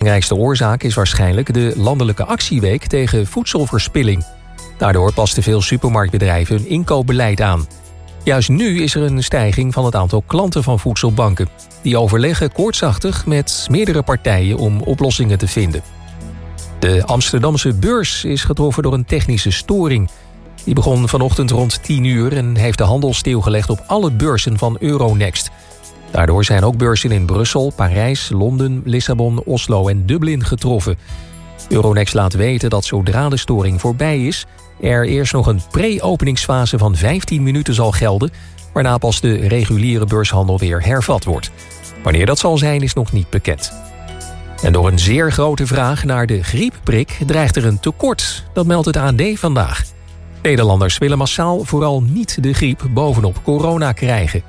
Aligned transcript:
belangrijkste 0.00 0.46
oorzaak 0.46 0.82
is 0.82 0.94
waarschijnlijk 0.94 1.54
de 1.54 1.72
landelijke 1.76 2.24
actieweek 2.24 2.86
tegen 2.86 3.26
voedselverspilling. 3.26 4.24
Daardoor 4.78 5.12
pasten 5.12 5.42
veel 5.42 5.62
supermarktbedrijven 5.62 6.56
hun 6.56 6.68
inkoopbeleid 6.68 7.40
aan. 7.40 7.66
Juist 8.24 8.48
nu 8.48 8.82
is 8.82 8.94
er 8.94 9.02
een 9.02 9.22
stijging 9.22 9.72
van 9.72 9.84
het 9.84 9.94
aantal 9.94 10.22
klanten 10.26 10.62
van 10.62 10.78
voedselbanken. 10.78 11.48
Die 11.82 11.98
overleggen 11.98 12.52
koortsachtig 12.52 13.26
met 13.26 13.66
meerdere 13.70 14.02
partijen 14.02 14.56
om 14.56 14.80
oplossingen 14.82 15.38
te 15.38 15.48
vinden. 15.48 15.82
De 16.78 17.02
Amsterdamse 17.06 17.74
beurs 17.74 18.24
is 18.24 18.44
getroffen 18.44 18.82
door 18.82 18.92
een 18.92 19.04
technische 19.04 19.50
storing. 19.50 20.10
Die 20.64 20.74
begon 20.74 21.08
vanochtend 21.08 21.50
rond 21.50 21.82
10 21.82 22.04
uur 22.04 22.36
en 22.36 22.56
heeft 22.56 22.78
de 22.78 22.84
handel 22.84 23.14
stilgelegd 23.14 23.70
op 23.70 23.84
alle 23.86 24.12
beurzen 24.12 24.58
van 24.58 24.76
Euronext. 24.78 25.50
Daardoor 26.10 26.44
zijn 26.44 26.64
ook 26.64 26.76
beurzen 26.76 27.10
in 27.10 27.26
Brussel, 27.26 27.72
Parijs, 27.76 28.30
Londen, 28.32 28.82
Lissabon, 28.84 29.42
Oslo 29.44 29.88
en 29.88 30.06
Dublin 30.06 30.44
getroffen. 30.44 30.98
Euronext 31.68 32.14
laat 32.14 32.32
weten 32.32 32.70
dat 32.70 32.84
zodra 32.84 33.28
de 33.28 33.36
storing 33.36 33.80
voorbij 33.80 34.26
is... 34.26 34.46
er 34.80 35.06
eerst 35.06 35.32
nog 35.32 35.46
een 35.46 35.60
pre-openingsfase 35.70 36.78
van 36.78 36.96
15 36.96 37.42
minuten 37.42 37.74
zal 37.74 37.92
gelden... 37.92 38.30
waarna 38.72 38.98
pas 38.98 39.20
de 39.20 39.34
reguliere 39.34 40.06
beurshandel 40.06 40.58
weer 40.58 40.84
hervat 40.84 41.24
wordt. 41.24 41.50
Wanneer 42.02 42.26
dat 42.26 42.38
zal 42.38 42.58
zijn 42.58 42.82
is 42.82 42.94
nog 42.94 43.12
niet 43.12 43.30
bekend. 43.30 43.72
En 44.62 44.72
door 44.72 44.88
een 44.88 44.98
zeer 44.98 45.32
grote 45.32 45.66
vraag 45.66 46.04
naar 46.04 46.26
de 46.26 46.42
griepprik 46.42 47.18
dreigt 47.26 47.56
er 47.56 47.66
een 47.66 47.80
tekort. 47.80 48.44
Dat 48.52 48.66
meldt 48.66 48.86
het 48.86 48.96
AD 48.96 49.22
vandaag. 49.34 49.82
Nederlanders 50.42 50.98
willen 50.98 51.18
massaal 51.18 51.64
vooral 51.64 52.02
niet 52.02 52.42
de 52.42 52.54
griep 52.54 52.88
bovenop 52.90 53.40
corona 53.42 53.92
krijgen. 53.92 54.42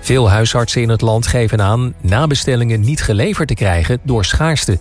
Veel 0.00 0.30
huisartsen 0.30 0.82
in 0.82 0.88
het 0.88 1.00
land 1.00 1.26
geven 1.26 1.62
aan 1.62 1.94
nabestellingen 2.00 2.80
niet 2.80 3.02
geleverd 3.02 3.48
te 3.48 3.54
krijgen 3.54 3.98
door 4.02 4.24
schaarste. 4.24 4.78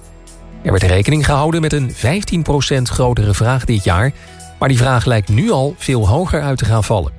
Er 0.61 0.71
werd 0.71 0.83
rekening 0.83 1.25
gehouden 1.25 1.61
met 1.61 1.73
een 1.73 1.91
15% 1.91 2.81
grotere 2.81 3.33
vraag 3.33 3.65
dit 3.65 3.83
jaar... 3.83 4.11
maar 4.59 4.69
die 4.69 4.77
vraag 4.77 5.05
lijkt 5.05 5.29
nu 5.29 5.51
al 5.51 5.75
veel 5.77 6.07
hoger 6.07 6.41
uit 6.41 6.57
te 6.57 6.65
gaan 6.65 6.83
vallen. 6.83 7.11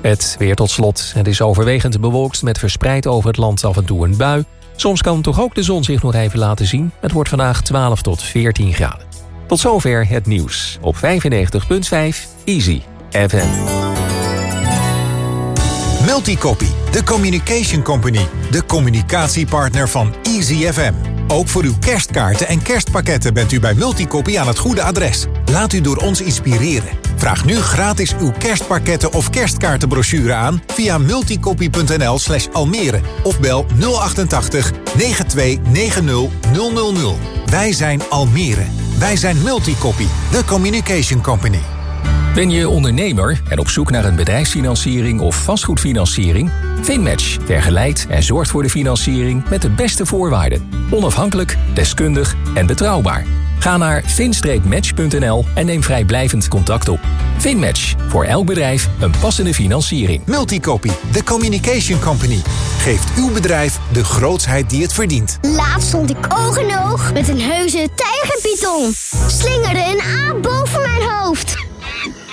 Het 0.00 0.36
weer 0.38 0.54
tot 0.54 0.70
slot. 0.70 1.12
Het 1.14 1.26
is 1.26 1.40
overwegend 1.40 2.00
bewolkt 2.00 2.42
met 2.42 2.58
verspreid 2.58 3.06
over 3.06 3.28
het 3.28 3.36
land 3.36 3.64
af 3.64 3.76
en 3.76 3.84
toe 3.84 4.04
een 4.04 4.16
bui. 4.16 4.44
Soms 4.76 5.02
kan 5.02 5.22
toch 5.22 5.40
ook 5.40 5.54
de 5.54 5.62
zon 5.62 5.84
zich 5.84 6.02
nog 6.02 6.14
even 6.14 6.38
laten 6.38 6.66
zien. 6.66 6.92
Het 7.00 7.12
wordt 7.12 7.28
vandaag 7.28 7.62
12 7.62 8.02
tot 8.02 8.22
14 8.22 8.72
graden. 8.72 9.06
Tot 9.46 9.58
zover 9.58 10.08
het 10.08 10.26
nieuws 10.26 10.78
op 10.80 10.96
95.5 10.96 11.00
Easy 12.44 12.80
FM. 13.10 13.48
Multicopy, 16.06 16.68
de 16.94 17.04
communication 17.04 17.82
company. 17.82 18.28
De 18.50 18.66
communicatiepartner 18.66 19.88
van 19.88 20.14
Easy 20.22 20.72
FM. 20.72 20.92
Ook 21.28 21.48
voor 21.48 21.62
uw 21.62 21.74
kerstkaarten 21.80 22.48
en 22.48 22.62
kerstpakketten 22.62 23.34
bent 23.34 23.52
u 23.52 23.60
bij 23.60 23.74
Multicopy 23.74 24.38
aan 24.38 24.46
het 24.46 24.58
goede 24.58 24.82
adres. 24.82 25.26
Laat 25.50 25.72
u 25.72 25.80
door 25.80 25.96
ons 25.96 26.20
inspireren. 26.20 26.88
Vraag 27.16 27.44
nu 27.44 27.56
gratis 27.56 28.14
uw 28.18 28.32
kerstpakketten 28.38 29.12
of 29.12 29.30
kerstkaartenbrochure 29.30 30.34
aan 30.34 30.62
via 30.66 30.98
multicopy.nl 30.98 32.18
slash 32.18 32.46
almere 32.52 33.00
of 33.22 33.40
bel 33.40 33.66
088 33.80 34.72
9290 34.96 37.02
000. 37.02 37.18
Wij 37.46 37.72
zijn 37.72 38.02
Almere. 38.08 38.64
Wij 38.98 39.16
zijn 39.16 39.42
Multicopy, 39.42 40.06
de 40.30 40.44
communication 40.44 41.22
company. 41.22 41.73
Ben 42.34 42.50
je 42.50 42.68
ondernemer 42.68 43.40
en 43.48 43.58
op 43.58 43.68
zoek 43.68 43.90
naar 43.90 44.04
een 44.04 44.16
bedrijfsfinanciering 44.16 45.20
of 45.20 45.42
vastgoedfinanciering? 45.42 46.50
FinMatch 46.82 47.36
vergelijkt 47.44 48.06
en 48.08 48.22
zorgt 48.22 48.50
voor 48.50 48.62
de 48.62 48.70
financiering 48.70 49.48
met 49.48 49.62
de 49.62 49.70
beste 49.70 50.06
voorwaarden. 50.06 50.68
Onafhankelijk, 50.90 51.56
deskundig 51.74 52.34
en 52.54 52.66
betrouwbaar. 52.66 53.26
Ga 53.58 53.76
naar 53.76 54.02
fin-match.nl 54.06 55.44
en 55.54 55.66
neem 55.66 55.82
vrijblijvend 55.82 56.48
contact 56.48 56.88
op. 56.88 57.00
FinMatch, 57.38 57.94
voor 58.08 58.24
elk 58.24 58.46
bedrijf 58.46 58.88
een 59.00 59.14
passende 59.20 59.54
financiering. 59.54 60.26
Multicopy, 60.26 60.90
de 61.12 61.24
communication 61.24 62.00
company. 62.00 62.42
Geeft 62.78 63.12
uw 63.16 63.32
bedrijf 63.32 63.78
de 63.92 64.04
grootsheid 64.04 64.70
die 64.70 64.82
het 64.82 64.92
verdient. 64.92 65.38
Laatst 65.42 65.88
stond 65.88 66.10
ik 66.10 66.26
oog 66.28 66.58
in 66.58 66.78
oog 66.78 67.12
met 67.12 67.28
een 67.28 67.40
heuse 67.40 67.88
tijgerpython. 67.94 68.92
Slingerde 69.26 69.84
een 69.92 70.00
aap 70.00 70.42
boven 70.42 70.82
mijn 70.82 71.10
hoofd. 71.10 71.72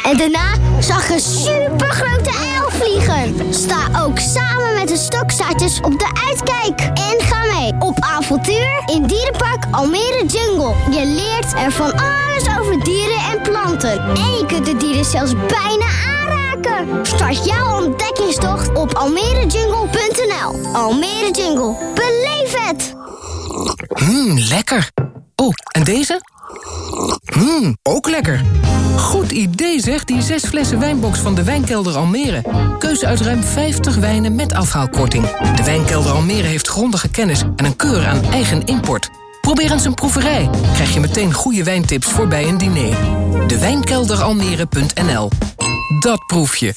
En 0.04 0.18
daarna 0.18 0.54
zag 0.80 1.10
een 1.10 1.20
supergrote 1.20 2.32
uil 2.56 2.70
vliegen. 2.70 3.54
Sta 3.54 4.04
ook 4.04 4.20
samen 4.20 4.74
met 4.74 4.88
de 4.88 4.98
stokstaartjes 4.98 5.82
op 5.82 6.00
de 6.00 6.12
uitkijk. 6.28 6.80
En 6.80 7.26
ga 7.26 7.46
mee 7.46 7.74
op 7.80 8.00
avontuur 8.00 8.84
in 8.86 9.04
Dierenpark 9.06 9.66
Almere 9.72 10.26
Jungle. 10.26 10.74
Je 10.92 11.06
leert 11.06 11.54
er 11.54 11.72
van 11.72 11.92
alles 11.94 12.60
over 12.60 12.84
dieren 12.84 13.20
en 13.32 13.42
planten. 13.42 14.00
En 14.00 14.32
je 14.32 14.44
kunt 14.48 14.66
de 14.66 14.78
dieren 14.78 15.06
zelfs 15.06 15.34
bijna 15.34 15.86
aanraken. 16.08 17.06
Start 17.06 17.46
jouw 17.46 17.86
ontdekkingstocht 17.86 18.74
op 18.74 18.94
almerejungle.nl. 18.94 20.74
Almere 20.74 21.32
Jungle. 21.32 21.94
Beleef 21.94 22.68
het! 22.68 22.94
Mmm, 24.10 24.40
lekker. 24.40 24.90
Oh, 25.36 25.54
en 25.72 25.84
deze? 25.84 26.31
Mmm, 27.38 27.78
ook 27.84 28.10
lekker. 28.10 28.42
Goed 28.98 29.32
idee 29.32 29.80
zeg, 29.80 30.04
die 30.04 30.22
zes 30.22 30.46
flessen 30.46 30.80
wijnbox 30.80 31.20
van 31.20 31.36
de 31.36 31.44
Wijnkelder 31.44 31.96
Almere. 31.96 32.44
Keuze 32.80 33.06
uit 33.06 33.22
ruim 33.22 33.44
50 33.44 33.96
wijnen 33.96 34.36
met 34.36 34.54
afhaalkorting. 34.54 35.26
De 35.56 35.64
Wijnkelder 35.64 36.12
Almere 36.12 36.48
heeft 36.48 36.68
grondige 36.68 37.10
kennis 37.10 37.42
en 37.56 37.66
een 37.66 37.76
keur 37.76 38.06
aan 38.06 38.24
eigen 38.24 38.66
import. 38.66 39.10
Probeer 39.42 39.72
eens 39.72 39.86
een 39.86 39.94
proeverij. 39.94 40.50
Krijg 40.74 40.94
je 40.94 41.00
meteen 41.00 41.34
goede 41.34 41.64
wijntips 41.64 42.08
voor 42.08 42.28
bij 42.28 42.48
een 42.48 42.58
diner. 42.58 42.98
De 43.48 43.60
Wijnkelderalmere.nl 43.60 45.30
Dat 46.00 46.26
proef 46.26 46.56
je. 46.56 46.74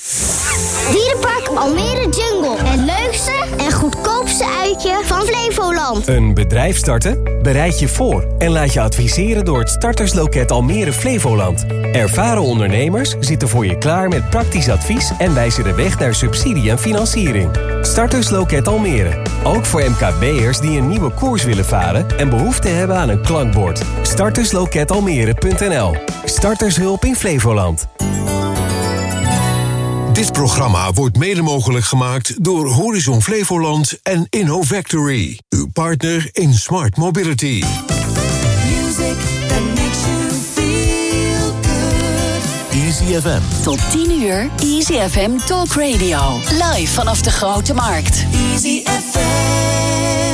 Dierenpark 0.92 1.46
Almere 1.46 2.08
Jungle. 2.08 2.56
Het 2.64 2.80
leukste 2.80 3.32
en 3.56 3.72
goedkoopste 3.72 4.46
uitje 4.62 5.00
van 5.04 5.22
Flevoland. 5.22 6.06
Een 6.08 6.34
bedrijf 6.34 6.76
starten? 6.76 7.38
Bereid 7.42 7.78
je 7.78 7.88
voor 7.88 8.26
en 8.38 8.50
laat 8.50 8.72
je 8.72 8.80
adviseren 8.80 9.44
door 9.44 9.58
het 9.58 9.70
startersloket 9.70 10.50
Almere 10.50 10.92
Flevoland. 10.92 11.66
Ervaren 11.92 12.42
ondernemers 12.42 13.14
zitten 13.20 13.48
voor 13.48 13.66
je 13.66 13.78
klaar 13.78 14.08
met 14.08 14.30
praktisch 14.30 14.68
advies 14.68 15.12
en 15.18 15.34
wijzen 15.34 15.64
de 15.64 15.74
weg 15.74 15.98
naar 15.98 16.14
subsidie 16.14 16.70
en 16.70 16.78
financiering. 16.78 17.50
Startersloket 17.80 18.68
Almere. 18.68 19.22
Ook 19.44 19.64
voor 19.64 19.90
MKB'ers 19.90 20.58
die 20.58 20.78
een 20.78 20.88
nieuwe 20.88 21.10
koers 21.10 21.44
willen 21.44 21.64
varen 21.64 22.18
en 22.18 22.28
behoefte 22.28 22.68
hebben 22.68 22.96
aan 22.96 23.08
een 23.08 23.22
klankbord. 23.22 23.82
Startersloketalmere.nl. 24.02 25.96
Startershulp 26.24 27.04
in 27.04 27.16
Flevoland. 27.16 27.86
Dit 30.14 30.32
programma 30.32 30.92
wordt 30.92 31.16
mede 31.16 31.42
mogelijk 31.42 31.84
gemaakt 31.84 32.44
door 32.44 32.68
Horizon 32.70 33.22
Flevoland 33.22 33.98
en 34.02 34.26
InnoVactory. 34.30 35.38
Uw 35.48 35.66
partner 35.72 36.28
in 36.32 36.54
smart 36.54 36.96
mobility. 36.96 37.64
Music 38.66 39.16
that 39.48 39.60
makes 39.74 39.98
you 40.06 40.30
feel 40.54 41.52
good. 41.62 42.82
Easy 42.82 43.20
FM. 43.20 43.62
Tot 43.62 43.90
10 43.90 44.20
uur 44.22 44.50
Easy 44.62 45.08
FM 45.08 45.36
Talk 45.46 45.72
Radio. 45.72 46.38
Live 46.50 46.92
vanaf 46.92 47.22
de 47.22 47.30
Grote 47.30 47.74
Markt. 47.74 48.24
Easy 48.52 48.82
FM. 48.84 50.33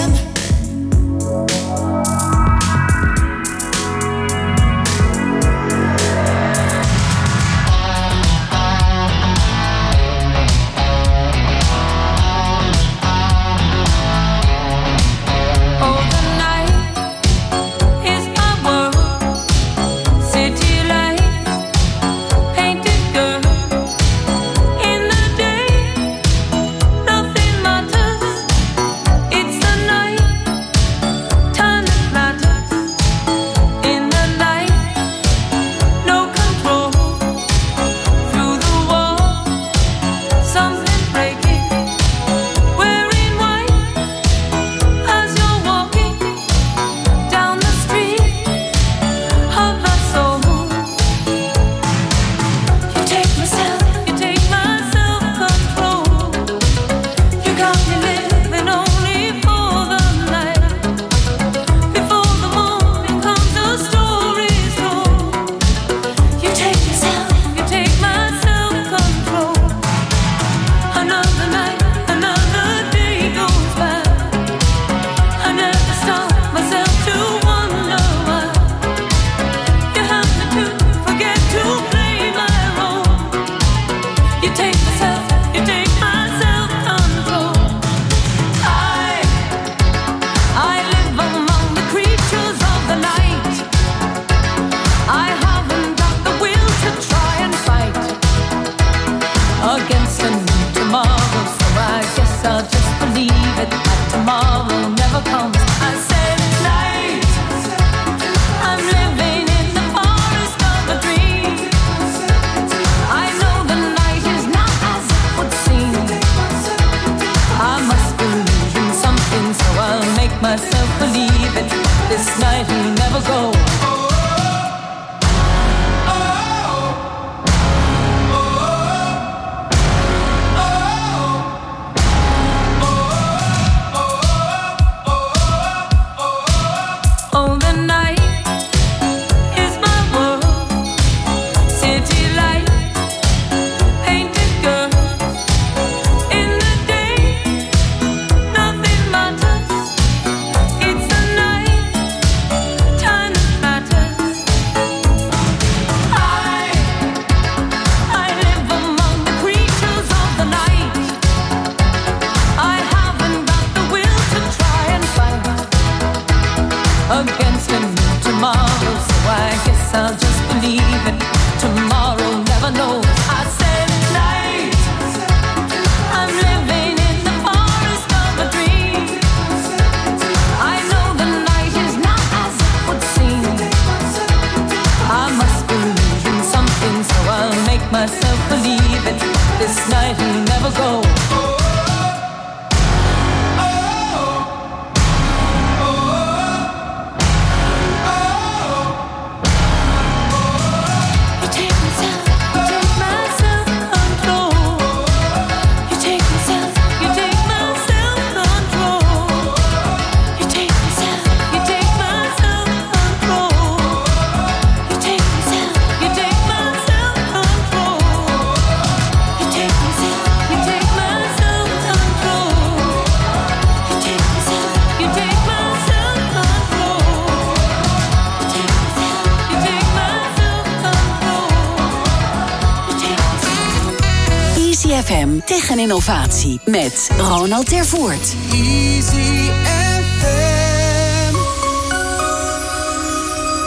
Tegen 235.50 235.78
innovatie 235.78 236.60
met 236.64 237.10
Ronald 237.18 237.68
Tervoort. 237.68 238.34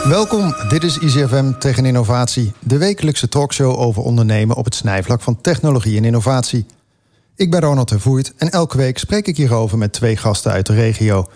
Welkom, 0.08 0.54
dit 0.68 0.84
is 0.84 0.98
ICFM 0.98 1.52
tegen 1.58 1.84
innovatie, 1.84 2.52
de 2.60 2.78
wekelijkse 2.78 3.28
talkshow 3.28 3.78
over 3.78 4.02
ondernemen 4.02 4.56
op 4.56 4.64
het 4.64 4.74
snijvlak 4.74 5.20
van 5.20 5.40
technologie 5.40 5.96
en 5.96 6.04
innovatie. 6.04 6.66
Ik 7.36 7.50
ben 7.50 7.60
Ronald 7.60 7.88
Tervoert 7.88 8.32
en 8.36 8.50
elke 8.50 8.76
week 8.76 8.98
spreek 8.98 9.26
ik 9.26 9.36
hierover 9.36 9.78
met 9.78 9.92
twee 9.92 10.16
gasten 10.16 10.52
uit 10.52 10.66
de 10.66 10.74
regio. 10.74 11.26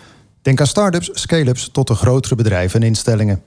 Denk 0.42 0.60
aan 0.60 0.66
start-ups, 0.66 1.10
scale-ups 1.12 1.68
tot 1.72 1.86
de 1.86 1.94
grotere 1.94 2.34
bedrijven 2.34 2.80
en 2.80 2.86
instellingen. 2.86 3.42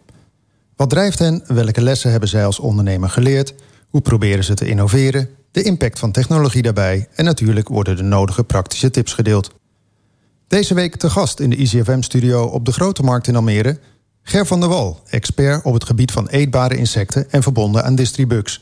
Wat 0.76 0.90
drijft 0.90 1.20
hen? 1.20 1.44
Welke 1.48 1.82
lessen 1.82 2.12
hebben 2.12 2.30
zij 2.30 2.46
als 2.46 2.60
ondernemer 2.60 3.10
geleerd? 3.10 3.54
Hoe 3.90 4.02
proberen 4.02 4.44
ze 4.44 4.54
te 4.54 4.68
innoveren? 4.68 5.30
De 5.52 5.64
impact 5.64 6.00
van 6.00 6.12
technologie 6.12 6.62
daarbij 6.62 7.08
en 7.16 7.26
natuurlijk 7.26 7.68
worden 7.68 7.96
de 7.96 8.04
nodige 8.04 8.44
praktische 8.44 8.90
tips 8.90 9.14
gedeeld. 9.14 9.52
Deze 10.48 10.74
week 10.74 10.96
te 10.96 11.10
gast 11.10 11.40
in 11.40 11.50
de 11.50 11.56
ICFM-studio 11.56 12.44
op 12.44 12.66
de 12.66 12.72
Grote 12.72 13.04
Markt 13.04 13.28
in 13.28 13.36
Almere... 13.36 13.80
Ger 14.24 14.46
van 14.46 14.60
der 14.60 14.70
Wal, 14.70 15.02
expert 15.10 15.64
op 15.64 15.74
het 15.74 15.84
gebied 15.84 16.12
van 16.12 16.28
eetbare 16.28 16.76
insecten... 16.76 17.32
en 17.32 17.44
verbonden 17.44 17.84
aan 17.84 17.96
Distribux. 17.96 18.62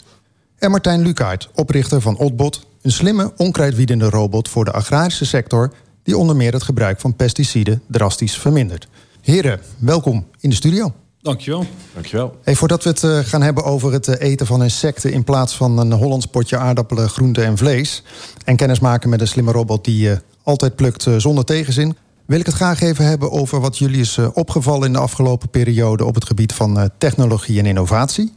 En 0.58 0.72
Martijn 0.72 1.02
Lukaert, 1.02 1.50
oprichter 1.54 2.02
van 2.02 2.18
Otbot... 2.18 2.66
een 2.82 2.92
slimme, 2.92 3.34
onkruidwiedende 3.38 4.10
robot 4.10 4.50
voor 4.50 4.66
de 4.66 4.72
agrarische 4.72 5.26
sector... 5.26 5.74
die 6.04 6.18
onder 6.18 6.36
meer 6.36 6.54
het 6.54 6.64
gebruik 6.64 7.00
van 7.00 7.16
pesticiden 7.16 7.82
drastisch 7.88 8.38
vermindert. 8.38 8.88
Heren, 9.22 9.62
welkom 9.80 10.28
in 10.40 10.50
de 10.50 10.56
studio. 10.56 10.94
Dankjewel. 11.22 11.66
Dankjewel. 11.94 12.38
Hey, 12.44 12.56
voordat 12.56 12.84
we 12.84 12.90
het 12.90 13.04
eh, 13.04 13.20
gaan 13.20 13.42
hebben 13.42 13.64
over 13.64 13.92
het 13.92 14.08
eh, 14.08 14.30
eten 14.30 14.46
van 14.46 14.64
insecten... 14.64 15.12
in 15.12 15.24
plaats 15.24 15.56
van 15.56 15.78
een 15.78 15.92
Hollands 15.92 16.26
potje 16.26 16.58
aardappelen, 16.58 17.10
groenten 17.10 17.46
en 17.46 17.58
vlees... 17.58 18.04
en 18.46 18.56
kennis 18.56 18.80
maken 18.80 19.10
met 19.10 19.22
een 19.22 19.28
slimme 19.28 19.52
robot 19.52 19.86
die 19.86 20.12
eh, 20.12 20.18
altijd 20.44 20.76
plukt 20.76 21.08
zonder 21.18 21.46
tegenzin... 21.46 21.98
wil 22.26 22.40
ik 22.40 22.46
het 22.46 22.56
graag 22.56 22.82
even 22.82 23.06
hebben 23.06 23.32
over 23.32 23.60
wat 23.60 23.78
jullie 23.78 24.00
is 24.00 24.18
opgevallen... 24.34 24.88
in 24.88 24.94
de 24.94 25.00
afgelopen 25.00 25.50
periode 25.50 26.06
op 26.06 26.16
het 26.16 26.26
gebied 26.26 26.54
van 26.54 26.90
technologie 26.98 27.60
en 27.60 27.66
innovatie. 27.66 28.34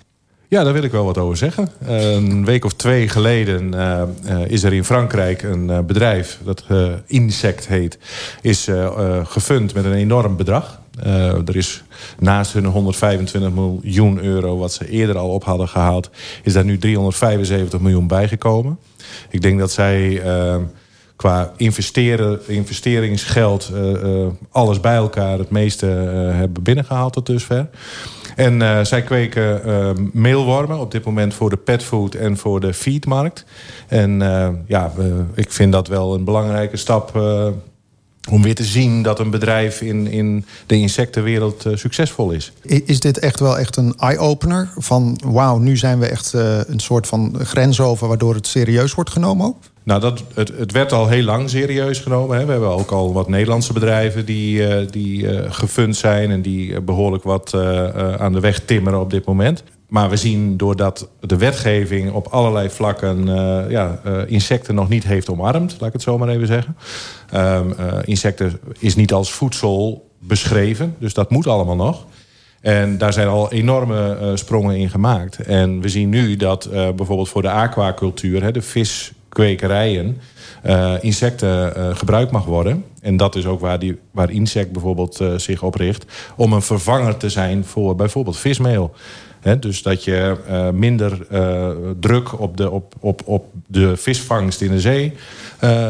Ja, 0.52 0.64
daar 0.64 0.72
wil 0.72 0.82
ik 0.82 0.90
wel 0.90 1.04
wat 1.04 1.18
over 1.18 1.36
zeggen. 1.36 1.68
Een 1.86 2.44
week 2.44 2.64
of 2.64 2.72
twee 2.72 3.08
geleden 3.08 3.74
eh, 3.74 4.02
eh, 4.02 4.50
is 4.50 4.62
er 4.62 4.72
in 4.72 4.84
Frankrijk 4.84 5.42
een 5.42 5.70
eh, 5.70 5.78
bedrijf... 5.78 6.38
dat 6.44 6.64
Insect 7.06 7.68
heet, 7.68 7.98
is 8.40 8.68
gefund 9.22 9.74
met 9.74 9.84
een 9.84 9.92
enorm 9.92 10.36
bedrag. 10.36 10.80
Er 11.46 11.56
is 11.56 11.82
naast 12.18 12.52
hun 12.52 12.64
125 12.64 13.52
miljoen 13.52 14.22
euro... 14.22 14.58
wat 14.58 14.72
ze 14.72 14.88
eerder 14.88 15.18
al 15.18 15.28
op 15.28 15.44
hadden 15.44 15.68
gehaald... 15.68 16.10
is 16.42 16.52
daar 16.52 16.64
nu 16.64 16.78
375 16.78 17.80
miljoen 17.80 18.06
bijgekomen. 18.06 18.78
Ik 19.30 19.40
denk 19.42 19.58
dat 19.58 19.70
zij... 19.70 20.22
qua 21.22 21.52
investeren, 21.56 22.40
investeringsgeld, 22.46 23.70
eh, 23.74 23.92
eh, 23.92 24.26
alles 24.50 24.80
bij 24.80 24.94
elkaar 24.94 25.38
het 25.38 25.50
meeste 25.50 25.86
eh, 25.86 26.36
hebben 26.38 26.62
binnengehaald 26.62 27.12
tot 27.12 27.26
dusver. 27.26 27.68
En 28.36 28.86
zij 28.86 29.02
kweken 29.02 29.60
meelwormen 30.12 30.78
op 30.78 30.90
dit 30.90 31.04
moment 31.04 31.34
voor 31.34 31.50
de 31.50 31.56
petfood 31.56 32.14
en 32.14 32.36
voor 32.36 32.60
de 32.60 32.74
feedmarkt. 32.74 33.44
En 33.88 34.18
ja, 34.66 34.92
ik 35.34 35.52
vind 35.52 35.72
dat 35.72 35.88
wel 35.88 36.14
een 36.14 36.24
belangrijke 36.24 36.76
stap 36.76 37.16
om 38.30 38.42
weer 38.42 38.54
te 38.54 38.64
zien 38.64 39.02
dat 39.02 39.18
een 39.18 39.30
bedrijf 39.30 39.80
in, 39.80 40.06
in 40.06 40.44
de 40.66 40.76
insectenwereld 40.76 41.66
succesvol 41.74 42.30
is. 42.30 42.52
Is 42.62 43.00
dit 43.00 43.18
echt 43.18 43.40
wel 43.40 43.58
echt 43.58 43.76
een 43.76 43.94
eye-opener? 43.98 44.72
Van 44.76 45.18
wauw, 45.24 45.58
nu 45.58 45.76
zijn 45.76 45.98
we 45.98 46.06
echt 46.06 46.32
een 46.32 46.80
soort 46.80 47.06
van 47.06 47.34
grens 47.38 47.80
over... 47.80 48.08
waardoor 48.08 48.34
het 48.34 48.46
serieus 48.46 48.94
wordt 48.94 49.10
genomen 49.10 49.46
ook? 49.46 49.56
Nou, 49.84 50.00
dat, 50.00 50.22
het, 50.34 50.52
het 50.56 50.72
werd 50.72 50.92
al 50.92 51.08
heel 51.08 51.22
lang 51.22 51.50
serieus 51.50 51.98
genomen. 51.98 52.38
Hè. 52.38 52.44
We 52.44 52.50
hebben 52.50 52.68
ook 52.68 52.90
al 52.90 53.12
wat 53.12 53.28
Nederlandse 53.28 53.72
bedrijven 53.72 54.24
die, 54.24 54.66
eh, 54.66 54.86
die 54.90 55.28
eh, 55.28 55.52
gefund 55.52 55.96
zijn... 55.96 56.30
en 56.30 56.42
die 56.42 56.74
eh, 56.74 56.80
behoorlijk 56.80 57.24
wat 57.24 57.54
aan 58.18 58.32
de 58.32 58.40
weg 58.40 58.60
timmeren 58.60 59.00
op 59.00 59.10
dit 59.10 59.24
moment. 59.24 59.62
Maar 59.88 60.10
we 60.10 60.16
zien 60.16 60.56
doordat 60.56 61.08
de 61.20 61.36
wetgeving 61.36 62.12
op 62.12 62.26
allerlei 62.26 62.70
vlakken... 62.70 63.26
ja, 63.68 64.00
insecten 64.26 64.74
nog 64.74 64.88
niet 64.88 65.04
heeft 65.04 65.30
omarmd, 65.30 65.72
laat 65.78 65.88
ik 65.88 65.92
het 65.92 66.02
zo 66.02 66.18
maar 66.18 66.28
even 66.28 66.46
zeggen. 66.46 66.76
Ehm, 67.30 67.70
eh, 67.78 67.98
insecten 68.04 68.58
is 68.78 68.94
niet 68.94 69.12
als 69.12 69.32
voedsel 69.32 70.10
beschreven, 70.18 70.94
dus 70.98 71.14
dat 71.14 71.30
moet 71.30 71.46
allemaal 71.46 71.76
nog. 71.76 72.06
En 72.60 72.98
daar 72.98 73.12
zijn 73.12 73.28
al 73.28 73.52
enorme 73.52 74.32
sprongen 74.34 74.76
in 74.76 74.90
gemaakt. 74.90 75.38
En 75.38 75.80
we 75.80 75.88
zien 75.88 76.08
nu 76.08 76.36
dat 76.36 76.68
bijvoorbeeld 76.70 77.28
voor 77.28 77.42
de 77.42 77.50
aquacultuur, 77.50 78.42
hè, 78.42 78.50
de 78.50 78.62
viskwekerijen, 79.32 80.20
eh, 80.62 80.94
insecten 81.00 81.76
eh, 81.76 81.96
gebruikt 81.96 82.30
mag 82.30 82.44
worden. 82.44 82.84
En 83.00 83.16
dat 83.16 83.36
is 83.36 83.46
ook 83.46 83.60
waar, 83.60 83.78
die, 83.78 83.98
waar 84.10 84.30
Insect 84.30 84.72
bijvoorbeeld 84.72 85.20
eh, 85.20 85.34
zich 85.36 85.62
op 85.62 85.74
richt. 85.74 86.04
Om 86.36 86.52
een 86.52 86.62
vervanger 86.62 87.16
te 87.16 87.28
zijn 87.28 87.64
voor 87.64 87.96
bijvoorbeeld 87.96 88.38
vismeel. 88.38 88.94
Dus 89.60 89.82
dat 89.82 90.04
je 90.04 90.36
minder 90.74 91.26
druk 92.00 92.40
op 92.40 92.56
de, 92.56 92.70
op, 92.70 92.94
op, 93.00 93.22
op 93.24 93.44
de 93.66 93.96
visvangst 93.96 94.60
in 94.60 94.70
de 94.70 94.80
zee 94.80 95.12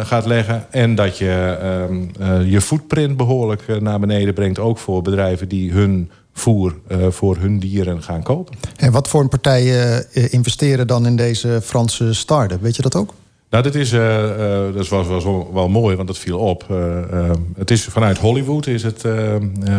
gaat 0.02 0.26
leggen. 0.26 0.66
En 0.70 0.94
dat 0.94 1.18
je 1.18 1.56
ehm, 1.60 2.02
eh, 2.20 2.50
je 2.50 2.60
footprint 2.60 3.16
behoorlijk 3.16 3.62
eh, 3.68 3.76
naar 3.76 4.00
beneden 4.00 4.34
brengt. 4.34 4.58
Ook 4.58 4.78
voor 4.78 5.02
bedrijven 5.02 5.48
die 5.48 5.72
hun 5.72 6.10
voer 6.32 6.74
voor 7.10 7.36
hun 7.36 7.58
dieren 7.58 8.02
gaan 8.02 8.22
kopen. 8.22 8.56
En 8.76 8.92
wat 8.92 9.08
voor 9.08 9.28
partijen 9.28 10.06
investeren 10.30 10.86
dan 10.86 11.06
in 11.06 11.16
deze 11.16 11.60
Franse 11.62 12.14
start-up? 12.14 12.62
Weet 12.62 12.76
je 12.76 12.82
dat 12.82 12.96
ook? 12.96 13.14
Nou, 13.52 13.64
dit 13.64 13.74
is, 13.74 13.92
eh, 13.92 14.66
eh, 14.66 14.74
dat 14.74 14.88
was, 14.88 15.06
was 15.06 15.24
wel, 15.52 15.68
mooi, 15.68 15.96
want 15.96 16.08
dat 16.08 16.18
viel 16.18 16.38
op. 16.38 16.64
Eh, 16.70 17.30
het 17.56 17.70
is 17.70 17.84
vanuit 17.84 18.18
Hollywood 18.18 18.66
is 18.66 18.82
het 18.82 19.04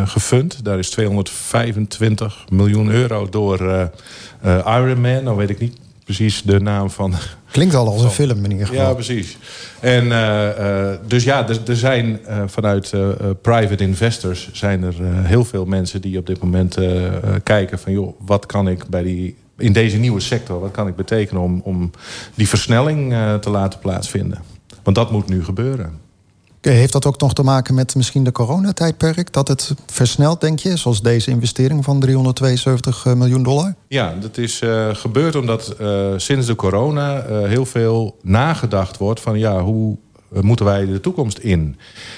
gefund. 0.06 0.66
Daar 0.66 0.80
is 0.80 0.90
225 0.90 2.46
miljoen 2.50 2.90
euro 2.90 3.30
door 3.30 3.90
Iron 4.66 5.02
Man. 5.02 5.24
Nou 5.24 5.38
weet 5.38 5.50
ik 5.50 5.60
niet 5.60 5.78
precies 6.04 6.42
de 6.42 6.60
naam 6.60 6.90
van. 6.90 7.14
Klinkt 7.52 7.76
al 7.76 7.88
als 7.88 8.04
een 8.04 8.10
film 8.10 8.44
in 8.44 8.52
ieder 8.52 8.68
geval. 8.68 8.84
Ja, 8.84 8.94
precies. 8.94 9.38
En 9.80 10.10
dus 11.08 11.24
ja, 11.24 11.50
er, 11.50 11.60
er 11.68 11.76
zijn 11.76 12.20
vanuit 12.46 12.94
private 13.42 13.84
investors 13.84 14.50
zijn 14.52 14.84
er 14.84 14.96
heel 15.04 15.46
veel 15.46 15.66
mensen 15.66 16.02
die 16.02 16.18
op 16.18 16.26
dit 16.26 16.42
moment 16.42 16.78
kijken 17.44 17.80
van 17.80 17.92
joh, 17.92 18.20
wat 18.26 18.46
kan 18.46 18.68
ik 18.68 18.88
bij 18.88 19.04
die 19.04 19.36
in 19.58 19.74
deze 19.74 19.98
nieuwe 19.98 20.20
sector, 20.20 20.60
wat 20.60 20.72
kan 20.72 20.88
ik 20.88 20.96
betekenen 20.96 21.42
om, 21.42 21.62
om 21.64 21.92
die 22.36 22.48
versnelling 22.48 23.14
eh, 23.14 23.36
te 23.36 23.50
laten 23.50 23.80
plaatsvinden? 23.80 24.42
Want 24.84 24.96
dat 24.96 25.12
moet 25.12 25.30
nu 25.30 25.44
gebeuren. 25.44 26.02
Heeft 26.72 26.94
dat 26.94 27.06
ook 27.06 27.20
nog 27.20 27.34
te 27.34 27.44
maken 27.44 27.76
met 27.76 27.96
misschien 27.96 28.24
de 28.24 28.32
coronatijdperk? 28.32 29.34
Dat 29.34 29.48
het 29.48 29.74
versnelt, 29.86 30.42
denk 30.42 30.60
je? 30.60 30.78
Zoals 30.78 31.02
deze 31.02 31.32
investering 31.32 31.84
van 31.84 32.00
372 32.00 33.06
miljoen 33.16 33.44
dollar? 33.44 33.76
Ja, 33.88 34.16
dat 34.20 34.38
is 34.38 34.62
eh, 34.62 34.90
gebeurd 34.94 35.36
omdat 35.36 35.68
eh, 35.68 36.14
sinds 36.18 36.48
de 36.48 36.56
corona 36.56 37.22
eh, 37.22 37.48
heel 37.48 37.66
veel 37.66 38.18
nagedacht 38.22 38.98
wordt 38.98 39.20
van 39.20 39.40
ja, 39.40 39.62
hoe 39.62 39.98
eh, 39.98 40.03
moeten 40.42 40.66
wij 40.66 40.86
de 40.86 41.00
toekomst 41.00 41.38
in? 41.38 41.78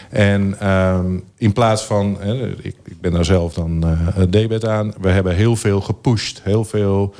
En 0.09 0.59
ehm, 0.59 1.17
in 1.37 1.53
plaats 1.53 1.83
van, 1.83 2.17
ik, 2.61 2.75
ik 2.83 3.01
ben 3.01 3.11
daar 3.11 3.25
zelf 3.25 3.53
dan 3.53 3.83
eh 3.83 4.23
debet 4.29 4.65
aan, 4.65 4.93
we 5.01 5.09
hebben 5.09 5.35
heel 5.35 5.55
veel 5.55 5.81
gepusht, 5.81 6.41
heel 6.43 6.65
veel 6.65 7.13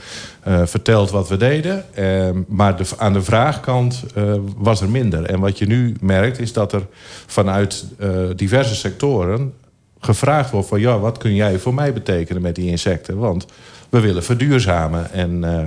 eh, 0.43 0.65
verteld 0.65 1.11
wat 1.11 1.29
we 1.29 1.37
deden. 1.37 1.95
Ehm, 1.95 2.41
maar 2.47 2.77
de, 2.77 2.85
aan 2.97 3.13
de 3.13 3.21
vraagkant 3.21 4.03
eh, 4.15 4.33
was 4.57 4.81
er 4.81 4.89
minder. 4.89 5.23
En 5.23 5.39
wat 5.39 5.57
je 5.57 5.65
nu 5.65 5.95
merkt 6.01 6.39
is 6.39 6.53
dat 6.53 6.73
er 6.73 6.87
vanuit 7.25 7.85
eh, 7.99 8.09
diverse 8.35 8.75
sectoren 8.75 9.53
gevraagd 9.99 10.51
wordt 10.51 10.67
van 10.67 10.79
ja, 10.79 10.99
wat 10.99 11.17
kun 11.17 11.35
jij 11.35 11.59
voor 11.59 11.73
mij 11.73 11.93
betekenen 11.93 12.41
met 12.41 12.55
die 12.55 12.69
insecten? 12.69 13.17
Want 13.17 13.45
we 13.89 13.99
willen 13.99 14.23
verduurzamen. 14.23 15.11
En 15.11 15.43
eh, 15.43 15.65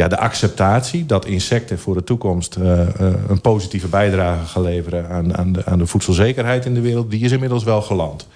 ja, 0.00 0.08
de 0.08 0.18
acceptatie 0.18 1.06
dat 1.06 1.26
insecten 1.26 1.78
voor 1.78 1.94
de 1.94 2.04
toekomst 2.04 2.56
eh, 2.56 2.80
eh, 2.82 3.14
een 3.28 3.40
positieve 3.40 3.88
bijdrage 3.88 4.46
gaan 4.46 4.62
leveren 4.62 5.08
aan, 5.08 5.36
aan, 5.36 5.52
de, 5.52 5.64
aan 5.64 5.78
de 5.78 5.86
voedselzekerheid 5.86 6.64
in 6.66 6.74
de 6.74 6.80
wereld, 6.80 7.10
die 7.10 7.24
is 7.24 7.32
inmiddels 7.32 7.64
wel 7.64 7.82
geland. 7.82 8.26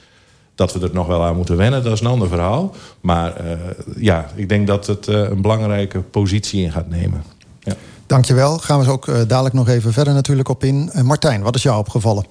Dat 0.55 0.73
we 0.73 0.81
er 0.81 0.91
nog 0.93 1.07
wel 1.07 1.23
aan 1.25 1.37
moeten 1.37 1.57
wennen, 1.57 1.83
dat 1.85 1.93
is 1.93 2.01
een 2.01 2.07
ander 2.07 2.29
verhaal. 2.29 2.75
Maar 3.01 3.37
eh, 3.37 3.57
ja, 3.97 4.27
ik 4.35 4.49
denk 4.49 4.67
dat 4.67 4.87
het 4.87 5.09
eh, 5.09 5.21
een 5.21 5.43
belangrijke 5.43 5.99
positie 6.01 6.63
in 6.65 6.73
gaat 6.73 6.89
nemen. 6.89 7.23
Ja. 7.61 7.75
Dankjewel. 8.07 8.59
Gaan 8.59 8.79
we 8.79 8.85
er 8.85 8.93
ook 8.93 9.07
dadelijk 9.29 9.55
nog 9.55 9.69
even 9.69 9.93
verder 9.93 10.15
natuurlijk 10.15 10.49
op 10.49 10.65
in. 10.65 10.91
Martijn, 11.03 11.43
wat 11.43 11.55
is 11.55 11.63
jou 11.63 11.79
opgevallen? 11.79 12.25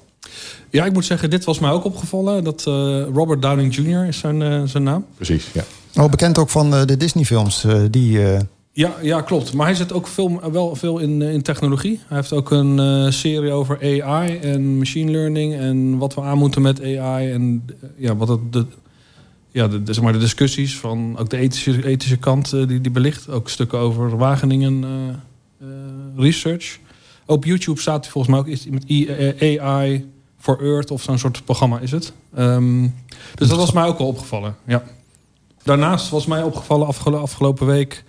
Ja, 0.70 0.86
ik 0.86 0.94
moet 0.94 1.06
zeggen, 1.06 1.30
dit 1.30 1.44
was 1.44 1.60
mij 1.60 1.72
ook 1.72 1.86
opgevallen. 1.86 2.44
Dat 2.44 2.63
eh, 2.68 2.74
Robert 3.13 3.42
Downing 3.42 3.75
Jr. 3.75 4.06
is 4.08 4.18
zijn, 4.18 4.42
eh, 4.42 4.62
zijn 4.66 4.84
naam. 4.84 5.06
Precies, 5.16 5.50
ja. 5.54 5.63
Oh, 5.96 6.10
bekend 6.10 6.38
ook 6.38 6.50
van 6.50 6.75
eh, 6.75 6.86
de 6.86 6.98
Disney-films. 6.98 7.63
eh, 7.63 7.80
die, 7.90 8.32
eh, 8.34 8.40
Ja, 8.75 8.94
ja, 9.01 9.22
klopt. 9.22 9.53
Maar 9.53 9.65
hij 9.65 9.75
zit 9.75 9.94
ook 9.94 10.08
veel, 10.08 10.51
wel 10.51 10.75
veel 10.75 11.00
in, 11.00 11.22
eh, 11.22 11.34
in 11.34 11.42
technologie. 11.42 12.00
Hij 12.08 12.18
heeft 12.18 12.34
ook 12.34 12.51
een 12.51 12.80
eh, 12.80 13.12
serie 13.12 13.51
over 13.51 13.77
AI 14.03 14.38
en 14.38 14.77
machine 14.77 15.12
learning... 15.12 15.53
en 15.56 15.98
wat 15.98 16.13
we 16.13 16.22
aan 16.22 16.38
moeten 16.38 16.62
met 16.62 16.82
AI. 16.82 17.32
En 17.32 17.65
eh, 17.82 17.89
ja, 17.98 18.15
wat 18.15 18.27
het, 18.27 18.53
de, 18.53 18.65
ja, 19.51 19.68
de, 19.68 19.84
de- 19.84 19.94
zeg 19.94 20.03
maar 20.03 20.13
de 20.13 20.20
discussies 20.20 20.77
van 20.77 21.18
ook 21.18 21.30
de 21.30 21.38
ethische, 21.38 21.86
ethische 21.88 22.18
kant 22.18 22.50
die, 22.50 22.82
die 22.82 22.92
belicht. 22.92 23.30
Ook 23.30 23.50
stukken 23.50 23.80
over 23.80 24.18
Wageningen 24.18 24.86
Research. 26.15 26.80
Op 27.25 27.46
YouTube 27.46 27.80
staat 27.82 28.03
hij 28.03 28.12
volgens 28.12 28.34
mij 28.34 28.44
ook 28.44 28.50
iets 28.50 28.65
met 28.65 28.89
I- 28.89 29.58
AI 29.60 30.10
for 30.39 30.62
Earth... 30.62 30.92
of 30.92 31.01
zo'n 31.01 31.18
soort 31.18 31.46
programma 31.46 31.80
is 31.80 31.92
het. 31.92 32.13
Ehm, 32.36 32.88
dus 33.36 33.48
dat 33.48 33.58
was 33.58 33.72
mij 33.72 33.86
ook 33.86 33.98
wel 33.98 34.08
opgevallen, 34.08 34.56
ja. 34.68 34.84
Daarnaast 35.63 36.10
was 36.10 36.25
mij 36.25 36.44
opgevallen 36.44 36.88
afgelo- 36.88 37.18
afgelopen 37.22 37.65
week 37.68 38.03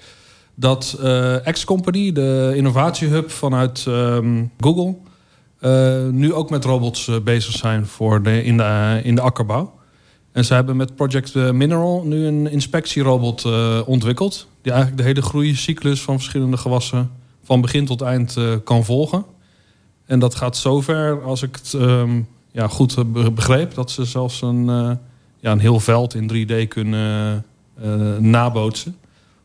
dat 0.54 0.98
eh 1.02 1.36
X-Company, 1.50 2.12
de 2.12 2.52
innovatiehub 2.54 3.30
vanuit 3.30 3.84
ehm, 3.86 4.44
Google, 4.60 4.94
eh, 5.64 6.08
nu 6.10 6.32
ook 6.32 6.50
met 6.50 6.64
robots 6.64 7.08
eh, 7.08 7.16
bezig 7.24 7.52
zijn 7.52 7.86
voor 7.86 8.22
de, 8.22 8.44
in, 8.44 8.56
de, 8.56 9.00
in 9.02 9.14
de 9.14 9.20
akkerbouw. 9.20 9.74
En 10.32 10.44
ze 10.44 10.54
hebben 10.54 10.76
met 10.76 10.94
Project 10.94 11.34
Mineral 11.34 12.02
nu 12.04 12.26
een 12.26 12.50
inspectierobot 12.50 13.44
ontwikkeld. 13.86 14.48
Die 14.62 14.72
eigenlijk 14.72 15.02
de 15.02 15.08
hele 15.08 15.22
groeicyclus 15.22 16.02
van 16.02 16.14
verschillende 16.14 16.56
gewassen 16.56 17.10
van 17.44 17.60
begin 17.60 17.86
tot 17.86 18.00
eind 18.00 18.38
kan 18.64 18.84
volgen. 18.84 19.24
En 20.06 20.18
dat 20.18 20.34
gaat 20.34 20.56
zover, 20.56 21.22
als 21.22 21.42
ik 21.42 21.56
het 21.56 21.74
ehm, 21.74 22.20
ja, 22.52 22.68
goed 22.68 23.12
begreep, 23.34 23.74
dat 23.74 23.90
ze 23.90 24.04
zelfs 24.04 24.42
een, 24.42 24.64
ja, 25.40 25.52
een 25.52 25.58
heel 25.58 25.80
veld 25.80 26.14
in 26.14 26.30
3D 26.32 26.68
kunnen 26.68 27.44
nabootsen. 28.18 28.96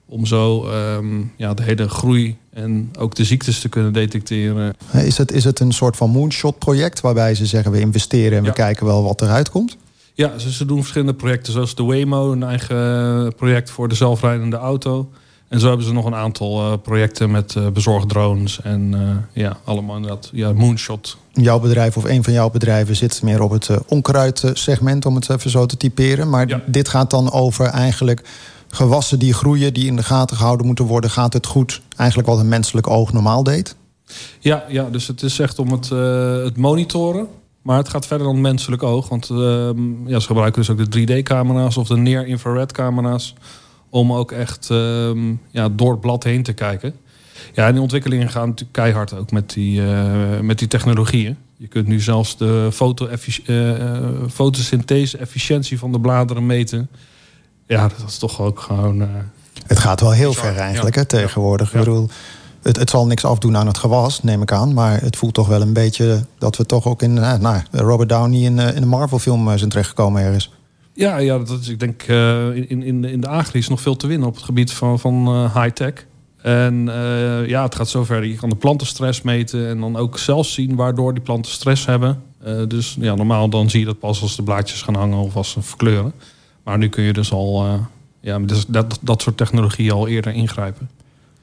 Om 0.09 0.25
zo 0.25 0.65
ehm, 0.65 1.21
ja, 1.35 1.53
de 1.53 1.63
hele 1.63 1.89
groei 1.89 2.37
en 2.53 2.91
ook 2.99 3.15
de 3.15 3.23
ziektes 3.23 3.59
te 3.59 3.69
kunnen 3.69 3.93
detecteren. 3.93 4.75
is, 4.93 5.17
het, 5.17 5.31
is 5.31 5.43
het 5.43 5.59
een 5.59 5.71
soort 5.71 5.95
van 5.97 6.09
moonshot-project... 6.09 7.01
waarbij 7.01 7.35
ze 7.35 7.45
zeggen 7.45 7.71
we 7.71 7.79
investeren 7.79 8.37
en 8.37 8.43
we 8.43 8.53
kijken 8.53 8.85
wel 8.85 9.03
wat 9.03 9.21
eruit 9.21 9.49
komt? 9.49 9.77
Ja, 10.13 10.37
ze, 10.37 10.51
ze 10.51 10.65
doen 10.65 10.79
verschillende 10.79 11.13
projecten, 11.13 11.53
zoals 11.53 11.75
de 11.75 11.83
Waymo, 11.83 12.31
een 12.31 12.43
eigen 12.43 13.33
project 13.35 13.69
voor 13.71 13.87
de 13.87 13.95
zelfrijdende 13.95 14.57
auto. 14.57 15.09
En 15.47 15.59
zo 15.59 15.67
hebben 15.67 15.85
ze 15.85 15.93
nog 15.93 16.05
een 16.05 16.15
aantal 16.15 16.59
eh, 16.59 16.73
projecten 16.83 17.31
met 17.31 17.55
eh 17.55 17.67
bezorgdrones 17.67 18.61
en 18.61 18.93
eh, 18.93 19.43
ja, 19.43 19.57
allemaal 19.63 19.95
inderdaad, 19.95 20.29
ja, 20.33 20.53
moonshot. 20.53 21.17
Jouw 21.33 21.59
bedrijf 21.59 21.97
of 21.97 22.03
een 22.03 22.23
van 22.23 22.33
jouw 22.33 22.49
bedrijven 22.49 22.95
zit 22.95 23.21
meer 23.21 23.41
op 23.41 23.51
het 23.51 23.69
onkruid-segment... 23.87 25.05
om 25.05 25.15
het 25.15 25.29
even 25.29 25.49
zo 25.49 25.65
te 25.65 25.77
typeren. 25.77 26.29
Maar 26.29 26.47
Ja. 26.47 26.61
dit 26.65 26.89
gaat 26.89 27.09
dan 27.09 27.31
over 27.31 27.65
eigenlijk 27.65 28.21
gewassen 28.69 29.19
die 29.19 29.33
groeien... 29.33 29.73
die 29.73 29.87
in 29.87 29.95
de 29.95 30.03
gaten 30.03 30.37
gehouden 30.37 30.65
moeten 30.65 30.85
worden. 30.85 31.09
Gaat 31.09 31.33
het 31.33 31.45
goed? 31.45 31.81
Eigenlijk 31.95 32.29
wat 32.29 32.39
een 32.39 32.49
menselijk 32.49 32.87
oog 32.87 33.13
normaal 33.13 33.43
deed? 33.43 33.75
Ja, 34.39 34.63
ja, 34.67 34.89
dus 34.89 35.07
het 35.07 35.21
is 35.21 35.39
echt 35.39 35.59
om 35.59 35.71
het, 35.71 35.91
eh, 35.91 36.43
het 36.43 36.57
monitoren. 36.57 37.27
Maar 37.61 37.77
het 37.77 37.89
gaat 37.89 38.07
verder 38.07 38.27
dan 38.27 38.41
menselijk 38.41 38.83
oog. 38.83 39.09
Want 39.09 39.29
ehm, 39.29 40.07
ja, 40.07 40.19
ze 40.19 40.27
gebruiken 40.27 40.61
dus 40.61 40.69
ook 40.69 40.91
de 40.91 41.21
3D-camera's 41.21 41.77
of 41.77 41.87
de 41.87 41.97
near-infrared-camera's. 41.97 43.33
Om 43.89 44.13
ook 44.13 44.31
echt 44.31 44.69
ehm, 44.69 45.33
ja, 45.51 45.69
door 45.69 45.91
het 45.91 46.01
blad 46.01 46.23
heen 46.23 46.43
te 46.43 46.53
kijken. 46.53 46.95
Ja, 47.53 47.67
en 47.67 47.71
die 47.71 47.81
ontwikkelingen 47.81 48.29
gaan 48.29 48.47
natuurlijk 48.47 48.73
keihard 48.73 49.13
ook 49.13 49.31
met 49.31 49.49
die, 49.49 49.85
eh, 49.85 50.39
met 50.39 50.59
die 50.59 50.67
technologieën. 50.67 51.37
Je 51.57 51.67
kunt 51.67 51.87
nu 51.87 51.99
zelfs 51.99 52.37
de 52.37 52.69
foto 52.71 53.07
fotosynthese-efficiëntie 54.29 55.79
van 55.79 55.91
de 55.91 55.99
bladeren 55.99 56.45
meten. 56.45 56.89
Ja, 57.69 57.87
dat 57.87 58.07
is 58.07 58.17
toch 58.17 58.41
ook 58.41 58.59
gewoon... 58.59 59.01
eh, 59.01 59.07
Het 59.67 59.79
gaat 59.79 60.01
wel 60.01 60.11
heel 60.11 60.29
Bizar, 60.29 60.45
ver 60.45 60.55
eigenlijk 60.55 60.95
ja. 60.95 61.01
hè, 61.01 61.07
tegenwoordig. 61.07 61.71
Ja. 61.73 61.79
Ik 61.79 61.85
bedoel, 61.85 62.09
het, 62.61 62.77
het 62.77 62.89
zal 62.89 63.05
niks 63.05 63.25
afdoen 63.25 63.57
aan 63.57 63.67
het 63.67 63.77
gewas, 63.77 64.23
neem 64.23 64.41
ik 64.41 64.51
aan. 64.51 64.73
Maar 64.73 65.01
het 65.01 65.15
voelt 65.15 65.33
toch 65.33 65.47
wel 65.47 65.61
een 65.61 65.73
beetje 65.73 66.25
dat 66.37 66.57
we 66.57 66.65
toch 66.65 66.85
ook 66.85 67.01
in... 67.01 67.13
Nou, 67.13 67.39
nou, 67.39 67.61
Robert 67.71 68.09
Downey 68.09 68.39
in, 68.39 68.59
eh, 68.59 68.75
in 68.75 68.81
een 68.81 68.87
Marvel-film 68.87 69.49
eh, 69.49 69.57
zijn 69.57 69.69
terechtgekomen 69.69 70.21
ergens. 70.21 70.51
Ja, 70.93 71.17
ja 71.17 71.37
dat 71.37 71.59
is, 71.59 71.67
ik 71.67 71.79
denk 71.79 72.03
eh, 72.03 72.55
in, 72.55 72.83
in, 72.83 73.03
in 73.05 73.21
de 73.21 73.27
Agri 73.27 73.59
is 73.59 73.67
nog 73.69 73.81
veel 73.81 73.95
te 73.95 74.07
winnen 74.07 74.27
op 74.27 74.35
het 74.35 74.43
gebied 74.43 74.71
van, 74.71 74.99
van 74.99 75.27
eh, 75.27 75.55
high-tech. 75.61 75.93
En 76.41 76.89
eh, 76.89 77.47
ja, 77.47 77.63
het 77.63 77.75
gaat 77.75 77.89
zover. 77.89 78.23
Je 78.25 78.35
kan 78.35 78.49
de 78.49 78.55
planten 78.55 78.87
stress 78.87 79.21
meten 79.21 79.67
en 79.67 79.79
dan 79.79 79.95
ook 79.97 80.17
zelf 80.17 80.47
zien 80.47 80.75
waardoor 80.75 81.13
die 81.13 81.23
planten 81.23 81.51
stress 81.51 81.85
hebben. 81.85 82.21
Eh, 82.43 82.53
dus 82.67 82.97
ja, 82.99 83.15
normaal 83.15 83.49
dan 83.49 83.69
zie 83.69 83.79
je 83.79 83.85
dat 83.85 83.99
pas 83.99 84.21
als 84.21 84.35
de 84.35 84.43
blaadjes 84.43 84.81
gaan 84.81 84.95
hangen 84.95 85.17
of 85.17 85.35
als 85.35 85.49
ze 85.51 85.61
verkleuren. 85.61 86.13
Maar 86.69 86.77
nu 86.77 86.89
kun 86.89 87.03
je 87.03 87.13
dus 87.13 87.31
al 87.31 87.65
eh, 87.65 87.73
ja, 88.19 88.39
met 88.39 88.49
dus 88.49 88.65
dat, 88.67 88.99
dat 89.01 89.21
soort 89.21 89.37
technologie 89.37 89.91
al 89.91 90.07
eerder 90.07 90.33
ingrijpen. 90.33 90.89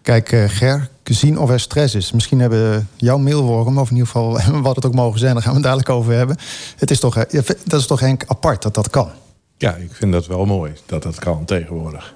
Kijk, 0.03 0.33
eh, 0.33 0.45
Ger, 0.49 0.89
zien 1.05 1.39
of 1.39 1.51
er 1.51 1.61
stress 1.61 1.95
is. 1.95 2.13
Misschien 2.13 2.41
hebben 2.41 2.89
jouw 2.97 3.19
meelworm, 3.19 3.79
of 3.79 3.91
in 3.91 3.97
ieder 3.97 4.11
geval 4.11 4.41
wat 4.63 4.77
het 4.77 4.87
ook 4.87 4.95
mogen 4.95 5.19
zijn... 5.19 5.33
daar 5.33 5.43
gaan 5.43 5.51
we 5.51 5.57
het 5.57 5.67
dadelijk 5.67 5.89
over 5.89 6.13
hebben. 6.13 6.37
Het 6.77 6.91
is 6.91 7.01
toch, 7.01 7.17
eh, 7.17 7.43
dat 7.65 7.81
is 7.81 7.87
toch 7.87 8.01
Henk 8.01 8.25
apart 8.27 8.63
dat 8.63 8.75
dat 8.75 8.91
kan? 8.91 9.09
Ja, 9.57 9.75
ik 9.75 9.93
vind 9.93 10.13
dat 10.13 10.27
wel 10.27 10.45
mooi 10.45 10.73
dat 10.87 11.03
dat 11.03 11.19
kan 11.19 11.45
tegenwoordig. 11.45 12.15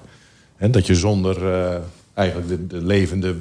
En 0.57 0.71
dat 0.71 0.87
je 0.87 0.95
zonder 0.95 1.53
eh, 1.53 1.77
eigenlijk 2.13 2.47
de, 2.47 2.67
de 2.67 2.85
levende 2.85 3.35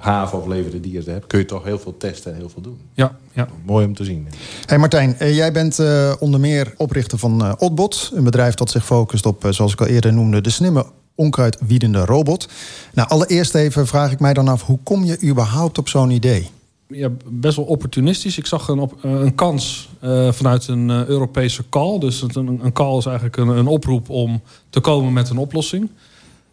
haven 0.00 0.38
of 0.38 0.46
levende 0.46 0.80
dieren 0.80 1.12
hebt, 1.12 1.26
kun 1.26 1.38
je 1.38 1.44
toch 1.44 1.64
heel 1.64 1.78
veel 1.78 1.96
testen 1.96 2.32
en 2.32 2.38
heel 2.38 2.48
veel 2.48 2.62
doen. 2.62 2.78
Ja, 2.94 3.16
ja. 3.32 3.48
Mooi 3.64 3.86
om 3.86 3.94
te 3.94 4.04
zien. 4.04 4.28
Hey 4.66 4.78
Martijn, 4.78 5.18
eh, 5.18 5.36
jij 5.36 5.52
bent 5.52 5.78
eh, 5.78 6.12
onder 6.18 6.40
meer 6.40 6.74
oprichter 6.76 7.18
van 7.18 7.44
eh 7.44 7.52
Otbot. 7.58 8.10
Een 8.14 8.24
bedrijf 8.24 8.54
dat 8.54 8.70
zich 8.70 8.84
focust 8.84 9.26
op, 9.26 9.44
eh, 9.44 9.50
zoals 9.50 9.72
ik 9.72 9.80
al 9.80 9.86
eerder 9.86 10.12
noemde... 10.12 10.40
de 10.40 10.50
slimme 10.50 10.86
onkruidwiedende 11.14 12.04
robot. 12.04 12.48
Nou, 12.94 13.08
allereerst 13.08 13.54
even 13.54 13.86
vraag 13.86 14.12
ik 14.12 14.20
mij 14.20 14.34
dan 14.34 14.48
af... 14.48 14.62
hoe 14.62 14.78
kom 14.82 15.04
je 15.04 15.22
überhaupt 15.22 15.78
op 15.78 15.88
zo'n 15.88 16.10
idee? 16.10 16.50
ja, 16.90 17.10
best 17.26 17.56
wel 17.56 17.64
opportunistisch. 17.64 18.38
Ik 18.38 18.46
zag 18.46 18.68
een, 18.68 18.78
op, 18.78 19.04
een 19.04 19.34
kans 19.34 19.88
eh, 20.00 20.32
vanuit 20.32 20.68
een 20.68 20.90
Europese 20.90 21.62
call. 21.68 21.98
Dus 21.98 22.22
een, 22.22 22.60
een 22.62 22.72
call 22.72 22.96
is 22.96 23.06
eigenlijk 23.06 23.36
een, 23.36 23.48
een 23.48 23.66
oproep 23.66 24.08
om 24.08 24.42
te 24.70 24.80
komen 24.80 25.12
met 25.12 25.30
een 25.30 25.38
oplossing. 25.38 25.90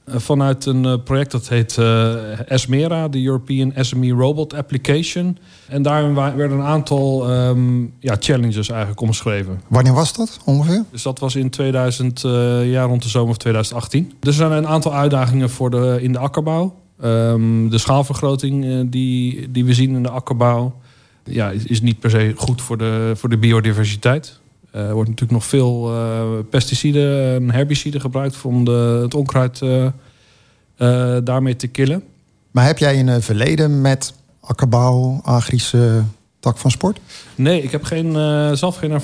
Eh, 0.07 0.19
vanuit 0.19 0.65
een 0.65 0.85
eh, 0.85 0.93
project 1.03 1.31
dat 1.31 1.47
heet 1.47 1.77
eh, 1.77 2.51
ESMERA, 2.51 3.07
de 3.07 3.23
European 3.23 3.73
SME 3.75 4.11
Robot 4.11 4.53
Application. 4.53 5.37
En 5.67 5.81
daarin 5.81 6.13
werden 6.13 6.51
een 6.51 6.65
aantal 6.65 7.29
ehm, 7.29 7.81
ja, 7.99 8.15
challenges 8.19 8.69
eigenlijk 8.69 9.01
omschreven. 9.01 9.61
Wanneer 9.67 9.93
was 9.93 10.13
dat 10.13 10.39
ongeveer? 10.45 10.83
Dus 10.91 11.01
dat 11.03 11.19
was 11.19 11.35
in 11.35 11.49
2000, 11.49 12.23
eh 12.23 12.71
ja, 12.71 12.83
rond 12.83 13.03
de 13.03 13.09
zomer 13.09 13.27
van 13.29 13.37
2018. 13.37 14.13
Dus 14.19 14.37
er 14.37 14.47
zijn 14.47 14.51
een 14.51 14.67
aantal 14.67 14.93
uitdagingen 14.93 15.49
voor 15.49 15.69
de, 15.69 15.97
in 16.01 16.11
de 16.11 16.19
akkerbouw. 16.19 16.75
Ehm, 17.01 17.69
de 17.69 17.77
schaalvergroting 17.77 18.89
die, 18.89 19.51
die 19.51 19.65
we 19.65 19.73
zien 19.73 19.95
in 19.95 20.03
de 20.03 20.09
akkerbouw 20.09 20.75
ja, 21.23 21.49
is, 21.49 21.65
is 21.65 21.81
niet 21.81 21.99
per 21.99 22.09
se 22.09 22.33
goed 22.35 22.61
voor 22.61 22.77
de, 22.77 23.11
voor 23.15 23.29
de 23.29 23.37
biodiversiteit. 23.37 24.39
Eh, 24.71 24.87
er 24.87 24.93
wordt 24.93 25.09
natuurlijk 25.09 25.39
nog 25.39 25.45
veel 25.45 25.93
eh, 25.93 26.21
pesticiden 26.49 27.35
en 27.35 27.51
herbiciden 27.51 28.01
gebruikt 28.01 28.41
om 28.41 28.65
de, 28.65 28.99
het 29.01 29.13
onkruid 29.13 29.61
eh, 29.61 31.17
daarmee 31.23 31.55
te 31.55 31.67
killen. 31.67 32.03
Maar 32.51 32.65
heb 32.65 32.77
jij 32.77 32.99
een 32.99 33.21
verleden 33.21 33.81
met 33.81 34.13
akkerbouw, 34.39 35.19
agrische 35.23 36.03
tak 36.39 36.57
van 36.57 36.71
sport? 36.71 36.99
Nee, 37.35 37.63
ik 37.63 37.71
heb 37.71 37.83
geen, 37.83 38.13
zelf 38.57 38.75
geen, 38.75 39.01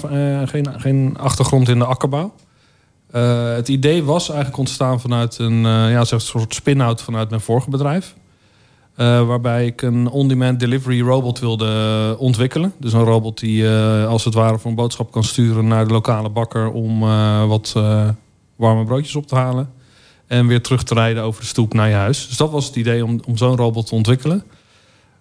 geen, 0.47 0.67
geen 0.77 1.17
achtergrond 1.17 1.69
in 1.69 1.79
de 1.79 1.85
akkerbouw. 1.85 2.33
Het 3.55 3.67
idee 3.67 4.03
was 4.03 4.27
eigenlijk 4.27 4.57
ontstaan 4.57 5.01
vanuit 5.01 5.37
een 5.37 5.61
ja, 5.89 6.05
zeg, 6.05 6.21
soort 6.21 6.53
spin-out 6.53 7.01
vanuit 7.01 7.29
mijn 7.29 7.41
vorige 7.41 7.69
bedrijf. 7.69 8.13
Eh, 8.95 9.27
waarbij 9.27 9.65
ik 9.65 9.81
een 9.81 10.09
on-demand 10.09 10.59
delivery 10.59 11.01
robot 11.01 11.39
wilde 11.39 12.15
ontwikkelen. 12.19 12.73
Dus 12.77 12.93
een 12.93 13.03
robot 13.03 13.39
die 13.39 13.67
eh, 13.67 14.07
als 14.07 14.25
het 14.25 14.33
ware 14.33 14.59
voor 14.59 14.69
een 14.69 14.75
boodschap 14.75 15.11
kan 15.11 15.23
sturen 15.23 15.67
naar 15.67 15.87
de 15.87 15.93
lokale 15.93 16.29
bakker 16.29 16.71
om 16.71 17.03
eh, 17.03 17.45
wat 17.47 17.73
warme 18.55 18.85
broodjes 18.85 19.15
op 19.15 19.27
te 19.27 19.35
halen. 19.35 19.71
En 20.27 20.47
weer 20.47 20.61
terug 20.61 20.83
te 20.83 20.93
rijden 20.93 21.23
over 21.23 21.41
de 21.41 21.47
stoep 21.47 21.73
naar 21.73 21.89
je 21.89 21.95
huis. 21.95 22.27
Dus 22.27 22.37
dat 22.37 22.51
was 22.51 22.65
het 22.65 22.75
idee 22.75 23.05
om, 23.05 23.19
om 23.27 23.37
zo'n 23.37 23.55
robot 23.55 23.87
te 23.87 23.95
ontwikkelen. 23.95 24.43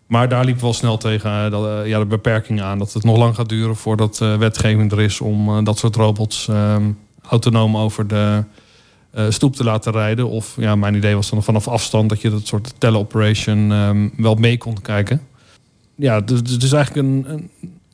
Maar 0.07 0.29
daar 0.29 0.45
liep 0.45 0.61
wel 0.61 0.73
snel 0.73 0.97
tegen 0.97 1.31
ja, 1.87 1.99
de 1.99 2.07
beperkingen 2.09 2.64
aan. 2.64 2.79
Dat 2.79 2.93
het 2.93 3.05
nog 3.05 3.17
lang 3.17 3.35
gaat 3.35 3.49
duren 3.49 3.76
voordat 3.76 4.19
wetgeving 4.19 4.93
er 4.93 5.00
is 5.00 5.21
om 5.21 5.64
dat 5.64 5.79
soort 5.79 5.97
robots 5.97 6.49
ehm, 6.49 6.91
autonoom 7.29 7.76
over 7.76 8.07
de 8.07 8.45
eh, 9.12 9.26
stoep 9.28 9.57
te 9.57 9.64
laten 9.64 9.92
rijden. 9.92 10.28
Of 10.28 10.54
ja, 10.57 10.75
mijn 10.75 10.95
idee 10.95 11.14
was 11.14 11.31
dan 11.31 11.42
vanaf 11.42 11.69
afstand 11.69 12.09
dat 12.09 12.21
je 12.21 12.31
dat 12.31 12.47
soort 12.47 12.75
teleoperation 12.78 13.72
ehm 13.72 14.09
wel 14.16 14.35
mee 14.35 14.59
kon 14.59 14.81
kijken. 14.81 15.20
Ja, 15.94 16.20
dus 16.20 16.38
het 16.38 16.62
is 16.62 16.72
eigenlijk 16.72 17.09
een, 17.09 17.27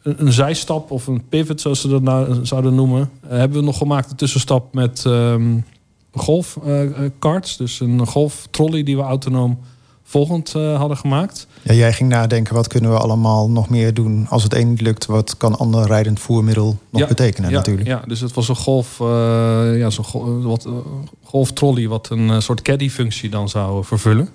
een, 0.03 0.27
een 0.27 0.33
zijstap 0.33 0.91
of 0.91 1.07
een 1.07 1.29
pivot, 1.29 1.61
zoals 1.61 1.81
ze 1.81 1.89
dat 1.89 2.03
nou 2.03 2.47
zouden 2.47 2.75
noemen. 2.75 3.11
Eh, 3.23 3.39
hebben 3.39 3.59
we 3.59 3.65
nog 3.65 3.79
gemaakt, 3.79 4.09
de 4.09 4.15
tussenstap 4.15 4.75
met 4.75 5.05
ehm 5.07 5.59
golfkarts. 6.13 7.57
dus 7.57 7.81
een 7.81 8.07
golftrolley 8.07 8.83
die 8.83 8.97
we 8.97 9.03
autonoom 9.03 9.59
volgend 10.09 10.55
eh, 10.55 10.77
hadden 10.77 10.97
gemaakt. 10.97 11.47
Ja, 11.63 11.75
jij 11.75 11.93
ging 11.93 12.09
nadenken, 12.09 12.55
wat 12.55 12.67
kunnen 12.67 12.91
we 12.91 12.99
allemaal 12.99 13.51
nog 13.51 13.69
meer 13.69 13.95
doen? 13.95 14.27
Als 14.29 14.43
het 14.43 14.55
een 14.55 14.69
niet 14.69 14.81
lukt, 14.81 15.07
wat 15.07 15.37
kan 15.37 15.59
ander 15.59 15.87
rijdend 15.87 16.21
voermiddel 16.21 16.79
nog 16.91 17.09
betekenen 17.09 17.51
ja, 17.51 17.57
natuurlijk? 17.57 17.87
Ja, 17.87 18.03
dus 18.07 18.21
het 18.21 18.33
was 18.33 18.49
een 18.49 18.57
golf, 18.57 19.01
eh, 19.01 19.79
ja, 19.79 19.91
zo'n 19.91 20.43
wat, 20.43 20.65
eh, 20.65 20.73
golftrolley 21.25 21.89
wat 21.89 22.11
een 22.11 22.43
soort 22.43 22.63
caddy-functie 22.63 23.31
dan 23.31 23.49
zou 23.49 23.85
vervullen. 23.85 24.29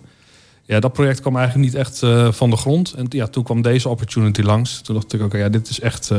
Ja, 0.65 0.79
dat 0.79 0.93
project 0.93 1.21
kwam 1.21 1.37
eigenlijk 1.37 1.65
niet 1.65 1.75
echt 1.75 1.99
van 2.35 2.49
de 2.49 2.57
grond. 2.57 2.93
En 2.93 3.05
ja, 3.09 3.27
toen 3.27 3.43
kwam 3.43 3.61
deze 3.61 3.89
opportunity 3.89 4.41
langs. 4.41 4.81
Toen 4.81 4.95
dacht 4.95 5.13
ik, 5.13 5.21
oké, 5.21 5.37
ja, 5.37 5.49
dit 5.49 5.69
is 5.69 5.79
echt, 5.79 6.11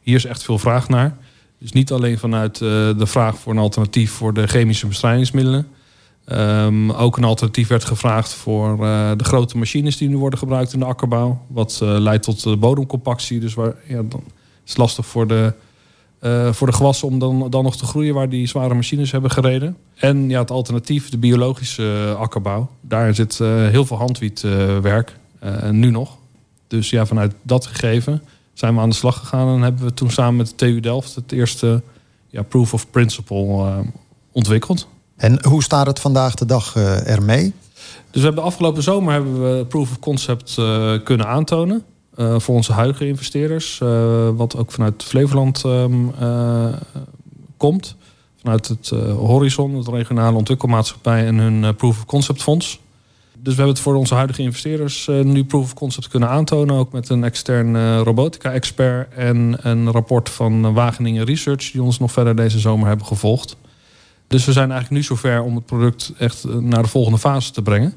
hier 0.00 0.16
is 0.16 0.24
echt 0.24 0.42
veel 0.42 0.58
vraag 0.58 0.88
naar. 0.88 1.16
Dus 1.58 1.72
niet 1.72 1.92
alleen 1.92 2.18
vanuit 2.18 2.58
de 2.58 3.06
vraag 3.06 3.38
voor 3.38 3.52
een 3.52 3.58
alternatief 3.58 4.10
voor 4.10 4.34
de 4.34 4.46
chemische 4.46 4.86
bestrijdingsmiddelen. 4.86 5.66
Ehm, 6.24 6.90
ook 6.90 7.16
een 7.16 7.24
alternatief 7.24 7.68
werd 7.68 7.84
gevraagd 7.84 8.34
voor 8.34 8.72
eh, 8.72 9.10
de 9.16 9.24
grote 9.24 9.58
machines 9.58 9.96
die 9.96 10.08
nu 10.08 10.16
worden 10.16 10.38
gebruikt 10.38 10.72
in 10.72 10.78
de 10.78 10.84
akkerbouw. 10.84 11.40
Wat 11.46 11.80
eh, 11.82 11.88
leidt 11.98 12.22
tot 12.22 12.42
de 12.42 12.56
bodemcompactie. 12.56 13.40
Dus 13.40 13.54
waar, 13.54 13.74
ja, 13.88 14.02
dan 14.02 14.22
is 14.66 14.76
lastig 14.76 15.06
voor 15.06 15.26
de, 15.26 15.52
eh, 16.18 16.52
voor 16.52 16.66
de 16.66 16.72
gewassen 16.72 17.08
om 17.08 17.18
dan, 17.18 17.50
dan 17.50 17.64
nog 17.64 17.76
te 17.76 17.84
groeien 17.84 18.14
waar 18.14 18.28
die 18.28 18.46
zware 18.46 18.74
machines 18.74 19.12
hebben 19.12 19.30
gereden. 19.30 19.76
En 19.94 20.28
ja, 20.28 20.40
het 20.40 20.50
alternatief, 20.50 21.08
de 21.08 21.18
biologische 21.18 22.16
akkerbouw. 22.18 22.68
Daar 22.80 23.14
zit 23.14 23.38
heel 23.38 23.84
veel 23.84 23.96
handwietwerk, 23.96 25.16
nu 25.70 25.90
nog. 25.90 26.16
Dus 26.66 26.90
ja, 26.90 27.06
vanuit 27.06 27.34
dat 27.42 27.66
gegeven 27.66 28.22
zijn 28.52 28.74
we 28.74 28.80
aan 28.80 28.88
de 28.88 28.94
slag 28.94 29.18
gegaan. 29.18 29.56
En 29.56 29.62
hebben 29.62 29.84
we 29.84 29.94
toen 29.94 30.10
samen 30.10 30.36
met 30.36 30.48
de 30.48 30.54
TU 30.54 30.80
Delft 30.80 31.14
het 31.14 31.32
eerste 31.32 31.82
ja, 32.28 32.42
proof 32.42 32.74
of 32.74 32.90
principle 32.90 33.84
ontwikkeld. 34.32 34.88
En 35.16 35.44
hoe 35.46 35.62
staat 35.62 35.86
het 35.86 36.00
vandaag 36.00 36.34
de 36.34 36.46
dag 36.46 36.76
eh, 36.76 37.08
ermee? 37.08 37.54
Dus 38.14 38.22
we 38.22 38.28
hebben 38.28 38.44
afgelopen 38.44 38.82
zomer 38.82 39.12
hebben 39.12 39.56
we 39.56 39.64
proof 39.64 39.90
of 39.90 39.98
concept 39.98 40.58
eh, 40.58 40.92
kunnen 41.04 41.26
aantonen. 41.26 41.82
eh, 42.14 42.38
voor 42.38 42.54
onze 42.54 42.72
huidige 42.72 43.06
investeerders. 43.06 43.78
wat 44.36 44.56
ook 44.56 44.72
vanuit 44.72 45.02
Flevoland 45.02 45.64
ehm, 45.64 46.08
eh, 46.20 46.72
komt. 47.56 47.96
Vanuit 48.42 48.68
het 48.68 48.88
Horizon, 49.16 49.74
het 49.74 49.88
regionale 49.88 50.36
ontwikkelmaatschappij 50.36 51.26
en 51.26 51.38
hun 51.38 51.74
proof 51.74 51.98
of 51.98 52.04
concept 52.04 52.42
fonds. 52.42 52.80
Dus 53.32 53.54
we 53.54 53.58
hebben 53.58 53.74
het 53.74 53.80
voor 53.80 53.94
onze 53.94 54.14
huidige 54.14 54.42
investeerders 54.42 55.06
nu 55.06 55.44
proof 55.44 55.64
of 55.64 55.74
concept 55.74 56.08
kunnen 56.08 56.28
aantonen. 56.28 56.76
Ook 56.76 56.92
met 56.92 57.08
een 57.08 57.24
extern 57.24 57.98
robotica-expert 58.02 59.14
en 59.14 59.58
een 59.60 59.90
rapport 59.90 60.30
van 60.30 60.72
Wageningen 60.72 61.24
Research... 61.24 61.70
die 61.70 61.82
ons 61.82 61.98
nog 61.98 62.12
verder 62.12 62.36
deze 62.36 62.58
zomer 62.58 62.88
hebben 62.88 63.06
gevolgd. 63.06 63.56
Dus 64.26 64.44
we 64.44 64.52
zijn 64.52 64.70
eigenlijk 64.70 65.00
nu 65.00 65.06
zover 65.06 65.42
om 65.42 65.54
het 65.54 65.66
product 65.66 66.12
echt 66.18 66.44
eh, 66.44 66.54
naar 66.54 66.82
de 66.82 66.88
volgende 66.88 67.18
fase 67.18 67.52
te 67.52 67.62
brengen. 67.62 67.94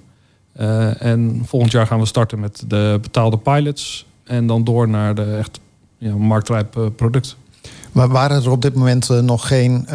Eh, 0.54 1.02
en 1.02 1.42
volgend 1.46 1.72
jaar 1.72 1.88
gaan 1.88 2.00
we 2.00 2.06
starten 2.06 2.40
met 2.40 2.64
de 2.68 3.00
betaalde 3.02 3.38
pilots. 3.38 4.06
En 4.24 4.48
dan 4.48 4.64
door 4.64 4.90
naar 4.90 5.16
de 5.16 5.36
echt 5.38 5.60
ja, 5.98 6.16
marktrijp 6.16 6.78
eh, 6.78 6.86
product. 6.96 7.36
Maar 7.92 8.08
waren 8.08 8.44
er 8.44 8.52
op 8.52 8.62
dit 8.62 8.76
moment 8.76 9.10
nog 9.22 9.48
geen 9.48 9.88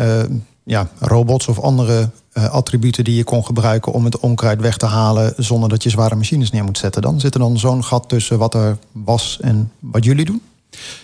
ja, 0.64 0.88
robots 0.99 1.49
of 1.49 1.61
andere 1.61 2.11
attributen 2.33 3.05
die 3.05 3.16
je 3.16 3.25
kon 3.25 3.45
gebruiken 3.45 3.92
om 3.92 4.05
het 4.05 4.18
onkruid 4.18 4.61
weg 4.61 4.77
te 4.77 4.87
halen 4.87 5.35
zonder 5.37 5.68
dat 5.68 5.83
je 5.83 5.90
zware 5.90 6.14
machines 6.14 6.51
neer 6.51 6.64
moet 6.64 6.79
zetten? 6.79 7.03
Dan 7.03 7.21
zit 7.21 7.35
er 7.35 7.40
dan 7.40 7.59
zo'n 7.59 7.85
gat 7.85 8.09
tussen 8.09 8.38
wat 8.38 8.55
er 8.55 8.79
was 8.92 9.38
en 9.40 9.73
wat 9.79 10.05
jullie 10.05 10.25
doen? 10.25 10.42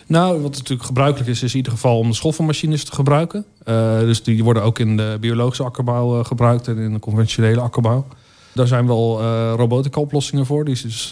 Nou, 0.06 0.42
wat 0.42 0.50
natuurlijk 0.50 0.82
gebruikelijk 0.82 1.30
is, 1.30 1.42
is 1.42 1.50
in 1.50 1.56
ieder 1.56 1.72
geval 1.72 1.98
om 1.98 2.08
de 2.08 2.14
schoffelmachines 2.14 2.84
te 2.84 2.92
gebruiken. 2.92 3.44
Eh, 3.64 3.98
dus 3.98 4.22
die 4.22 4.44
worden 4.44 4.62
ook 4.62 4.78
in 4.78 4.96
de 4.96 5.16
biologische 5.20 5.62
akkerbouw 5.62 6.18
eh, 6.18 6.24
gebruikt 6.24 6.68
en 6.68 6.78
in 6.78 6.92
de 6.92 6.98
conventionele 6.98 7.60
akkerbouw. 7.60 8.06
Daar 8.54 8.66
zijn 8.66 8.86
wel 8.86 9.20
eh 9.20 9.52
robotica-oplossingen 9.56 10.46
voor, 10.46 10.64
die 10.64 10.82
dus 10.82 11.10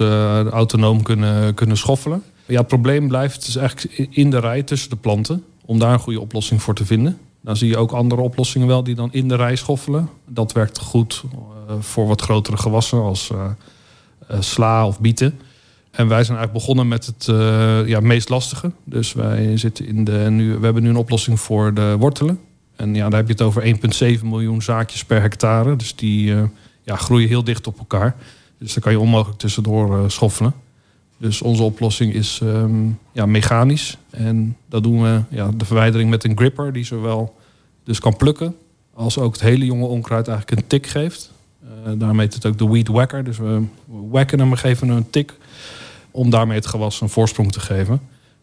autonoom 0.50 1.02
kunnen, 1.02 1.54
kunnen 1.54 1.76
schoffelen. 1.76 2.22
Ja, 2.46 2.58
het 2.58 2.66
probleem 2.66 3.08
blijft 3.08 3.46
dus 3.46 3.56
eigenlijk 3.56 4.08
in 4.10 4.30
de 4.30 4.38
rij 4.38 4.62
tussen 4.62 4.90
de 4.90 4.96
planten, 4.96 5.44
om 5.64 5.78
daar 5.78 5.92
een 5.92 5.98
goede 5.98 6.20
oplossing 6.20 6.62
voor 6.62 6.74
te 6.74 6.86
vinden. 6.86 7.18
Dan 7.40 7.56
zie 7.56 7.68
je 7.68 7.76
ook 7.76 7.92
andere 7.92 8.20
oplossingen 8.20 8.66
wel 8.66 8.82
die 8.82 8.94
dan 8.94 9.08
in 9.12 9.28
de 9.28 9.34
rij 9.34 9.56
schoffelen. 9.56 10.08
Dat 10.28 10.52
werkt 10.52 10.78
goed 10.78 11.22
voor 11.80 12.06
wat 12.06 12.20
grotere 12.20 12.56
gewassen 12.56 13.02
als 13.02 13.30
sla 14.40 14.86
of 14.86 15.00
bieten. 15.00 15.40
En 15.96 16.08
wij 16.08 16.24
zijn 16.24 16.38
eigenlijk 16.38 16.52
begonnen 16.52 16.88
met 16.88 17.06
het 17.06 17.28
eh, 17.28 17.86
ja, 17.86 18.00
meest 18.00 18.28
lastige. 18.28 18.72
Dus 18.84 19.12
wij 19.12 19.56
zitten 19.56 19.86
in 19.86 20.04
de. 20.04 20.26
Nu, 20.30 20.56
we 20.58 20.64
hebben 20.64 20.82
nu 20.82 20.88
een 20.88 20.96
oplossing 20.96 21.40
voor 21.40 21.74
de 21.74 21.96
wortelen. 21.98 22.40
En 22.76 22.94
ja, 22.94 23.08
daar 23.08 23.18
heb 23.18 23.26
je 23.26 23.32
het 23.32 23.42
over 23.42 23.76
1,7 24.18 24.24
miljoen 24.24 24.62
zaadjes 24.62 25.04
per 25.04 25.20
hectare. 25.20 25.76
Dus 25.76 25.94
die 25.94 26.34
eh, 26.34 26.42
ja, 26.82 26.96
groeien 26.96 27.28
heel 27.28 27.44
dicht 27.44 27.66
op 27.66 27.78
elkaar. 27.78 28.16
Dus 28.58 28.74
daar 28.74 28.82
kan 28.82 28.92
je 28.92 29.00
onmogelijk 29.00 29.38
tussendoor 29.38 29.98
eh, 29.98 30.08
schoffelen. 30.08 30.54
Dus 31.18 31.42
onze 31.42 31.62
oplossing 31.62 32.14
is 32.14 32.40
ehm, 32.42 32.88
ja, 33.12 33.26
mechanisch. 33.26 33.98
En 34.10 34.56
dat 34.68 34.82
doen 34.82 35.02
we 35.02 35.20
ja, 35.28 35.50
de 35.56 35.64
verwijdering 35.64 36.10
met 36.10 36.24
een 36.24 36.36
gripper, 36.36 36.72
die 36.72 36.84
zowel 36.84 37.36
dus 37.84 38.00
kan 38.00 38.16
plukken, 38.16 38.54
als 38.94 39.18
ook 39.18 39.32
het 39.32 39.42
hele 39.42 39.64
jonge 39.64 39.86
onkruid 39.86 40.28
eigenlijk 40.28 40.60
een 40.60 40.66
tik 40.66 40.86
geeft. 40.86 41.32
Daarmee 41.96 42.26
het 42.26 42.46
ook 42.46 42.58
de 42.58 42.68
weed 42.68 42.88
whacker. 42.88 43.24
Dus 43.24 43.38
we 43.38 43.62
wacken 43.86 44.38
hem, 44.38 44.50
we 44.50 44.56
geven 44.56 44.88
hem 44.88 44.96
een 44.96 45.10
tik 45.10 45.34
om 46.16 46.30
daarmee 46.30 46.56
het 46.56 46.66
gewas 46.66 47.00
een 47.00 47.08
voorsprong 47.08 47.52
te 47.52 47.60
geven 47.60 48.00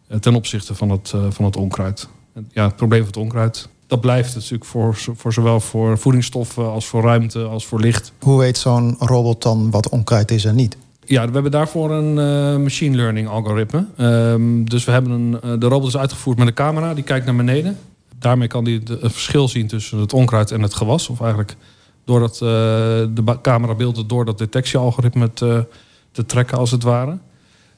eh, 0.08 0.18
ten 0.18 0.34
opzichte 0.34 0.74
van 0.74 0.90
het, 0.90 1.12
eh, 1.14 1.20
van 1.30 1.44
het 1.44 1.56
onkruid. 1.56 2.08
Ja, 2.52 2.64
het 2.66 2.76
probleem 2.76 2.98
van 2.98 3.08
het 3.08 3.16
onkruid, 3.16 3.68
dat 3.86 4.00
blijft 4.00 4.34
natuurlijk 4.34 4.64
voor, 4.64 4.96
voor 5.14 5.32
zowel 5.32 5.60
voor 5.60 5.98
voedingsstoffen 5.98 6.70
als 6.70 6.86
voor 6.86 7.02
ruimte 7.02 7.42
als 7.44 7.66
voor 7.66 7.80
licht. 7.80 8.12
Hoe 8.20 8.38
weet 8.38 8.58
zo'n 8.58 8.96
robot 8.98 9.42
dan 9.42 9.70
wat 9.70 9.88
onkruid 9.88 10.30
is 10.30 10.44
en 10.44 10.54
niet? 10.54 10.76
Ja, 11.04 11.26
we 11.26 11.32
hebben 11.32 11.50
daarvoor 11.50 11.90
een 11.90 12.18
eh, 12.18 12.62
machine 12.62 12.96
learning 12.96 13.28
algoritme. 13.28 13.86
Ehm, 13.96 14.64
dus 14.64 14.84
we 14.84 14.92
hebben 14.92 15.10
een, 15.12 15.58
de 15.60 15.66
robot 15.66 15.88
is 15.88 15.96
uitgevoerd 15.96 16.38
met 16.38 16.46
een 16.46 16.54
camera, 16.54 16.94
die 16.94 17.04
kijkt 17.04 17.26
naar 17.26 17.36
beneden. 17.36 17.78
Daarmee 18.18 18.48
kan 18.48 18.64
hij 18.64 18.72
het 18.72 18.98
verschil 19.00 19.48
zien 19.48 19.66
tussen 19.66 19.98
het 19.98 20.12
onkruid 20.12 20.50
en 20.50 20.62
het 20.62 20.74
gewas. 20.74 21.08
Of 21.08 21.20
eigenlijk 21.20 21.56
doordat 22.04 22.32
eh, 22.34 22.38
de 22.38 23.22
ba- 23.24 23.38
camera 23.42 23.74
beeldt 23.74 24.08
door 24.08 24.24
dat 24.24 24.38
detectiealgoritme 24.38 25.32
te, 25.32 25.66
te 26.12 26.26
trekken 26.26 26.58
als 26.58 26.70
het 26.70 26.82
ware. 26.82 27.18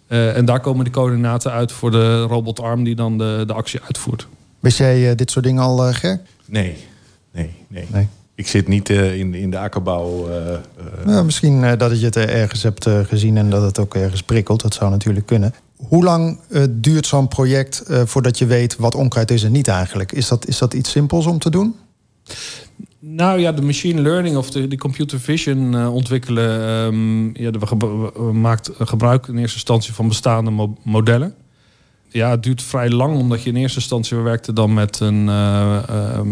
Eh, 0.06 0.36
en 0.36 0.44
daar 0.44 0.60
komen 0.60 0.84
de 0.84 0.90
coördinaten 0.90 1.52
uit 1.52 1.72
voor 1.72 1.90
de 1.90 2.22
robotarm 2.22 2.84
die 2.84 2.94
dan 2.94 3.18
de, 3.18 3.44
de 3.46 3.52
actie 3.52 3.80
uitvoert. 3.84 4.28
Wist 4.60 4.78
jij 4.78 5.10
eh, 5.10 5.16
dit 5.16 5.30
soort 5.30 5.44
dingen 5.44 5.62
al, 5.62 5.86
eh 5.86 5.94
Ger? 5.94 6.20
Nee, 6.46 6.76
nee, 7.32 7.54
nee. 7.68 7.86
Nee. 7.88 8.08
Ik 8.34 8.46
zit 8.46 8.68
niet 8.68 8.90
eh, 8.90 9.18
in, 9.18 9.34
in 9.34 9.50
de 9.50 9.58
akkerbouw. 9.58 10.28
eh, 10.28 10.52
eh, 10.54 10.60
Nou, 11.04 11.24
misschien 11.24 11.76
dat 11.78 12.00
je 12.00 12.04
het 12.06 12.16
ergens 12.16 12.62
hebt 12.62 12.86
eh, 12.86 13.00
gezien 13.00 13.36
en 13.36 13.50
dat 13.50 13.62
het 13.62 13.78
ook 13.78 13.94
ergens 13.94 14.22
prikkelt. 14.22 14.62
Dat 14.62 14.74
zou 14.74 14.90
natuurlijk 14.90 15.26
kunnen. 15.26 15.54
Hoe 15.76 16.04
lang 16.04 16.38
eh, 16.50 16.62
duurt 16.70 17.06
zo'n 17.06 17.28
project 17.28 17.80
eh, 17.80 18.02
voordat 18.04 18.38
je 18.38 18.46
weet 18.46 18.76
wat 18.76 18.94
onkruid 18.94 19.30
is 19.30 19.42
en 19.42 19.52
niet 19.52 19.68
eigenlijk? 19.68 20.12
Is 20.12 20.28
dat, 20.28 20.46
is 20.46 20.58
dat 20.58 20.74
iets 20.74 20.90
simpels 20.90 21.26
om 21.26 21.38
te 21.38 21.50
doen? 21.50 21.74
Nou 22.98 23.40
ja, 23.40 23.52
de 23.52 23.62
machine 23.62 24.00
learning 24.00 24.36
of 24.36 24.50
de, 24.50 24.68
de 24.68 24.78
computer 24.78 25.20
vision 25.20 25.74
eh, 25.74 25.94
ontwikkelen. 25.94 26.60
ehm, 26.60 27.42
ja, 27.42 27.50
we, 27.50 28.10
we 28.14 28.32
maakt 28.32 28.70
gebruik 28.78 29.26
in 29.26 29.38
eerste 29.38 29.54
instantie 29.56 29.94
van 29.94 30.08
bestaande 30.08 30.50
mo- 30.50 30.76
modellen. 30.82 31.34
Ja, 32.08 32.30
het 32.30 32.42
duurt 32.42 32.62
vrij 32.62 32.90
lang, 32.90 33.16
omdat 33.16 33.42
je 33.42 33.48
in 33.50 33.56
eerste 33.56 33.78
instantie 33.78 34.16
we 34.16 34.22
werkten 34.22 34.54
dan 34.54 34.74
met 34.74 35.00
een 35.00 35.28
eh, 35.28 35.88
ehm, 35.88 36.28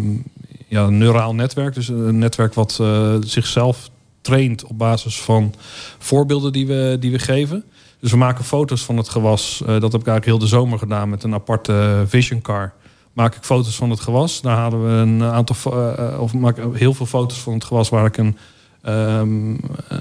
ja, 0.69 0.83
een 0.83 0.99
neuraal 0.99 1.35
netwerk. 1.35 1.75
Dus 1.75 1.89
een 1.89 2.19
netwerk 2.19 2.55
wat 2.55 2.79
eh, 2.81 3.15
zichzelf 3.21 3.91
traint 4.21 4.65
op 4.65 4.79
basis 4.79 5.21
van 5.21 5.55
voorbeelden 5.99 6.53
die 6.53 6.67
we, 6.67 6.97
die 7.01 7.11
we 7.11 7.19
geven. 7.19 7.65
Dus 8.01 8.11
we 8.11 8.17
maken 8.17 8.45
foto's 8.45 8.85
van 8.85 8.97
het 8.97 9.09
gewas. 9.09 9.63
Dat 9.67 9.93
heb 9.93 10.01
ik 10.01 10.07
eigenlijk 10.07 10.25
heel 10.25 10.39
de 10.39 10.47
zomer 10.47 10.79
gedaan 10.79 11.09
met 11.09 11.23
een 11.23 11.35
aparte 11.35 12.05
vision 12.07 12.41
car. 12.41 12.73
Maak 13.15 13.35
ik 13.35 13.43
foto's 13.43 13.77
van 13.77 13.91
het 13.91 14.01
gewas. 14.01 14.41
Daar 14.41 14.57
halen 14.57 14.85
we 14.85 14.91
een 14.91 15.23
aantal, 15.23 15.57
eh, 15.97 16.21
of 16.21 16.35
maak 16.35 16.59
heel 16.73 16.95
veel 16.95 17.07
foto's 17.07 17.41
van 17.41 17.53
het 17.53 17.65
gewas 17.65 17.89
waar 17.89 18.07
ik 18.07 18.17
een, 18.17 18.37
ehm, 18.83 19.55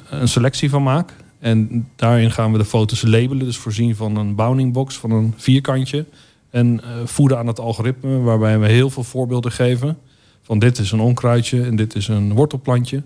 een 0.10 0.28
selectie 0.28 0.70
van 0.70 0.84
maak. 0.84 1.14
En 1.40 1.88
daarin 1.96 2.32
gaan 2.32 2.52
we 2.52 2.58
de 2.58 2.66
foto's 2.66 3.02
labelen. 3.02 3.46
Dus 3.46 3.58
voorzien 3.58 3.96
van 3.96 4.18
een 4.18 4.36
bounding 4.36 4.74
box, 4.74 4.98
van 4.98 5.12
een 5.12 5.34
vierkantje. 5.38 6.06
En 6.50 6.82
eh, 6.84 6.90
voeden 7.06 7.38
aan 7.38 7.48
het 7.48 7.60
algoritme, 7.60 8.20
waarbij 8.20 8.60
we 8.60 8.68
heel 8.68 8.90
veel 8.90 9.04
voorbeelden 9.04 9.52
geven. 9.52 9.98
Van 10.42 10.60
dit 10.60 10.78
is 10.78 10.92
een 10.92 11.00
onkruidje 11.00 11.64
en 11.64 11.76
dit 11.76 11.96
is 11.96 12.08
een 12.08 12.34
wortelplantje. 12.34 13.04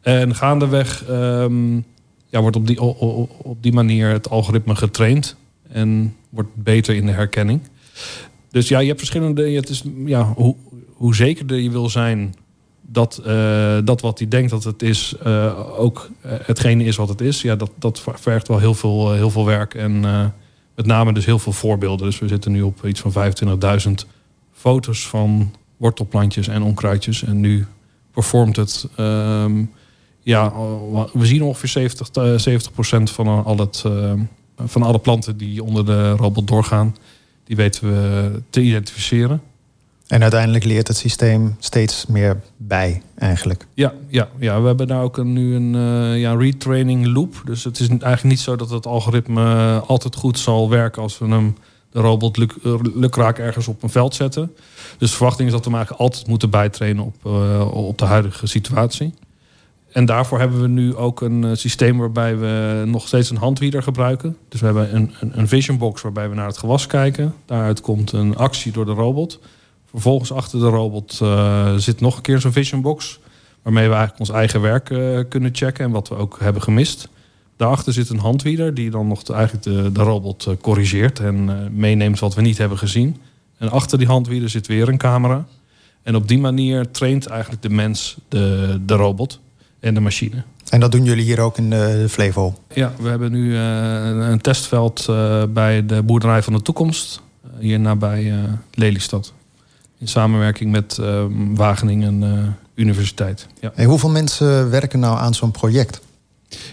En 0.00 0.34
gaandeweg 0.34 1.04
ehm, 1.08 1.74
ja, 2.26 2.40
wordt 2.40 2.56
op 2.56 2.66
die, 2.66 2.80
op 2.80 3.62
die 3.62 3.72
manier 3.72 4.08
het 4.08 4.30
algoritme 4.30 4.76
getraind. 4.76 5.36
En 5.68 6.14
wordt 6.28 6.54
beter 6.54 6.94
in 6.94 7.06
de 7.06 7.12
herkenning. 7.12 7.60
Dus 8.56 8.68
ja, 8.68 8.78
je 8.78 8.86
hebt 8.86 8.98
verschillende. 8.98 9.50
Het 9.50 9.68
is, 9.68 9.82
ja, 10.04 10.32
hoe, 10.36 10.56
hoe 10.92 11.14
zekerder 11.14 11.58
je 11.58 11.70
wil 11.70 11.88
zijn 11.88 12.34
dat, 12.82 13.20
eh, 13.24 13.78
dat 13.84 14.00
wat 14.00 14.18
hij 14.18 14.28
denkt 14.28 14.50
dat 14.50 14.64
het 14.64 14.82
is, 14.82 15.14
eh, 15.22 15.80
ook 15.80 16.10
eh, 16.20 16.32
hetgene 16.42 16.84
is 16.84 16.96
wat 16.96 17.08
het 17.08 17.20
is. 17.20 17.42
Ja, 17.42 17.56
dat, 17.56 17.70
dat 17.78 18.02
vergt 18.14 18.48
wel 18.48 18.58
heel 18.58 18.74
veel, 18.74 19.12
heel 19.12 19.30
veel 19.30 19.44
werk. 19.44 19.74
En 19.74 20.00
met 20.74 20.86
name 20.86 21.12
dus 21.12 21.24
heel 21.24 21.38
veel 21.38 21.52
voorbeelden. 21.52 22.06
Dus 22.06 22.18
we 22.18 22.28
zitten 22.28 22.52
nu 22.52 22.62
op 22.62 22.84
iets 22.86 23.00
van 23.00 23.12
25.000 23.12 24.06
foto's 24.52 25.08
van 25.08 25.54
wortelplantjes 25.76 26.48
en 26.48 26.62
onkruidjes. 26.62 27.22
En 27.22 27.40
nu 27.40 27.66
performt 28.10 28.56
het. 28.56 28.88
ehm, 28.96 29.64
ja, 30.22 30.52
we 31.12 31.26
zien 31.26 31.42
ongeveer 31.42 31.68
70, 31.68 32.08
eh, 32.10 32.38
70% 32.38 33.10
van, 33.10 33.44
al 33.44 33.56
het, 33.56 33.84
van 34.56 34.82
alle 34.82 34.98
planten 34.98 35.36
die 35.36 35.62
onder 35.62 35.86
de 35.86 36.10
robot 36.10 36.48
doorgaan. 36.48 36.94
Die 37.46 37.56
weten 37.56 37.88
we 37.88 38.42
te 38.50 38.60
identificeren. 38.60 39.42
En 40.06 40.22
uiteindelijk 40.22 40.64
leert 40.64 40.88
het 40.88 40.96
systeem 40.96 41.56
steeds 41.58 42.06
meer 42.06 42.40
bij, 42.56 43.02
eigenlijk. 43.18 43.66
Ja, 43.74 43.92
ja, 44.08 44.28
ja, 44.38 44.60
we 44.60 44.66
hebben 44.66 44.86
daar 44.86 45.02
ook 45.02 45.16
een, 45.16 45.32
nu 45.32 45.54
een 45.54 45.74
eh, 45.74 46.20
ja, 46.20 46.34
retraining 46.34 47.06
loop. 47.06 47.42
Dus 47.44 47.64
het 47.64 47.80
is 47.80 47.88
eigenlijk 47.88 48.22
niet 48.22 48.40
zo 48.40 48.56
dat 48.56 48.70
het 48.70 48.86
algoritme 48.86 49.78
altijd 49.86 50.16
goed 50.16 50.38
zal 50.38 50.70
werken 50.70 51.02
als 51.02 51.18
we 51.18 51.28
hem 51.28 51.56
de 51.90 52.00
robot 52.00 52.36
luk, 52.36 52.52
eh, 52.64 52.74
lukraak 52.94 53.38
ergens 53.38 53.68
op 53.68 53.82
een 53.82 53.90
veld 53.90 54.14
zetten. 54.14 54.52
Dus 54.98 55.10
de 55.10 55.16
verwachting 55.16 55.48
is 55.48 55.54
dat 55.54 55.64
we 55.64 55.70
hem 55.70 55.78
eigenlijk 55.78 56.08
altijd 56.08 56.26
moeten 56.26 56.50
bijtrainen 56.50 57.04
op, 57.04 57.16
eh, 57.24 57.70
op 57.72 57.98
de 57.98 58.04
huidige 58.04 58.46
situatie. 58.46 59.14
En 59.96 60.04
daarvoor 60.04 60.38
hebben 60.38 60.60
we 60.60 60.68
nu 60.68 60.94
ook 60.94 61.20
een 61.20 61.44
eh, 61.44 61.50
systeem 61.54 61.98
waarbij 61.98 62.36
we 62.36 62.82
nog 62.86 63.06
steeds 63.06 63.30
een 63.30 63.36
handwieder 63.36 63.82
gebruiken. 63.82 64.36
Dus 64.48 64.60
we 64.60 64.66
hebben 64.66 64.94
een, 64.94 65.14
een, 65.20 65.38
een 65.38 65.48
vision 65.48 65.78
box 65.78 66.02
waarbij 66.02 66.28
we 66.28 66.34
naar 66.34 66.46
het 66.46 66.58
gewas 66.58 66.86
kijken. 66.86 67.34
Daaruit 67.44 67.80
komt 67.80 68.12
een 68.12 68.36
actie 68.36 68.72
door 68.72 68.84
de 68.84 68.92
robot. 68.92 69.40
Vervolgens 69.84 70.32
achter 70.32 70.60
de 70.60 70.68
robot 70.68 71.18
eh, 71.22 71.74
zit 71.76 72.00
nog 72.00 72.16
een 72.16 72.22
keer 72.22 72.40
zo'n 72.40 72.52
vision 72.52 72.80
box. 72.80 73.18
Waarmee 73.62 73.88
we 73.88 73.94
eigenlijk 73.94 74.20
ons 74.20 74.30
eigen 74.30 74.60
werk 74.60 74.90
eh, 74.90 75.20
kunnen 75.28 75.54
checken 75.54 75.84
en 75.84 75.90
wat 75.90 76.08
we 76.08 76.14
ook 76.14 76.38
hebben 76.40 76.62
gemist. 76.62 77.08
Daarachter 77.56 77.92
zit 77.92 78.08
een 78.08 78.18
handwieder 78.18 78.74
die 78.74 78.90
dan 78.90 79.06
nog 79.06 79.22
de, 79.22 79.32
eigenlijk 79.32 79.64
de, 79.64 79.92
de 79.92 80.02
robot 80.02 80.48
corrigeert 80.60 81.20
en 81.20 81.68
meeneemt 81.72 82.18
wat 82.18 82.34
we 82.34 82.42
niet 82.42 82.58
hebben 82.58 82.78
gezien. 82.78 83.16
En 83.58 83.70
achter 83.70 83.98
die 83.98 84.06
handwieder 84.06 84.48
zit 84.48 84.66
weer 84.66 84.88
een 84.88 84.98
camera. 84.98 85.46
En 86.02 86.16
op 86.16 86.28
die 86.28 86.38
manier 86.38 86.90
traint 86.90 87.26
eigenlijk 87.26 87.62
de 87.62 87.70
mens 87.70 88.16
de, 88.28 88.78
de 88.86 88.94
robot 88.94 89.40
en 89.86 89.94
de 89.94 90.00
machine. 90.00 90.42
En 90.70 90.80
dat 90.80 90.92
doen 90.92 91.04
jullie 91.04 91.24
hier 91.24 91.40
ook 91.40 91.58
in 91.58 91.70
de 91.70 92.06
Flevo. 92.08 92.54
Ja, 92.74 92.92
we 93.00 93.08
hebben 93.08 93.32
nu 93.32 93.56
eh, 93.56 94.28
een 94.30 94.40
testveld 94.40 95.06
eh, 95.08 95.42
bij 95.48 95.86
de 95.86 96.02
boerderij 96.02 96.42
van 96.42 96.52
de 96.52 96.62
toekomst. 96.62 97.20
eh, 97.42 97.50
hier 97.60 97.80
nabij 97.80 98.32
eh, 98.32 98.38
Lelystad. 98.74 99.32
In 99.98 100.08
samenwerking 100.08 100.70
met 100.70 100.98
eh, 100.98 101.24
Wageningen 101.54 102.22
eh, 102.22 102.48
Universiteit. 102.74 103.46
Ja. 103.60 103.72
Hey, 103.74 103.84
hoeveel 103.84 104.10
mensen 104.10 104.70
werken 104.70 104.98
nou 104.98 105.18
aan 105.18 105.34
zo'n 105.34 105.50
project? 105.50 106.00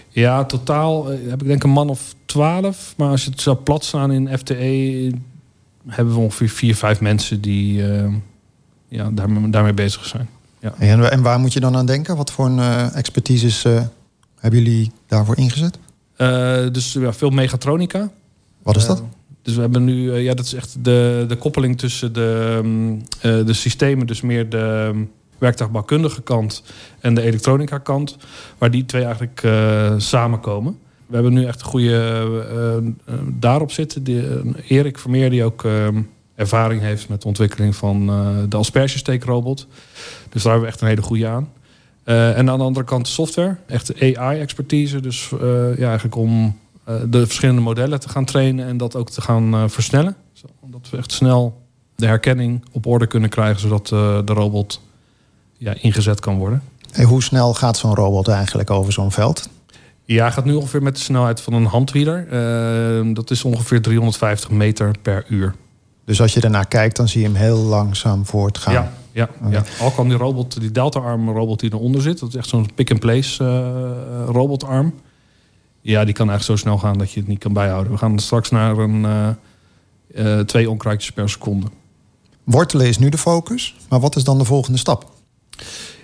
Ja, 0.08 0.44
totaal 0.44 1.10
eh, 1.12 1.18
heb 1.30 1.42
ik 1.42 1.48
denk 1.48 1.62
een 1.62 1.70
man 1.70 1.88
of 1.88 2.14
twaalf. 2.24 2.94
Maar 2.96 3.08
als 3.08 3.24
je 3.24 3.30
het 3.30 3.40
zou 3.40 3.56
plat 3.56 3.84
staan 3.84 4.12
in 4.12 4.38
FTE... 4.38 5.12
hebben 5.86 6.14
we 6.14 6.20
ongeveer 6.20 6.48
vier, 6.48 6.76
vijf 6.76 7.00
mensen 7.00 7.40
die 7.40 7.92
eh, 7.92 8.12
ja, 8.88 9.10
daar, 9.12 9.50
daarmee 9.50 9.74
bezig 9.74 10.04
zijn. 10.06 10.28
Ja. 10.64 10.74
En, 10.78 11.10
en 11.10 11.22
waar 11.22 11.40
moet 11.40 11.52
je 11.52 11.60
dan 11.60 11.76
aan 11.76 11.86
denken? 11.86 12.16
Wat 12.16 12.30
voor 12.30 12.46
een 12.46 12.92
expertises 12.92 13.64
eh, 13.64 13.82
hebben 14.38 14.62
jullie 14.62 14.92
daarvoor 15.06 15.36
ingezet? 15.36 15.78
Eh, 16.16 16.66
dus 16.72 16.92
ja, 16.92 17.12
veel 17.12 17.30
mechatronica. 17.30 18.10
Wat 18.62 18.76
is 18.76 18.86
dat? 18.86 19.02
Dus 19.42 19.54
we 19.54 19.60
hebben 19.60 19.84
nu, 19.84 20.12
ja, 20.12 20.34
dat 20.34 20.44
is 20.44 20.54
echt 20.54 20.84
de, 20.84 21.24
de 21.28 21.36
koppeling 21.36 21.78
tussen 21.78 22.12
de, 22.12 22.60
mm, 22.62 23.02
de 23.20 23.52
systemen, 23.52 24.06
dus 24.06 24.20
meer 24.20 24.48
de 24.48 24.90
mm, 24.92 25.10
werktuigbouwkundige 25.38 26.22
kant 26.22 26.62
en 27.00 27.14
de 27.14 27.22
elektronica 27.22 27.78
kant, 27.78 28.16
waar 28.58 28.70
die 28.70 28.84
twee 28.84 29.04
eigenlijk 29.04 29.46
samenkomen. 29.96 30.78
We 31.06 31.14
hebben 31.14 31.32
nu 31.32 31.44
echt 31.44 31.60
een 31.60 31.66
goede 31.66 32.92
daarop 33.38 33.70
zitten. 33.70 34.04
Die, 34.04 34.24
Erik 34.68 34.98
Vermeer, 34.98 35.30
die 35.30 35.44
ook 35.44 35.64
eh, 35.64 35.88
ervaring 36.34 36.80
heeft 36.80 37.08
met 37.08 37.22
de 37.22 37.28
ontwikkeling 37.28 37.76
van 37.76 38.08
eh, 38.08 38.28
de 38.48 38.56
aspergesteekrobot. 38.56 39.66
Dus 40.28 40.42
daar 40.42 40.52
hebben 40.52 40.60
we 40.60 40.66
echt 40.66 40.80
een 40.80 40.88
hele 40.88 41.02
goede 41.02 41.26
aan. 41.26 41.48
Eh, 42.04 42.38
en 42.38 42.50
aan 42.50 42.58
de 42.58 42.64
andere 42.64 42.86
kant 42.86 43.08
software, 43.08 43.56
echt 43.66 44.02
AI-expertise. 44.02 45.00
Dus 45.00 45.30
eh, 45.40 45.78
ja, 45.78 45.86
eigenlijk 45.86 46.16
om 46.16 46.58
de 47.08 47.26
verschillende 47.26 47.60
modellen 47.60 48.00
te 48.00 48.08
gaan 48.08 48.24
trainen 48.24 48.66
en 48.66 48.76
dat 48.76 48.96
ook 48.96 49.10
te 49.10 49.20
gaan 49.20 49.70
versnellen. 49.70 50.16
Zodat 50.32 50.90
we 50.90 50.96
echt 50.96 51.12
snel 51.12 51.62
de 51.96 52.06
herkenning 52.06 52.64
op 52.72 52.86
orde 52.86 53.06
kunnen 53.06 53.30
krijgen, 53.30 53.60
zodat 53.60 53.86
de 54.26 54.32
robot 54.32 54.80
ja, 55.56 55.74
ingezet 55.80 56.20
kan 56.20 56.38
worden. 56.38 56.62
En 56.92 57.04
hoe 57.04 57.22
snel 57.22 57.54
gaat 57.54 57.76
zo'n 57.76 57.94
robot 57.94 58.28
eigenlijk 58.28 58.70
over 58.70 58.92
zo'n 58.92 59.12
veld? 59.12 59.48
Ja, 60.04 60.22
hij 60.22 60.32
gaat 60.32 60.44
nu 60.44 60.54
ongeveer 60.54 60.82
met 60.82 60.94
de 60.94 61.02
snelheid 61.02 61.40
van 61.40 61.52
een 61.52 61.64
handwieder. 61.64 62.26
Eh, 62.30 63.14
dat 63.14 63.30
is 63.30 63.44
ongeveer 63.44 63.82
350 63.82 64.50
meter 64.50 64.94
per 65.02 65.24
uur. 65.28 65.54
Dus 66.04 66.20
als 66.20 66.34
je 66.34 66.40
daarnaar 66.40 66.68
kijkt, 66.68 66.96
dan 66.96 67.08
zie 67.08 67.20
je 67.20 67.26
hem 67.26 67.36
heel 67.36 67.58
langzaam 67.58 68.26
voortgaan. 68.26 68.72
Ja, 68.72 68.92
ja, 69.12 69.28
Oké. 69.44 69.50
ja. 69.50 69.62
Al 69.80 69.90
kan 69.90 70.08
die 70.08 70.16
robot, 70.16 70.60
die 70.60 70.70
Delta-arm 70.70 71.30
robot 71.30 71.60
die 71.60 71.72
eronder 71.72 72.02
zit, 72.02 72.18
dat 72.18 72.28
is 72.28 72.34
echt 72.34 72.48
zo'n 72.48 72.68
pick-and-place 72.74 73.44
eh, 73.44 74.24
robotarm. 74.26 74.94
Ja, 75.80 76.04
die 76.04 76.14
kan 76.14 76.28
eigenlijk 76.28 76.60
zo 76.60 76.66
snel 76.66 76.78
gaan 76.78 76.98
dat 76.98 77.12
je 77.12 77.20
het 77.20 77.28
niet 77.28 77.38
kan 77.38 77.52
bijhouden. 77.52 77.92
We 77.92 77.98
gaan 77.98 78.18
straks 78.18 78.50
naar 78.50 78.78
een 78.78 79.04
eh, 79.04 80.38
eh, 80.38 80.44
twee 80.44 80.70
onkruidjes 80.70 81.12
per 81.12 81.30
seconde. 81.30 81.66
Wortelen 82.44 82.86
is 82.86 82.98
nu 82.98 83.08
de 83.08 83.18
focus, 83.18 83.76
maar 83.88 84.00
wat 84.00 84.16
is 84.16 84.24
dan 84.24 84.38
de 84.38 84.44
volgende 84.44 84.78
stap? 84.78 85.12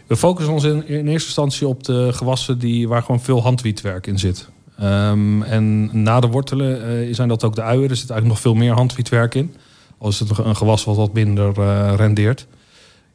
We 0.06 0.16
focussen 0.16 0.54
ons 0.54 0.64
in, 0.64 0.86
in 0.86 1.08
eerste 1.08 1.26
instantie 1.26 1.68
op 1.68 1.84
de 1.84 2.12
gewassen 2.12 2.58
die, 2.58 2.88
waar 2.88 3.02
gewoon 3.02 3.20
veel 3.20 3.42
handwietwerk 3.42 4.06
in 4.06 4.18
zit. 4.18 4.48
Ehm, 4.78 5.42
en 5.42 5.90
na 6.02 6.20
de 6.20 6.26
wortelen 6.26 7.14
zijn 7.14 7.28
dat 7.28 7.44
ook 7.44 7.54
de 7.54 7.62
uien. 7.62 7.90
Er 7.90 7.96
zit 7.96 8.10
eigenlijk 8.10 8.26
nog 8.26 8.40
veel 8.40 8.54
meer 8.54 8.72
handwietwerk 8.72 9.34
in. 9.34 9.54
Al 10.00 10.08
is 10.08 10.18
het 10.18 10.38
een 10.38 10.56
gewas 10.56 10.84
wat 10.84 10.96
wat 10.96 11.12
minder 11.12 11.60
eh, 11.60 11.92
rendeert. 11.96 12.46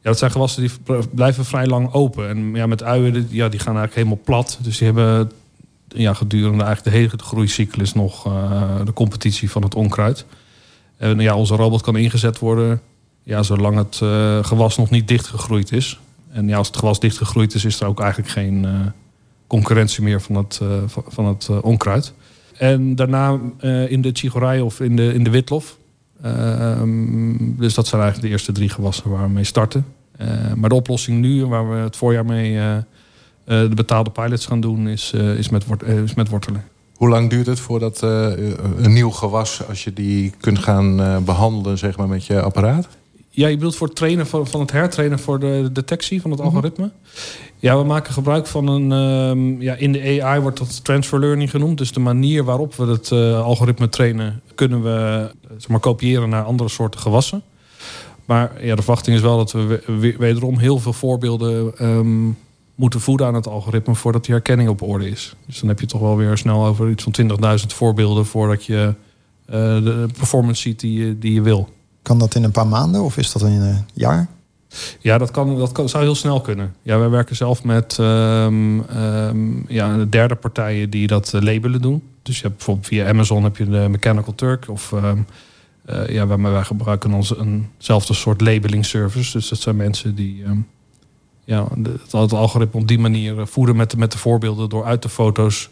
Ja, 0.02 0.12
dat 0.12 0.18
zijn 0.18 0.30
gewassen 0.30 0.62
die 0.62 0.70
blijven 1.14 1.44
vrij 1.44 1.66
lang 1.66 1.92
open. 1.92 2.28
En 2.28 2.54
ja, 2.54 2.66
met 2.66 2.82
uien, 2.82 3.26
ja, 3.30 3.48
die 3.48 3.60
gaan 3.60 3.76
eigenlijk 3.76 3.94
helemaal 3.94 4.24
plat. 4.24 4.58
Dus 4.62 4.78
die 4.78 4.86
hebben 4.86 5.32
ja, 5.88 6.14
gedurende 6.14 6.64
eigenlijk 6.64 6.96
de 6.96 7.02
hele 7.02 7.22
groeicyclus 7.24 7.92
nog 7.92 8.26
eh, 8.26 8.84
de 8.84 8.92
competitie 8.92 9.50
van 9.50 9.62
het 9.62 9.74
onkruid. 9.74 10.24
En 10.96 11.18
ja, 11.18 11.36
onze 11.36 11.56
robot 11.56 11.82
kan 11.82 11.96
ingezet 11.96 12.38
worden 12.38 12.80
ja, 13.22 13.42
zolang 13.42 13.76
het 13.76 13.98
eh, 14.02 14.44
gewas 14.44 14.76
nog 14.76 14.90
niet 14.90 15.08
dichtgegroeid 15.08 15.72
is. 15.72 16.00
En 16.28 16.48
ja, 16.48 16.56
als 16.56 16.66
het 16.66 16.76
gewas 16.76 17.00
dichtgegroeid 17.00 17.54
is, 17.54 17.64
is 17.64 17.80
er 17.80 17.86
ook 17.86 18.00
eigenlijk 18.00 18.30
geen 18.30 18.66
concurrentie 19.46 20.02
meer 20.02 20.20
van 20.20 20.34
het, 20.34 20.60
van, 20.86 21.26
het 21.26 21.48
onkruid. 21.60 22.12
En 22.58 22.94
daarna 22.94 23.38
in 23.88 24.00
de 24.00 24.10
chigorij 24.12 24.60
of 24.60 24.80
in 24.80 24.96
de, 24.96 25.14
in 25.14 25.24
de 25.24 25.30
witlof. 25.30 25.76
Ehm, 26.26 27.36
dus 27.38 27.74
dat 27.74 27.86
zijn 27.86 28.00
eigenlijk 28.00 28.30
de 28.30 28.36
eerste 28.36 28.52
drie 28.52 28.68
gewassen 28.68 29.10
waar 29.10 29.22
we 29.22 29.32
mee 29.32 29.44
starten. 29.44 29.86
Eh, 30.16 30.28
maar 30.56 30.68
de 30.68 30.74
oplossing 30.74 31.20
nu, 31.20 31.46
waar 31.46 31.70
we 31.70 31.76
het 31.76 31.96
voorjaar 31.96 32.24
mee 32.24 32.58
eh, 32.58 32.76
eh, 32.76 32.82
de 33.44 33.74
betaalde 33.74 34.10
pilots 34.10 34.46
gaan 34.46 34.60
doen, 34.60 34.88
is, 34.88 35.12
is, 35.12 35.48
met, 35.48 35.64
met 36.16 36.28
wortelen. 36.28 36.64
Hoe 36.96 37.08
lang 37.08 37.30
duurt 37.30 37.46
het 37.46 37.60
voordat 37.60 38.00
een 38.02 38.92
nieuw 38.92 39.10
gewas, 39.10 39.68
als 39.68 39.84
je 39.84 39.92
die 39.92 40.32
kunt 40.40 40.58
gaan 40.58 41.00
eh, 41.00 41.16
behandelen 41.18 41.78
zeg 41.78 41.96
maar, 41.96 42.08
met 42.08 42.26
je 42.26 42.40
apparaat? 42.40 42.88
Ja, 43.36 43.48
je 43.48 43.54
bedoelt 43.56 43.76
voor 43.76 43.86
het 43.86 43.96
trainen 43.96 44.26
van, 44.26 44.46
van 44.46 44.60
het 44.60 44.72
hertrainen 44.72 45.18
voor 45.18 45.38
de 45.38 45.68
detectie 45.72 46.20
van 46.20 46.30
het 46.30 46.40
algoritme. 46.40 46.90
Ja, 47.58 47.78
we 47.78 47.84
maken 47.84 48.12
gebruik 48.12 48.46
van 48.46 48.66
een. 48.68 48.92
ehm, 48.92 49.62
ja, 49.62 49.74
in 49.74 49.92
de 49.92 50.22
AI 50.22 50.40
wordt 50.40 50.58
dat 50.58 50.84
transfer 50.84 51.20
learning 51.20 51.50
genoemd. 51.50 51.78
Dus 51.78 51.92
de 51.92 52.00
manier 52.00 52.44
waarop 52.44 52.74
we 52.74 52.86
het 52.86 53.10
eh, 53.10 53.42
algoritme 53.44 53.88
trainen, 53.88 54.40
kunnen 54.54 54.82
we 54.82 54.90
eh, 55.48 55.50
zeg 55.58 55.68
maar, 55.68 55.80
kopiëren 55.80 56.28
naar 56.28 56.42
andere 56.44 56.68
soorten 56.68 57.00
gewassen. 57.00 57.42
Maar 58.24 58.52
ja, 58.64 58.74
de 58.74 58.82
verwachting 58.82 59.16
is 59.16 59.22
wel 59.22 59.36
dat 59.36 59.52
we 59.52 59.66
we- 59.66 59.82
we- 60.00 60.14
wederom 60.18 60.58
heel 60.58 60.78
veel 60.78 60.92
voorbeelden 60.92 61.78
ehm, 61.78 62.28
moeten 62.74 63.00
voeden 63.00 63.26
aan 63.26 63.34
het 63.34 63.48
algoritme 63.48 63.94
voordat 63.94 64.24
die 64.24 64.34
herkenning 64.34 64.68
op 64.68 64.82
orde 64.82 65.08
is. 65.10 65.34
Dus 65.46 65.60
dan 65.60 65.68
heb 65.68 65.80
je 65.80 65.86
toch 65.86 66.00
wel 66.00 66.16
weer 66.16 66.38
snel 66.38 66.66
over 66.66 66.90
iets 66.90 67.02
van 67.02 67.12
20.000 67.60 67.66
voorbeelden 67.74 68.26
voordat 68.26 68.64
je 68.64 68.94
eh, 69.46 69.54
de 69.82 70.06
performance 70.16 70.60
ziet 70.62 70.80
die 70.80 71.18
die 71.18 71.32
je 71.32 71.42
wil. 71.42 71.68
Kan 72.06 72.18
dat 72.18 72.34
in 72.34 72.44
een 72.44 72.50
paar 72.50 72.66
maanden 72.66 73.02
of 73.02 73.16
is 73.16 73.32
dat 73.32 73.42
in 73.42 73.60
een 73.60 73.84
jaar? 73.94 74.28
Ja, 75.00 75.18
dat, 75.18 75.30
kan, 75.30 75.58
dat 75.58 75.90
zou 75.90 76.04
heel 76.04 76.14
snel 76.14 76.40
kunnen. 76.40 76.74
Ja, 76.82 76.98
wij 76.98 77.08
werken 77.08 77.36
zelf 77.36 77.64
met 77.64 77.98
ehm, 77.98 78.80
ehm, 78.80 79.72
ja, 79.72 80.04
derde 80.04 80.34
partijen 80.34 80.90
die 80.90 81.06
dat 81.06 81.34
eh, 81.34 81.40
labelen 81.40 81.82
doen. 81.82 82.02
Dus 82.22 82.36
je 82.36 82.42
hebt 82.42 82.56
bijvoorbeeld 82.56 82.86
via 82.86 83.08
Amazon 83.08 83.44
heb 83.44 83.56
je 83.56 83.64
de 83.64 83.86
Mechanical 83.90 84.34
Turk. 84.34 84.68
Of 84.68 84.92
ehm, 84.92 85.18
eh, 85.84 86.08
ja, 86.08 86.26
wij, 86.26 86.38
wij 86.38 86.64
gebruiken 86.64 87.12
onze, 87.12 87.36
eenzelfde 87.38 88.14
soort 88.14 88.40
labeling 88.40 88.84
service. 88.84 89.32
Dus 89.32 89.48
dat 89.48 89.58
zijn 89.58 89.76
mensen 89.76 90.14
die 90.14 90.44
ja, 91.44 91.68
het, 91.82 92.12
het 92.12 92.32
algoritme 92.32 92.80
op 92.80 92.88
die 92.88 92.98
manier 92.98 93.40
eh, 93.40 93.46
voeden 93.46 93.76
met, 93.76 93.96
met 93.96 94.12
de 94.12 94.18
voorbeelden 94.18 94.68
door 94.68 94.84
uit 94.84 95.02
de 95.02 95.08
foto's 95.08 95.68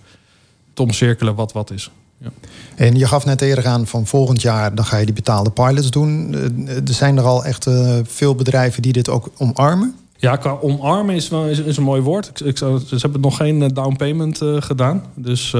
te 0.73 0.83
omcirkelen 0.83 1.35
wat 1.35 1.53
wat 1.53 1.71
is. 1.71 1.91
Ja. 2.25 2.31
En 2.75 2.95
je 2.97 3.07
gaf 3.07 3.25
net 3.25 3.41
eerder 3.41 3.67
aan 3.67 3.87
van 3.87 4.07
volgend 4.07 4.43
jaar, 4.43 4.75
dan 4.75 4.85
ga 4.85 4.97
je 4.97 5.05
die 5.05 5.15
betaalde 5.15 5.51
pilots 5.51 5.91
doen. 5.91 6.35
Eh, 6.35 6.77
Er 6.77 6.95
zijn 6.95 7.17
er 7.17 7.25
al 7.25 7.45
echt 7.45 7.67
eh, 7.67 7.99
veel 8.05 8.35
bedrijven 8.35 8.83
die 8.83 8.93
dit 8.93 9.09
ook 9.09 9.31
omarmen. 9.39 9.95
Ja, 10.17 10.37
qua 10.37 10.59
omarmen 10.61 11.15
is, 11.15 11.29
wel, 11.29 11.47
is, 11.47 11.59
is 11.59 11.77
een 11.77 11.83
mooi 11.83 12.01
woord. 12.01 12.43
Ik, 12.45 12.59
ze 12.59 12.81
hebben 12.97 13.21
nog 13.21 13.37
geen 13.37 13.63
eh, 13.63 13.69
down 13.75 13.97
payment 13.97 14.41
gedaan. 14.59 15.05
Dus 15.15 15.51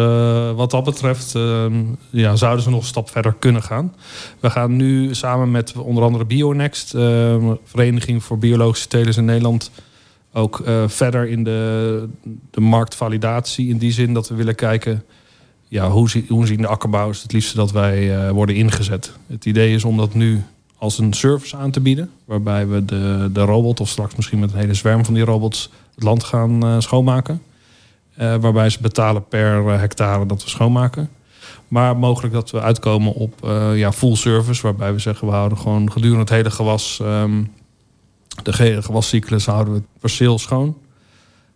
wat 0.57 0.71
dat 0.71 0.85
betreft 0.85 1.35
ehm, 1.35 1.83
ja, 2.11 2.37
zouden 2.37 2.63
ze 2.63 2.71
nog 2.71 2.81
een 2.81 2.87
stap 2.87 3.11
verder 3.11 3.35
kunnen 3.39 3.63
gaan. 3.63 3.95
We 4.41 4.51
gaan 4.51 4.77
nu 4.77 5.15
samen 5.15 5.51
met 5.51 5.73
onder 5.77 6.03
andere 6.05 6.25
Bionext, 6.25 6.95
eh, 6.95 7.37
Vereniging 7.65 8.25
voor 8.25 8.39
Biologische 8.39 8.89
Telers 8.89 9.17
in 9.17 9.25
Nederland, 9.25 9.71
ook 10.33 10.63
verder 10.87 11.29
in 11.29 11.45
de, 11.45 12.09
de 12.51 12.61
marktvalidatie. 12.61 13.69
In 13.69 13.79
die 13.79 13.93
zin 13.93 14.15
dat 14.15 14.29
we 14.29 14.35
willen 14.35 14.55
kijken, 14.55 15.03
ja, 15.75 15.91
hoe, 15.91 16.11
zie- 16.11 16.25
hoe 16.29 16.47
zien 16.47 16.61
de 16.61 16.67
akkerbouwers 16.67 17.23
het 17.23 17.33
liefste 17.33 17.57
dat 17.57 17.73
wij 17.73 18.17
eh, 18.17 18.31
worden 18.31 18.55
ingezet. 18.55 19.13
Het 19.27 19.45
idee 19.45 19.75
is 19.75 19.85
om 19.85 19.97
dat 19.97 20.15
nu 20.15 20.43
als 20.79 20.99
een 20.99 21.13
service 21.13 21.57
aan 21.57 21.71
te 21.71 21.81
bieden. 21.81 22.11
Waarbij 22.25 22.69
we 22.69 22.85
de, 22.85 23.31
de 23.33 23.41
robot, 23.41 23.81
of 23.81 23.89
straks 23.89 24.17
misschien 24.17 24.39
met 24.39 24.53
een 24.53 24.59
hele 24.59 24.75
zwerm 24.75 25.05
van 25.05 25.15
die 25.15 25.25
robots, 25.25 25.71
het 25.95 26.05
land 26.05 26.25
gaan 26.25 26.65
eh, 26.67 26.77
schoonmaken. 26.79 27.43
Eh, 28.15 28.35
waarbij 28.37 28.71
ze 28.71 28.79
betalen 28.81 29.29
per 29.29 29.79
hectare 29.81 30.27
dat 30.27 30.45
we 30.45 30.51
schoonmaken. 30.51 31.09
Maar 31.69 31.97
mogelijk 31.97 32.35
dat 32.35 32.51
we 32.51 32.61
uitkomen 32.61 33.15
op 33.15 33.35
ja, 33.75 33.93
full 33.93 34.15
service. 34.15 34.63
Waarbij 34.63 34.93
we 34.93 34.99
zeggen, 34.99 35.27
we 35.27 35.33
houden 35.35 35.59
gewoon 35.59 35.93
gedurende 35.93 36.21
het 36.21 36.31
hele 36.31 36.51
gewas... 36.51 36.99
ehm, 37.03 37.43
de 38.43 38.53
hele 38.57 38.83
gewascyclus 38.83 39.47
houden 39.47 39.75
we 39.75 39.83
perceel 40.01 40.39
schoon. 40.39 40.77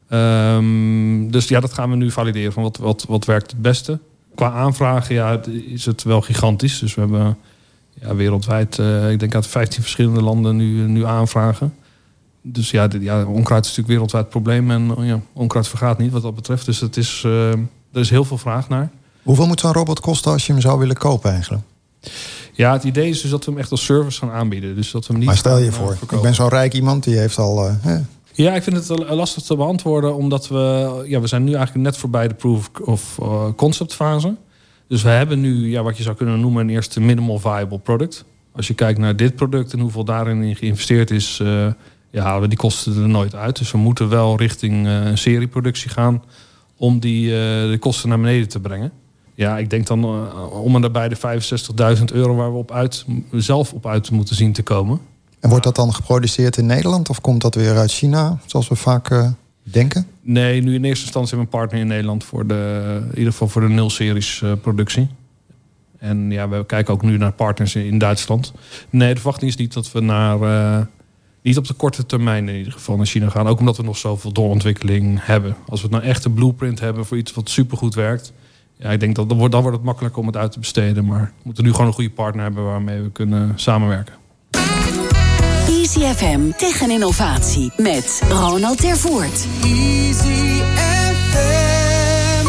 Ehm, 0.08 1.30
dus 1.30 1.48
ja, 1.48 1.60
dat 1.60 1.72
gaan 1.72 1.90
we 1.90 1.96
nu 1.96 2.10
valideren. 2.10 2.52
Van 2.52 2.62
wat, 2.62 2.76
wat, 2.76 3.04
wat 3.08 3.24
werkt 3.24 3.50
het 3.50 3.62
beste? 3.62 3.98
Qua 4.38 4.50
aanvragen 4.52 5.14
ja, 5.14 5.40
is 5.66 5.84
het 5.86 6.02
wel 6.02 6.20
gigantisch. 6.20 6.78
Dus 6.78 6.94
we 6.94 7.00
hebben 7.00 7.36
ja, 8.00 8.14
wereldwijd, 8.14 8.78
eh, 8.78 9.10
ik 9.10 9.18
denk 9.20 9.34
uit 9.34 9.46
15 9.46 9.82
verschillende 9.82 10.22
landen 10.22 10.56
nu, 10.56 10.86
nu 10.86 11.04
aanvragen. 11.04 11.74
Dus 12.42 12.70
ja, 12.70 12.88
dit- 12.88 13.02
ja, 13.02 13.24
onkruid 13.24 13.62
is 13.64 13.68
natuurlijk 13.68 13.88
wereldwijd 13.88 14.28
probleem. 14.28 14.70
En 14.70 14.96
oh 14.96 15.06
ja, 15.06 15.20
onkruid 15.32 15.68
vergaat 15.68 15.98
niet 15.98 16.12
wat 16.12 16.22
dat 16.22 16.34
betreft. 16.34 16.66
Dus 16.66 16.80
het 16.80 16.96
is, 16.96 17.22
eh, 17.24 17.50
er 17.52 17.58
is 17.92 18.10
heel 18.10 18.24
veel 18.24 18.38
vraag 18.38 18.68
naar. 18.68 18.90
Hoeveel 19.22 19.46
moet 19.46 19.60
zo'n 19.60 19.72
robot 19.72 20.00
kosten 20.00 20.32
als 20.32 20.46
je 20.46 20.52
hem 20.52 20.60
zou 20.60 20.78
willen 20.78 20.96
kopen 20.96 21.30
eigenlijk? 21.30 21.62
Ja, 22.52 22.72
het 22.72 22.84
idee 22.84 23.08
is 23.08 23.20
dus 23.20 23.30
dat 23.30 23.44
we 23.44 23.50
hem 23.50 23.60
echt 23.60 23.70
als 23.70 23.84
service 23.84 24.18
gaan 24.18 24.30
aanbieden. 24.30 24.74
Dus 24.74 24.90
dat 24.90 25.00
we 25.00 25.08
hem 25.08 25.16
niet 25.18 25.26
Maar 25.26 25.36
stel 25.38 25.58
je 25.58 25.66
eh, 25.66 25.72
voor, 25.72 25.96
ik 26.10 26.20
ben 26.20 26.34
zo'n 26.34 26.48
rijk 26.48 26.74
iemand 26.74 27.04
die 27.04 27.18
heeft 27.18 27.38
al... 27.38 27.70
Ja, 28.38 28.54
ik 28.54 28.62
vind 28.62 28.88
het 28.88 29.08
lastig 29.08 29.42
te 29.42 29.56
beantwoorden, 29.56 30.14
omdat 30.14 30.48
we, 30.48 31.04
ja, 31.06 31.20
we 31.20 31.26
zijn 31.26 31.44
nu 31.44 31.52
eigenlijk 31.54 31.84
net 31.84 31.96
voorbij 31.96 32.28
de 32.28 32.34
proof 32.34 32.70
of 32.84 33.18
uh, 33.22 33.44
concept 33.56 33.94
fase. 33.94 34.36
Dus 34.88 35.02
we 35.02 35.08
hebben 35.08 35.40
nu 35.40 35.70
ja, 35.70 35.82
wat 35.82 35.96
je 35.96 36.02
zou 36.02 36.16
kunnen 36.16 36.40
noemen 36.40 36.62
een 36.62 36.70
eerste 36.70 37.00
minimal 37.00 37.38
viable 37.38 37.78
product. 37.78 38.24
Als 38.52 38.66
je 38.66 38.74
kijkt 38.74 38.98
naar 38.98 39.16
dit 39.16 39.34
product 39.34 39.72
en 39.72 39.78
hoeveel 39.78 40.04
daarin 40.04 40.42
in 40.42 40.56
geïnvesteerd 40.56 41.10
is, 41.10 41.38
eh, 41.42 41.66
ja, 42.10 42.22
halen 42.22 42.42
we 42.42 42.48
die 42.48 42.58
kosten 42.58 43.02
er 43.02 43.08
nooit 43.08 43.34
uit. 43.34 43.58
Dus 43.58 43.70
we 43.70 43.78
moeten 43.78 44.08
wel 44.08 44.36
richting 44.36 44.86
eh, 44.86 45.06
een 45.06 45.18
serieproductie 45.18 45.90
gaan 45.90 46.22
om 46.76 46.98
die 46.98 47.24
eh, 47.26 47.70
de 47.70 47.76
kosten 47.80 48.08
naar 48.08 48.20
beneden 48.20 48.48
te 48.48 48.60
brengen. 48.60 48.92
Ja, 49.34 49.58
ik 49.58 49.70
denk 49.70 49.86
dan 49.86 50.04
eh, 50.04 50.62
om 50.62 50.74
en 50.74 50.80
daarbij 50.80 51.08
de 51.08 51.16
65.000 51.98 52.04
euro 52.12 52.34
waar 52.34 52.52
we 52.52 52.58
op 52.58 52.72
uit, 52.72 53.04
zelf 53.32 53.72
op 53.72 53.86
uit 53.86 54.10
moeten 54.10 54.36
zien 54.36 54.52
te 54.52 54.62
komen. 54.62 55.00
En 55.40 55.48
wordt 55.48 55.64
dat 55.64 55.76
dan 55.76 55.94
geproduceerd 55.94 56.56
in 56.56 56.66
Nederland 56.66 57.08
of 57.08 57.20
komt 57.20 57.42
dat 57.42 57.54
weer 57.54 57.76
uit 57.76 57.92
China, 57.92 58.38
zoals 58.46 58.68
we 58.68 58.74
vaak 58.74 59.10
eh, 59.10 59.28
denken? 59.62 60.06
Nee, 60.20 60.62
nu 60.62 60.74
in 60.74 60.84
eerste 60.84 61.04
instantie 61.04 61.36
hebben 61.36 61.50
we 61.50 61.56
een 61.56 61.60
partner 61.60 61.80
in 61.80 61.86
Nederland 61.86 62.24
voor 62.24 62.46
de, 62.46 63.00
in 63.10 63.18
ieder 63.18 63.32
geval 63.32 63.48
voor 63.48 63.60
de 63.60 63.68
nul-series 63.68 64.42
eh, 64.42 64.52
productie. 64.62 65.08
En 65.98 66.30
ja, 66.30 66.48
we 66.48 66.66
kijken 66.66 66.94
ook 66.94 67.02
nu 67.02 67.16
naar 67.16 67.32
partners 67.32 67.74
in, 67.74 67.98
Duitsland. 67.98 68.52
Nee, 68.90 69.08
de 69.08 69.20
verwachting 69.20 69.50
is 69.50 69.56
niet 69.56 69.72
dat 69.72 69.92
we 69.92 70.00
naar, 70.00 70.42
eh, 70.42 70.86
niet 71.42 71.58
op 71.58 71.66
de 71.66 71.74
korte 71.74 72.06
termijn 72.06 72.48
in 72.48 72.56
ieder 72.56 72.72
geval 72.72 72.96
naar 72.96 73.06
China 73.06 73.28
gaan. 73.28 73.46
Ook 73.46 73.58
omdat 73.58 73.76
we 73.76 73.82
nog 73.82 73.96
zoveel 73.96 74.32
doorontwikkeling 74.32 75.18
hebben. 75.22 75.56
Als 75.66 75.82
we 75.82 75.88
nou 75.88 76.02
echt 76.02 76.24
een 76.24 76.34
blueprint 76.34 76.80
hebben 76.80 77.06
voor 77.06 77.16
iets 77.16 77.32
wat 77.32 77.50
supergoed 77.50 77.94
werkt. 77.94 78.32
Ja, 78.76 78.90
ik 78.90 79.00
denk 79.00 79.16
dat 79.16 79.28
dan 79.28 79.38
wordt, 79.38 79.52
dan 79.52 79.62
wordt 79.62 79.76
het 79.76 79.86
makkelijker 79.86 80.20
om 80.20 80.26
het 80.26 80.36
uit 80.36 80.52
te 80.52 80.58
besteden. 80.58 81.04
Maar 81.04 81.32
we 81.36 81.42
moeten 81.42 81.64
nu 81.64 81.70
gewoon 81.70 81.86
een 81.86 81.92
goede 81.92 82.10
partner 82.10 82.42
hebben 82.42 82.64
waarmee 82.64 83.02
we 83.02 83.10
kunnen 83.10 83.52
samenwerken. 83.54 84.14
Easy 85.98 86.14
FM 86.14 86.50
tegen 86.56 86.90
innovatie 86.90 87.72
met 87.76 88.22
Ronald 88.28 88.80
Tervoort. 88.80 89.46
Easy 89.62 90.62
FM. 90.74 92.46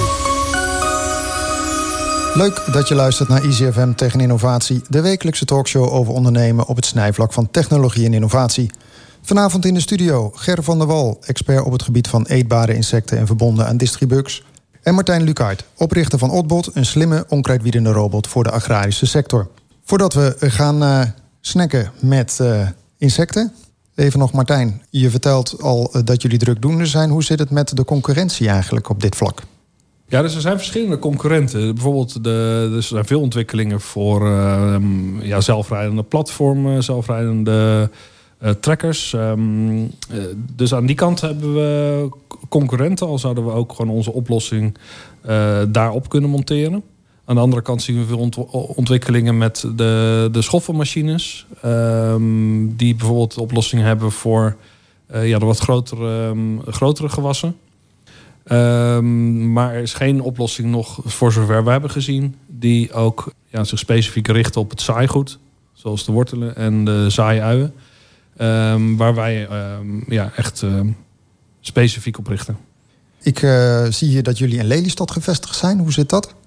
Leuk 2.33 2.73
dat 2.73 2.87
je 2.87 2.95
luistert 2.95 3.29
naar 3.29 3.45
ICFM 3.45 3.93
Tegen 3.93 4.19
Innovatie, 4.19 4.81
de 4.89 5.01
wekelijkse 5.01 5.45
talkshow 5.45 5.93
over 5.93 6.13
ondernemen 6.13 6.67
op 6.67 6.75
het 6.75 6.85
snijvlak 6.85 7.33
van 7.33 7.51
technologie 7.51 8.05
en 8.05 8.13
innovatie. 8.13 8.71
Vanavond 9.21 9.65
in 9.65 9.73
de 9.73 9.79
studio 9.79 10.31
Ger 10.35 10.63
van 10.63 10.77
der 10.77 10.87
Wal, 10.87 11.17
expert 11.25 11.63
op 11.63 11.71
het 11.71 11.83
gebied 11.83 12.07
van 12.07 12.25
eetbare 12.25 12.73
insecten 12.73 13.17
en 13.17 13.27
verbonden 13.27 13.67
aan 13.67 13.77
Distribugs. 13.77 14.43
En 14.81 14.95
Martijn 14.95 15.23
Lukaert, 15.23 15.63
oprichter 15.77 16.19
van 16.19 16.31
Otbot, 16.31 16.69
een 16.73 16.85
slimme 16.85 17.25
onkruidwiedende 17.27 17.91
robot 17.91 18.27
voor 18.27 18.43
de 18.43 18.51
agrarische 18.51 19.05
sector. 19.05 19.47
Voordat 19.83 20.13
we 20.13 20.35
gaan 20.39 20.83
eh, 20.83 21.01
snacken 21.41 21.91
met 21.99 22.39
eh, 22.39 22.67
insecten, 22.99 23.51
even 23.95 24.19
nog 24.19 24.31
Martijn. 24.31 24.81
Je 24.89 25.09
vertelt 25.09 25.61
al 25.61 25.89
eh, 25.91 26.01
dat 26.03 26.21
jullie 26.21 26.37
drukdoende 26.37 26.85
zijn. 26.85 27.09
Hoe 27.09 27.23
zit 27.23 27.39
het 27.39 27.49
met 27.49 27.75
de 27.75 27.85
concurrentie 27.85 28.49
eigenlijk 28.49 28.89
op 28.89 29.01
dit 29.01 29.15
vlak? 29.15 29.41
Ja, 30.07 30.21
dus 30.21 30.35
er 30.35 30.41
zijn 30.41 30.57
verschillende 30.57 30.99
concurrenten. 30.99 31.73
Bijvoorbeeld, 31.73 32.23
de, 32.23 32.69
er 32.75 32.83
zijn 32.83 33.05
veel 33.05 33.21
ontwikkelingen 33.21 33.81
voor 33.81 34.27
ehm, 34.27 35.21
ja, 35.21 35.41
zelfrijdende 35.41 36.03
platformen, 36.03 36.83
zelfrijdende 36.83 37.89
eh, 38.37 38.51
trackers. 38.51 39.13
Ehm, 39.13 39.79
eh, 39.79 40.17
dus 40.55 40.73
aan 40.73 40.85
die 40.85 40.95
kant 40.95 41.21
hebben 41.21 41.53
we 41.53 42.09
concurrenten, 42.49 43.07
al 43.07 43.19
zouden 43.19 43.45
we 43.45 43.51
ook 43.51 43.73
gewoon 43.73 43.95
onze 43.95 44.13
oplossing 44.13 44.77
daarop 45.67 46.09
kunnen 46.09 46.29
monteren. 46.29 46.83
Aan 47.29 47.35
de 47.35 47.41
andere 47.41 47.61
kant 47.61 47.81
zien 47.81 47.97
we 47.97 48.05
veel 48.05 48.17
ont- 48.17 48.37
ontwikkelingen 48.75 49.37
met 49.37 49.65
de, 49.75 50.29
de 50.31 50.41
schoffelmachines. 50.41 51.45
ehm, 51.61 52.67
die 52.75 52.95
bijvoorbeeld 52.95 53.37
oplossingen 53.37 53.85
hebben 53.85 54.11
voor 54.11 54.55
eh, 55.07 55.27
ja, 55.27 55.39
de 55.39 55.45
wat 55.45 55.59
grotere, 55.59 56.27
ehm, 56.29 56.71
grotere 56.71 57.09
gewassen. 57.09 57.55
Ehm, 58.43 59.51
maar 59.53 59.73
er 59.73 59.81
is 59.81 59.93
geen 59.93 60.21
oplossing 60.21 60.69
nog, 60.69 60.99
voor 61.05 61.31
zover 61.31 61.63
we 61.63 61.71
hebben 61.71 61.89
gezien, 61.89 62.35
die 62.47 62.93
ook 62.93 63.33
ja, 63.47 63.63
zich 63.63 63.79
specifiek 63.79 64.27
richt 64.27 64.57
op 64.57 64.69
het 64.69 64.81
zaaigoed, 64.81 65.39
zoals 65.73 66.05
de 66.05 66.11
wortelen 66.11 66.55
en 66.55 66.85
de 66.85 67.05
zaaiuien. 67.09 67.73
Waar 68.97 69.15
wij 69.15 69.47
ja, 70.07 70.31
echt 70.35 70.63
specifiek 71.61 72.17
op 72.17 72.27
richten. 72.27 72.57
Ik 73.21 73.41
eh, 73.41 73.85
zie 73.89 74.07
hier 74.07 74.23
dat 74.23 74.37
jullie 74.37 74.57
in 74.59 74.65
Lelystad 74.65 75.11
gevestigd 75.11 75.55
zijn. 75.55 75.79
Hoe 75.79 75.91
zit 75.91 76.09
dat? 76.09 76.37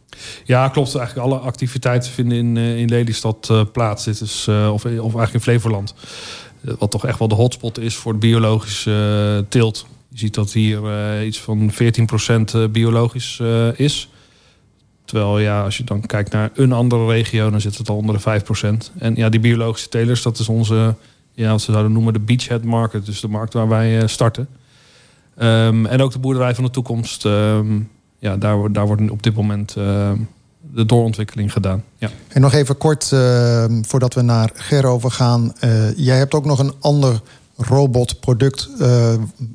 Ja, 0.45 0.69
klopt. 0.69 0.95
Eigenlijk 0.95 1.27
alle 1.27 1.39
activiteiten 1.39 2.11
vinden 2.11 2.39
in, 2.39 2.57
eh, 2.57 2.79
in 2.79 2.89
Lelystad 2.89 3.49
eh, 3.51 3.63
plaats. 3.73 4.05
Dit 4.05 4.21
is, 4.21 4.47
eh, 4.49 4.73
of, 4.73 4.85
of 4.85 4.91
eigenlijk 4.93 5.33
in 5.33 5.41
Flevoland. 5.41 5.95
Wat 6.61 6.91
toch 6.91 7.07
echt 7.07 7.19
wel 7.19 7.29
de 7.29 7.35
hotspot 7.35 7.79
is 7.79 7.95
voor 7.97 8.13
de 8.13 8.19
biologische 8.19 9.37
eh, 9.39 9.49
teelt. 9.49 9.87
Je 10.09 10.19
ziet 10.19 10.35
dat 10.35 10.53
hier 10.53 11.25
iets 11.25 11.41
van 11.41 11.71
14% 11.73 12.55
eh, 12.55 12.65
biologisch 12.71 13.41
is. 13.77 14.09
Terwijl 15.05 15.39
ja, 15.39 15.65
als 15.65 15.77
je 15.77 15.85
dan 15.85 16.07
kijkt 16.07 16.33
naar 16.33 16.51
een 16.55 16.73
andere 16.73 17.07
regio, 17.07 17.51
dan 17.51 17.61
zit 17.61 17.79
het 17.79 17.89
al 17.89 17.97
onder 17.97 18.15
de 18.15 18.21
5%. 18.21 18.93
En 18.99 19.15
ja, 19.15 19.29
die 19.29 19.41
biologische 19.41 19.89
telers, 19.89 20.23
dat 20.23 20.39
is 20.39 20.49
onze 20.49 20.95
ja, 21.35 21.51
wat 21.51 21.63
ze 21.63 21.71
zouden 21.73 21.93
noemen 21.93 22.13
de 22.13 22.19
beachhead 22.19 22.65
market. 22.65 23.07
Dus 23.07 23.21
de 23.21 23.29
markt 23.29 23.53
waar 23.53 23.69
wij 23.69 24.07
starten. 24.07 24.49
Ehm, 25.37 25.87
en 25.87 26.03
ook 26.03 26.13
de 26.13 26.19
boerderij 26.19 26.55
van 26.55 26.65
de 26.65 26.71
toekomst. 26.71 27.25
ehm, 27.25 27.81
ja, 28.23 28.37
daar, 28.37 28.57
wordt- 28.57 28.75
daar 28.75 28.87
wordt 28.87 29.11
op 29.11 29.23
dit 29.23 29.35
moment 29.35 29.77
ehm, 29.77 30.17
de 30.75 30.87
doorontwikkeling 30.87 31.53
gedaan. 31.53 31.83
Ja. 31.99 32.11
En 32.29 32.41
nog 32.41 32.53
even 32.53 32.79
kort, 32.79 33.13
eh, 33.13 33.65
voordat 33.83 34.15
we 34.15 34.23
naar 34.23 34.51
Ger 34.55 34.87
overgaan. 34.87 35.53
Eh, 35.61 35.97
jij 35.97 36.17
hebt 36.17 36.35
ook 36.35 36.45
nog 36.45 36.59
een 36.59 36.73
ander 36.81 37.21
robotproduct 37.57 38.69
eh, 38.79 39.15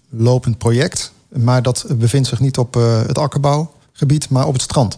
lopend 0.09 0.57
project. 0.57 1.11
Maar 1.29 1.61
dat 1.61 1.85
bevindt 1.97 2.27
zich 2.27 2.39
niet 2.39 2.57
op 2.57 2.75
eh, 2.75 3.01
het 3.01 3.17
akkerbouwgebied, 3.17 4.29
maar 4.29 4.47
op 4.47 4.53
het 4.53 4.61
strand. 4.61 4.97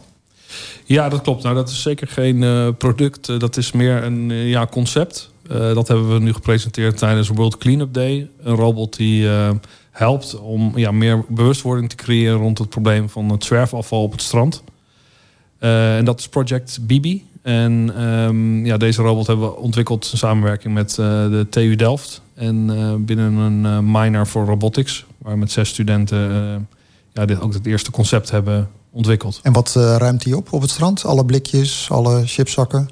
Ja, 0.85 1.09
dat 1.09 1.21
klopt. 1.21 1.43
Nou, 1.43 1.55
dat 1.55 1.69
is 1.69 1.81
zeker 1.81 2.07
geen 2.07 2.43
eh, 2.43 2.67
product. 2.77 3.29
Eh, 3.29 3.39
dat 3.39 3.57
is 3.57 3.71
meer 3.71 4.03
een 4.03 4.31
eh, 4.31 4.49
ja, 4.49 4.67
concept. 4.67 5.29
Eh, 5.49 5.57
dat 5.73 5.87
hebben 5.87 6.13
we 6.13 6.19
nu 6.19 6.33
gepresenteerd 6.33 6.97
tijdens 6.97 7.27
World 7.27 7.57
Cleanup 7.57 7.93
Day. 7.93 8.29
Een 8.43 8.55
robot 8.55 8.95
die 8.97 9.29
eh, 9.29 9.49
helpt 9.99 10.39
om 10.39 10.71
ja, 10.75 10.91
meer 10.91 11.25
bewustwording 11.27 11.89
te 11.89 11.95
creëren 11.95 12.37
rond 12.37 12.57
het 12.57 12.69
probleem 12.69 13.09
van 13.09 13.29
het 13.29 13.43
zwerfafval 13.43 14.03
op 14.03 14.11
het 14.11 14.21
strand. 14.21 14.63
Eh, 15.57 15.97
en 15.97 16.05
dat 16.05 16.19
is 16.19 16.27
Project 16.27 16.79
Bibi. 16.81 17.27
En 17.41 17.91
ehm, 17.95 18.65
ja, 18.65 18.77
deze 18.77 19.01
robot 19.01 19.27
hebben 19.27 19.45
we 19.45 19.55
ontwikkeld 19.55 20.09
in 20.11 20.17
samenwerking 20.17 20.73
met 20.73 20.89
eh, 20.89 21.05
de 21.05 21.47
TU 21.49 21.75
Delft. 21.75 22.21
En 22.33 22.69
eh, 22.69 22.93
binnen 22.97 23.33
een 23.33 23.91
minor 23.91 24.27
voor 24.27 24.45
robotics. 24.45 25.05
Waar 25.17 25.33
we 25.33 25.39
met 25.39 25.51
zes 25.51 25.69
studenten 25.69 26.19
ja, 27.13 27.25
dit, 27.25 27.41
ook 27.41 27.53
het 27.53 27.65
eerste 27.65 27.91
concept 27.91 28.31
hebben 28.31 28.69
ontwikkeld. 28.91 29.39
En 29.43 29.53
wat 29.53 29.73
ruimt 29.73 30.23
die 30.23 30.37
op 30.37 30.53
op 30.53 30.61
het 30.61 30.69
strand? 30.69 31.05
Alle 31.05 31.25
blikjes, 31.25 31.87
alle 31.91 32.25
chipzakken? 32.25 32.89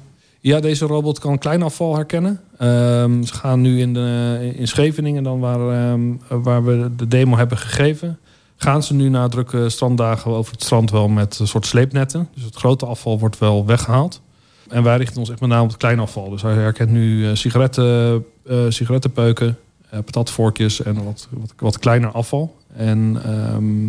Ja, 0.48 0.60
deze 0.60 0.86
robot 0.86 1.18
kan 1.18 1.38
klein 1.38 1.62
afval 1.62 1.94
herkennen. 1.94 2.40
Ehm, 2.58 3.22
ze 3.22 3.34
gaan 3.34 3.60
nu 3.60 3.80
in, 3.80 3.94
de, 3.94 4.52
in 4.56 4.68
Scheveningen, 4.68 5.22
dan 5.22 5.40
waar, 5.40 5.90
ehm, 5.90 6.42
waar 6.42 6.64
we 6.64 6.90
de 6.96 7.08
demo 7.08 7.36
hebben 7.36 7.58
gegeven... 7.58 8.18
gaan 8.56 8.82
ze 8.82 8.94
nu 8.94 9.08
na 9.08 9.28
drukke 9.28 9.68
stranddagen 9.68 10.30
over 10.30 10.52
het 10.52 10.62
strand 10.62 10.90
wel 10.90 11.08
met 11.08 11.38
een 11.38 11.46
soort 11.46 11.66
sleepnetten. 11.66 12.28
Dus 12.34 12.44
het 12.44 12.56
grote 12.56 12.86
afval 12.86 13.18
wordt 13.18 13.38
wel 13.38 13.66
weggehaald. 13.66 14.20
En 14.68 14.82
wij 14.82 14.96
richten 14.96 15.18
ons 15.18 15.30
echt 15.30 15.40
met 15.40 15.48
name 15.48 15.62
op 15.62 15.68
het 15.68 15.78
klein 15.78 16.00
afval. 16.00 16.30
Dus 16.30 16.42
hij 16.42 16.52
herkent 16.52 16.90
nu 16.90 17.28
eh, 17.28 17.34
sigaretten, 17.34 18.24
eh, 18.46 18.56
sigarettenpeuken, 18.68 19.58
eh, 19.90 19.98
patatvorkjes 20.04 20.82
en 20.82 21.04
wat, 21.04 21.28
wat, 21.30 21.52
wat 21.56 21.78
kleiner 21.78 22.10
afval. 22.10 22.56
En 22.76 23.20
ehm, 23.24 23.86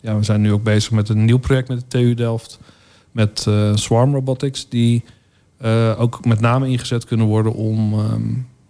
ja, 0.00 0.18
we 0.18 0.24
zijn 0.24 0.40
nu 0.40 0.52
ook 0.52 0.62
bezig 0.62 0.90
met 0.90 1.08
een 1.08 1.24
nieuw 1.24 1.38
project 1.38 1.68
met 1.68 1.78
de 1.78 1.86
TU 1.88 2.14
Delft. 2.14 2.58
Met 3.10 3.46
Swarm 3.74 4.14
Robotics, 4.14 4.68
die 4.68 5.04
eh, 5.60 6.00
ook 6.00 6.24
met 6.24 6.40
name 6.40 6.68
ingezet 6.68 7.04
kunnen 7.04 7.26
worden 7.26 7.52
om 7.52 7.92
ehm, 7.92 8.22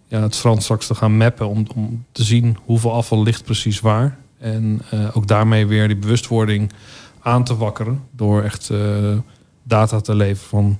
ja, 0.07 0.21
het 0.21 0.35
strand 0.35 0.63
straks 0.63 0.87
te 0.87 0.95
gaan 0.95 1.17
mappen. 1.17 1.47
Om, 1.47 1.65
om 1.75 2.05
te 2.11 2.23
zien 2.23 2.57
hoeveel 2.65 2.93
afval 2.93 3.23
ligt 3.23 3.43
precies 3.43 3.79
waar. 3.79 4.17
En 4.37 4.81
eh, 4.89 5.07
ook 5.13 5.27
daarmee 5.27 5.65
weer 5.65 5.87
die 5.87 5.97
bewustwording 5.97 6.71
aan 7.19 7.43
te 7.43 7.57
wakkeren. 7.57 8.03
Door 8.15 8.43
echt 8.43 8.69
eh, 8.69 9.17
data 9.63 10.01
te 10.01 10.15
leveren 10.15 10.49
van 10.49 10.77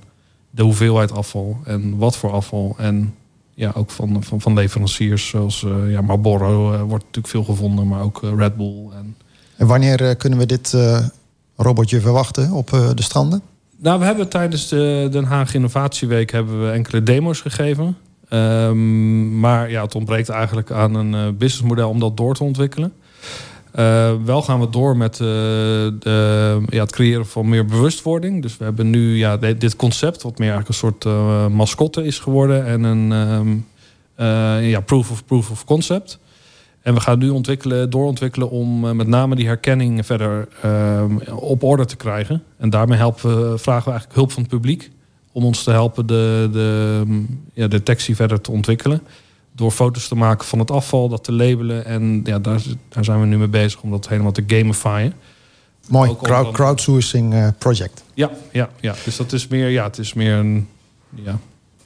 de 0.50 0.62
hoeveelheid 0.62 1.12
afval 1.12 1.60
en 1.64 1.96
wat 1.96 2.16
voor 2.16 2.32
afval. 2.32 2.74
En 2.78 3.14
ja, 3.54 3.72
ook 3.74 3.90
van, 3.90 4.22
van, 4.22 4.40
van 4.40 4.54
leveranciers 4.54 5.28
zoals 5.28 5.66
ja, 5.88 6.00
Marlboro 6.00 6.78
wordt 6.78 7.04
natuurlijk 7.04 7.26
veel 7.26 7.44
gevonden. 7.44 7.88
Maar 7.88 8.02
ook 8.02 8.20
Red 8.36 8.56
Bull 8.56 8.88
en 8.94 9.16
En 9.56 9.66
wanneer 9.66 10.16
kunnen 10.16 10.38
we 10.38 10.46
dit 10.46 10.76
robotje 11.56 12.00
verwachten 12.00 12.50
op 12.50 12.70
de 12.70 13.02
stranden? 13.02 13.42
Nou, 13.82 13.98
we 13.98 14.04
hebben 14.04 14.28
tijdens 14.28 14.68
de 14.68 15.08
Den 15.10 15.24
Haag 15.24 15.54
Innovatieweek 15.54 16.30
hebben 16.30 16.64
we 16.64 16.70
enkele 16.70 17.02
demo's 17.02 17.40
gegeven. 17.40 17.96
Ehm, 18.28 19.38
maar 19.40 19.70
ja, 19.70 19.82
het 19.82 19.94
ontbreekt 19.94 20.28
eigenlijk 20.28 20.70
aan 20.70 20.94
een 20.94 21.14
eh, 21.14 21.28
businessmodel 21.38 21.88
om 21.88 21.98
dat 22.00 22.16
door 22.16 22.34
te 22.34 22.44
ontwikkelen. 22.44 22.92
Eh, 23.72 24.12
wel 24.24 24.42
gaan 24.42 24.60
we 24.60 24.70
door 24.70 24.96
met 24.96 25.12
eh, 25.12 25.26
de, 25.98 26.60
ja, 26.68 26.80
het 26.80 26.92
creëren 26.92 27.26
van 27.26 27.48
meer 27.48 27.64
bewustwording. 27.64 28.42
Dus 28.42 28.56
we 28.56 28.64
hebben 28.64 28.90
nu 28.90 29.16
ja, 29.16 29.36
dit 29.36 29.60
dit 29.60 29.76
concept, 29.76 30.22
wat 30.22 30.38
meer 30.38 30.52
eigenlijk 30.52 30.68
een 30.68 30.88
soort 30.88 31.04
mascotte 31.52 32.04
is 32.04 32.18
geworden. 32.18 32.66
En 32.66 32.82
een 32.82 33.12
ehm, 33.12 33.56
eh, 34.14 34.70
ja, 34.70 34.80
proof 34.80 35.10
of 35.10 35.24
proof 35.24 35.50
of 35.50 35.64
concept. 35.64 36.18
En 36.82 36.94
we 36.94 37.00
gaan 37.00 37.18
nu 37.18 37.28
ontwikkelen, 37.28 37.90
doorontwikkelen 37.90 38.50
om 38.50 38.84
eh, 38.88 38.92
met 38.92 39.06
name 39.06 39.34
die 39.34 39.46
herkenning 39.46 40.06
verder 40.06 40.48
ehm, 40.62 41.16
op 41.34 41.62
orde 41.62 41.84
te 41.84 41.96
krijgen. 41.96 42.42
En 42.58 42.70
daarmee 42.70 42.98
helpen 42.98 43.50
we, 43.50 43.58
vragen 43.58 43.84
we 43.84 43.90
eigenlijk 43.90 44.14
hulp 44.14 44.32
van 44.32 44.42
het 44.42 44.50
publiek 44.50 44.90
om 45.32 45.44
ons 45.44 45.62
te 45.62 45.70
helpen 45.70 46.06
de, 46.06 46.48
de 46.52 47.02
mm, 47.06 47.40
ja, 47.52 47.66
detectie 47.68 48.16
verder 48.16 48.40
te 48.40 48.50
ontwikkelen. 48.50 49.02
Door 49.54 49.70
foto's 49.70 50.08
te 50.08 50.14
maken 50.14 50.46
van 50.46 50.58
het 50.58 50.70
afval, 50.70 51.08
dat 51.08 51.24
te 51.24 51.32
labelen. 51.32 51.84
En 51.84 52.20
ja, 52.24 52.38
daar, 52.38 52.62
daar 52.88 53.04
zijn 53.04 53.20
we 53.20 53.26
nu 53.26 53.38
mee 53.38 53.48
bezig 53.48 53.82
om 53.82 53.90
dat 53.90 54.08
helemaal 54.08 54.32
te 54.32 54.44
gamifyen. 54.46 55.12
Mooi, 55.88 56.10
Ook 56.10 56.22
crowd, 56.22 56.38
onder- 56.38 56.52
crowdsourcing 56.52 57.34
eh, 57.34 57.48
project. 57.58 58.04
Ja, 58.14 58.30
ja, 58.52 58.70
ja. 58.80 58.94
Dus 59.04 59.16
dat 59.16 59.32
is 59.32 59.46
meer, 59.48 59.68
ja, 59.68 59.84
het 59.84 59.98
is 59.98 60.12
meer 60.14 60.34
een, 60.34 60.68
ja, 61.14 61.38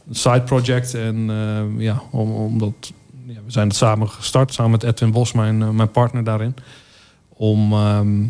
een 0.08 0.14
side 0.14 0.40
project. 0.42 0.94
En 0.94 1.30
eh, 1.30 1.82
ja, 1.84 2.02
om, 2.10 2.32
omdat 2.32 2.74
ja, 2.80 2.95
we 3.46 3.52
zijn 3.52 3.68
het 3.68 3.76
samen 3.76 4.08
gestart, 4.08 4.54
samen 4.54 4.70
met 4.70 4.82
Edwin 4.82 5.10
Bos, 5.10 5.32
mijn, 5.32 5.62
eh, 5.62 5.68
mijn 5.68 5.90
partner 5.90 6.24
daarin. 6.24 6.54
Om, 7.28 7.72
ehm, 7.72 8.22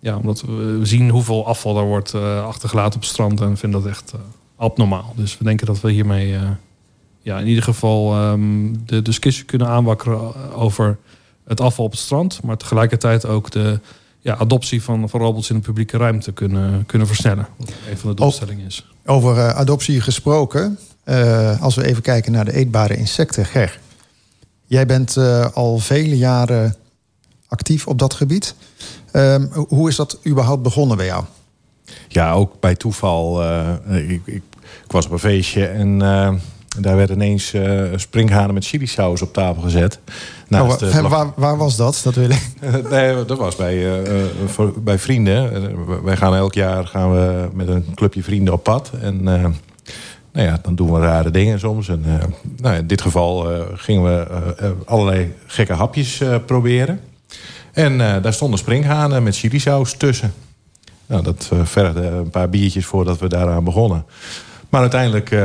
ja, 0.00 0.16
omdat 0.16 0.40
we 0.40 0.80
zien 0.82 1.08
hoeveel 1.08 1.46
afval 1.46 1.78
er 1.78 1.84
wordt 1.84 2.14
eh, 2.14 2.44
achtergelaten 2.44 2.94
op 2.94 3.00
het 3.00 3.10
strand. 3.10 3.40
En 3.40 3.56
vinden 3.56 3.82
dat 3.82 3.90
echt 3.90 4.12
eh, 4.12 4.20
abnormaal. 4.56 5.12
Dus 5.16 5.38
we 5.38 5.44
denken 5.44 5.66
dat 5.66 5.80
we 5.80 5.90
hiermee 5.90 6.36
ja, 7.22 7.38
in 7.38 7.46
ieder 7.46 7.62
geval 7.62 8.14
ehm, 8.14 8.74
de 8.86 9.02
discussie 9.02 9.44
kunnen 9.44 9.68
aanwakkeren 9.68 10.52
over 10.54 10.98
het 11.44 11.60
afval 11.60 11.84
op 11.84 11.90
het 11.90 12.00
strand. 12.00 12.42
Maar 12.42 12.56
tegelijkertijd 12.56 13.26
ook 13.26 13.50
de 13.50 13.80
ja, 14.20 14.36
adoptie 14.36 14.82
van, 14.82 15.08
van 15.08 15.20
robots 15.20 15.50
in 15.50 15.56
de 15.56 15.62
publieke 15.62 15.96
ruimte 15.96 16.32
kunnen, 16.32 16.86
kunnen 16.86 17.06
versnellen. 17.06 17.46
Wat 17.56 17.72
een 17.90 17.98
van 17.98 18.10
de 18.10 18.16
doelstellingen 18.16 18.66
is. 18.66 18.86
Over 19.06 19.52
adoptie 19.52 20.00
gesproken. 20.00 20.78
als 21.60 21.74
we 21.74 21.84
even 21.84 22.02
kijken 22.02 22.32
naar 22.32 22.44
de 22.44 22.54
eetbare 22.54 22.96
insecten. 22.96 23.44
Ger, 23.44 23.80
jij 24.72 24.86
bent 24.86 25.16
eh, 25.16 25.46
al 25.54 25.78
vele 25.78 26.16
jaren 26.16 26.76
actief 27.48 27.86
op 27.86 27.98
dat 27.98 28.14
gebied. 28.14 28.54
Ehm, 29.10 29.46
hoe 29.68 29.88
is 29.88 29.96
dat 29.96 30.18
überhaupt 30.26 30.62
begonnen 30.62 30.96
bij 30.96 31.06
jou? 31.06 31.24
Ja, 32.08 32.32
ook 32.32 32.60
bij 32.60 32.74
toeval. 32.74 33.42
eh, 33.42 33.68
ik, 33.88 34.10
ik, 34.10 34.22
ik 34.26 34.42
was 34.90 35.06
op 35.06 35.12
een 35.12 35.18
feestje 35.18 35.66
en 35.66 36.02
eh, 36.02 36.32
daar 36.80 36.96
werd 36.96 37.10
ineens 37.10 37.52
eh 37.52 37.82
springhanen 37.96 38.54
met 38.54 38.66
chilisaus 38.66 39.22
op 39.22 39.32
tafel 39.32 39.62
gezet. 39.62 39.98
Nou, 40.48 40.68
Naast 40.68 40.84
vlag- 40.84 41.08
waar, 41.08 41.32
waar 41.36 41.56
was 41.56 41.76
dat? 41.76 42.00
Dat 42.04 42.14
wil 42.14 42.30
ik. 42.30 42.48
nee, 42.90 43.24
dat 43.24 43.38
was 43.38 43.56
bij, 43.56 43.74
eh, 43.74 44.20
eh, 44.20 44.26
voor- 44.46 44.82
bij 44.82 44.98
vrienden. 44.98 45.52
Eh, 45.70 45.74
wij 46.04 46.16
gaan 46.16 46.34
elk 46.34 46.54
jaar 46.54 46.86
gaan 46.86 47.12
we 47.12 47.48
met 47.52 47.68
een 47.68 47.86
clubje 47.94 48.22
vrienden 48.22 48.54
op 48.54 48.62
pad. 48.62 48.90
En 49.00 49.28
eh, 49.28 49.46
nou 50.32 50.46
ja, 50.46 50.58
dan 50.62 50.74
doen 50.74 50.92
we 50.92 51.00
rare 51.00 51.30
dingen 51.30 51.58
soms. 51.58 51.88
En, 51.88 52.02
eh, 52.06 52.26
nou, 52.56 52.76
in 52.76 52.86
dit 52.86 53.02
geval 53.02 53.50
eh, 53.50 53.60
gingen 53.74 54.02
we 54.02 54.26
eh, 54.58 54.70
allerlei 54.84 55.34
gekke 55.46 55.72
hapjes 55.72 56.22
proberen. 56.46 57.00
En 57.72 57.98
daar 57.98 58.32
stonden 58.32 58.58
springhanen 58.58 59.22
met 59.22 59.36
chilisaus 59.36 59.92
tussen. 59.92 60.32
Nou, 61.06 61.22
dat 61.22 61.50
vergde 61.62 62.06
een 62.06 62.30
paar 62.30 62.48
biertjes 62.48 62.86
voordat 62.86 63.18
we 63.18 63.28
daaraan 63.28 63.64
begonnen. 63.64 64.04
Maar 64.68 64.80
uiteindelijk 64.80 65.36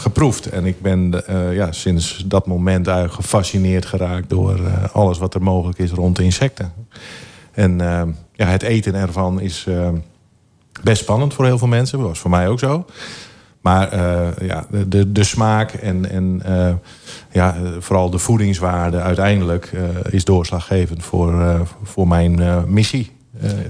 geproefd. 0.00 0.46
En 0.46 0.64
ik 0.64 0.82
ben 0.82 1.22
ja, 1.52 1.72
sinds 1.72 2.24
dat 2.26 2.46
moment 2.46 2.86
eigenlijk 2.86 3.16
gefascineerd 3.16 3.86
geraakt... 3.86 4.28
door 4.28 4.60
alles 4.92 5.18
wat 5.18 5.34
er 5.34 5.42
mogelijk 5.42 5.78
is 5.78 5.90
rond 5.90 6.18
insecten. 6.18 6.72
En 7.52 7.78
ja, 8.32 8.46
het 8.46 8.62
eten 8.62 8.94
ervan 8.94 9.40
is 9.40 9.66
best 10.82 11.02
spannend 11.02 11.34
voor 11.34 11.44
heel 11.44 11.58
veel 11.58 11.68
mensen. 11.68 11.98
Dat 11.98 12.08
was 12.08 12.18
voor 12.18 12.30
mij 12.30 12.48
ook 12.48 12.58
zo. 12.58 12.84
Maar 13.60 13.92
eh, 13.92 14.48
ja, 14.48 14.66
de, 14.86 15.12
de, 15.12 15.24
smaak 15.24 15.72
en, 15.72 16.10
en 16.10 16.40
eh, 16.44 16.74
ja, 17.32 17.56
vooral 17.78 18.10
de 18.10 18.18
voedingswaarde 18.18 19.00
uiteindelijk... 19.00 19.72
eh, 19.72 20.12
is 20.12 20.24
doorslaggevend 20.24 21.04
voor, 21.04 21.66
voor 21.82 22.08
mijn 22.08 22.64
missie. 22.72 23.18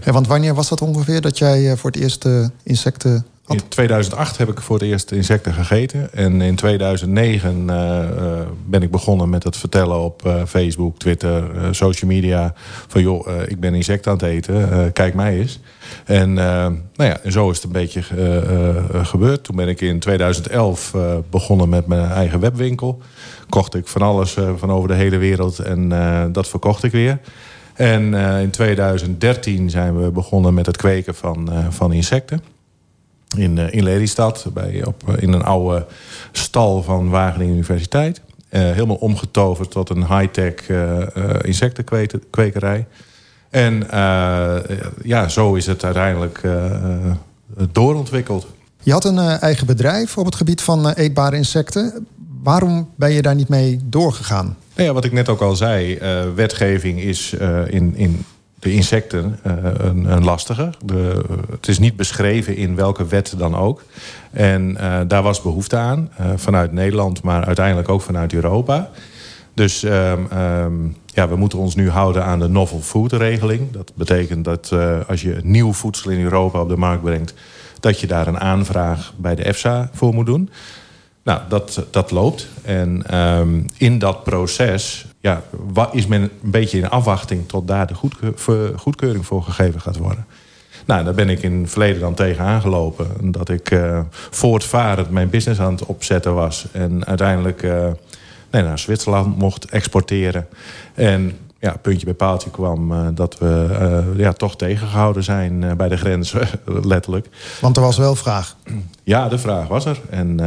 Ja, 0.05 0.13
want 0.13 0.27
wanneer 0.27 0.55
was 0.55 0.69
dat 0.69 0.83
ongeveer 0.83 1.21
dat 1.21 1.39
jij 1.39 1.77
voor 1.77 1.91
het 1.91 2.01
eerst 2.01 2.29
insecten 2.63 3.27
in 3.51 3.69
2008 3.69 4.37
heb 4.37 4.49
ik 4.49 4.61
voor 4.61 4.77
het 4.79 4.85
eerst 4.85 5.13
insecten 5.13 5.53
gegeten. 5.53 6.13
En 6.13 6.41
in 6.41 6.55
2009 6.55 7.71
eh, 7.71 8.03
eh, 8.03 8.47
ben 8.67 8.83
ik 8.83 8.91
begonnen 8.91 9.31
met 9.31 9.45
het 9.45 9.57
vertellen 9.57 9.99
op 9.99 10.27
eh, 10.27 10.45
Facebook, 10.47 10.99
Twitter, 10.99 11.45
social 11.71 12.11
media. 12.11 12.53
Van 12.87 13.03
joh, 13.03 13.29
ik 13.47 13.61
ben 13.61 13.75
insecten 13.75 14.11
aan 14.11 14.17
het 14.17 14.27
eten, 14.27 14.93
kijk 14.93 15.15
mij 15.15 15.39
eens. 15.39 15.61
En 16.05 16.33
nou 16.33 16.83
ja, 16.97 17.19
zo 17.31 17.51
is 17.51 17.57
het 17.57 17.65
een 17.65 17.73
beetje 17.73 18.03
gebeurd. 19.03 19.45
Toen 19.45 19.57
ben 19.57 19.69
ik 19.69 19.81
in 19.81 19.99
2011 19.99 20.95
eh, 20.95 21.15
begonnen 21.31 21.69
met 21.69 21.87
mijn 21.87 22.11
eigen 22.11 22.41
webwinkel. 22.41 22.99
Kocht 23.49 23.75
ik 23.75 23.87
van 23.87 24.03
alles 24.03 24.37
van 24.57 24.71
over 24.71 24.89
de 24.89 24.95
hele 24.95 25.17
wereld 25.17 25.59
en 25.59 25.89
dat 26.33 26.49
verkocht 26.49 26.83
ik 26.83 26.93
weer. 26.93 27.19
En 27.75 28.15
in 28.15 28.51
2013 28.51 29.71
zijn 29.71 30.03
we 30.03 30.11
begonnen 30.11 30.55
met 30.55 30.67
het 30.67 30.77
kweken 30.77 31.15
van, 31.15 31.51
van 31.71 31.93
insecten 31.93 32.59
in, 33.37 33.59
eh, 33.59 33.73
in 33.73 33.83
Lelystad, 33.83 34.47
bij, 34.55 34.85
op, 34.85 35.09
eh, 35.09 35.23
in 35.23 35.33
een 35.33 35.43
oude 35.43 35.87
stal 36.33 36.83
van 36.83 37.09
Wageningen 37.09 37.55
Universiteit. 37.55 38.21
Eh, 38.49 38.61
helemaal 38.61 38.97
omgetoverd 38.97 39.71
tot 39.71 39.91
een 39.91 40.07
high-tech 40.07 40.55
insectenkwekerij. 41.43 42.87
En 43.51 43.87
ja, 45.03 45.29
zo 45.29 45.55
is 45.55 45.67
het 45.67 45.85
uiteindelijk 45.85 46.41
doorontwikkeld. 47.73 48.47
Je 48.83 48.93
had 48.93 49.05
een 49.05 49.19
eigen 49.19 49.67
bedrijf 49.67 50.19
op 50.19 50.25
het 50.25 50.35
gebied 50.35 50.63
van 50.63 50.91
eetbare 50.91 51.37
insecten. 51.37 52.07
Waarom 52.43 52.89
ben 52.97 53.13
je 53.13 53.23
daar 53.23 53.35
niet 53.35 53.49
mee 53.49 53.81
doorgegaan? 53.85 54.57
Nou 54.75 54.89
ja, 54.89 54.95
wat 54.95 55.05
ik 55.05 55.13
net 55.13 55.29
ook 55.29 55.41
al 55.41 55.57
zei, 55.57 55.99
wetgeving 56.35 57.01
is 57.01 57.35
in, 57.67 57.97
in 57.97 58.25
de 58.61 58.73
insecten 58.73 59.39
eh, 59.43 59.55
een, 59.63 60.05
een 60.05 60.25
lastige. 60.25 60.71
De, 60.85 61.23
het 61.51 61.69
is 61.69 61.79
niet 61.79 61.97
beschreven 61.97 62.57
in 62.57 62.77
welke 62.77 63.07
wet 63.07 63.35
dan 63.39 63.57
ook. 63.57 63.83
En 64.31 64.77
eh, 64.77 65.01
daar 65.07 65.23
was 65.23 65.43
behoefte 65.43 65.77
aan, 65.77 66.11
eh, 66.17 66.27
vanuit 66.37 66.73
Nederland, 66.73 67.23
maar 67.23 67.45
uiteindelijk 67.45 67.89
ook 67.89 68.03
vanuit 68.03 68.33
Europa. 68.33 68.91
Dus 69.55 69.83
ehm, 69.83 70.21
ehm, 70.31 70.75
ja, 71.07 71.29
we 71.29 71.37
moeten 71.37 71.59
ons 71.59 71.75
nu 71.75 71.91
houden 71.91 72.25
aan 72.25 72.39
de 72.39 72.49
novel 72.49 72.81
food 72.81 73.13
regeling. 73.13 73.71
Dat 73.71 73.93
betekent 73.95 74.45
dat 74.45 74.73
als 75.07 75.23
je 75.23 75.41
nieuw 75.43 75.73
voedsel 75.73 76.11
in 76.11 76.23
Europa 76.23 76.61
op 76.61 76.69
de 76.69 76.77
markt 76.77 77.03
brengt... 77.03 77.35
dat 77.81 78.01
je 78.01 78.07
daar 78.07 78.27
een 78.27 78.41
aanvraag 78.41 79.13
bij 79.17 79.35
de 79.35 79.45
EFSA 79.45 79.91
voor 79.93 80.15
moet 80.15 80.27
doen. 80.27 80.51
Nou, 81.23 81.41
dat, 81.49 81.87
dat 81.91 82.11
loopt. 82.11 82.49
En 82.63 83.03
ehm, 83.07 83.63
in 83.77 83.99
dat 83.99 84.25
proces 84.25 85.07
ja, 85.21 85.43
is 85.93 86.07
men 86.07 86.23
een 86.23 86.51
beetje 86.51 86.79
in 86.79 86.89
afwachting... 86.89 87.49
tot 87.49 87.69
daar 87.69 87.87
de 87.87 87.95
goedkeuring 88.77 89.27
voor 89.27 89.43
gegeven 89.43 89.81
gaat 89.81 89.97
worden. 89.97 90.27
Nou, 90.87 91.05
daar 91.05 91.15
ben 91.15 91.29
ik 91.29 91.43
in 91.43 91.61
het 91.61 91.71
verleden 91.71 92.01
dan 92.01 92.15
tegen 92.15 92.45
aangelopen. 92.45 93.31
Dat 93.31 93.49
ik 93.49 93.71
eh, 93.71 94.01
voortvarend 94.31 95.11
mijn 95.11 95.31
business 95.31 95.61
aan 95.61 95.73
het 95.73 95.87
opzetten 95.87 96.35
was. 96.35 96.67
En 96.73 97.07
uiteindelijk 97.07 97.63
eh, 97.63 97.87
nee, 98.51 98.63
naar 98.63 98.79
Zwitserland 98.79 99.39
mocht 99.39 99.71
exporteren. 99.71 100.47
En 100.95 101.39
ja, 101.61 101.77
puntje 101.83 102.05
bij 102.05 102.15
paaltje 102.15 102.51
kwam 102.51 102.93
eh, 102.93 103.07
dat 103.15 103.39
we 103.39 103.67
eh, 103.71 104.19
ja, 104.19 104.33
toch 104.33 104.57
tegengehouden 104.57 105.25
zijn 105.25 105.65
eh, 105.65 105.73
bij 105.73 105.89
de 105.89 105.97
grens, 105.97 106.35
letterlijk. 106.93 107.29
Want 107.61 107.77
er 107.77 107.83
was 107.83 107.97
wel 107.97 108.15
vraag. 108.15 108.57
Ja, 109.03 109.29
de 109.29 109.39
vraag 109.39 109.69
was 109.69 109.85
er. 109.85 110.01
En 110.11 110.41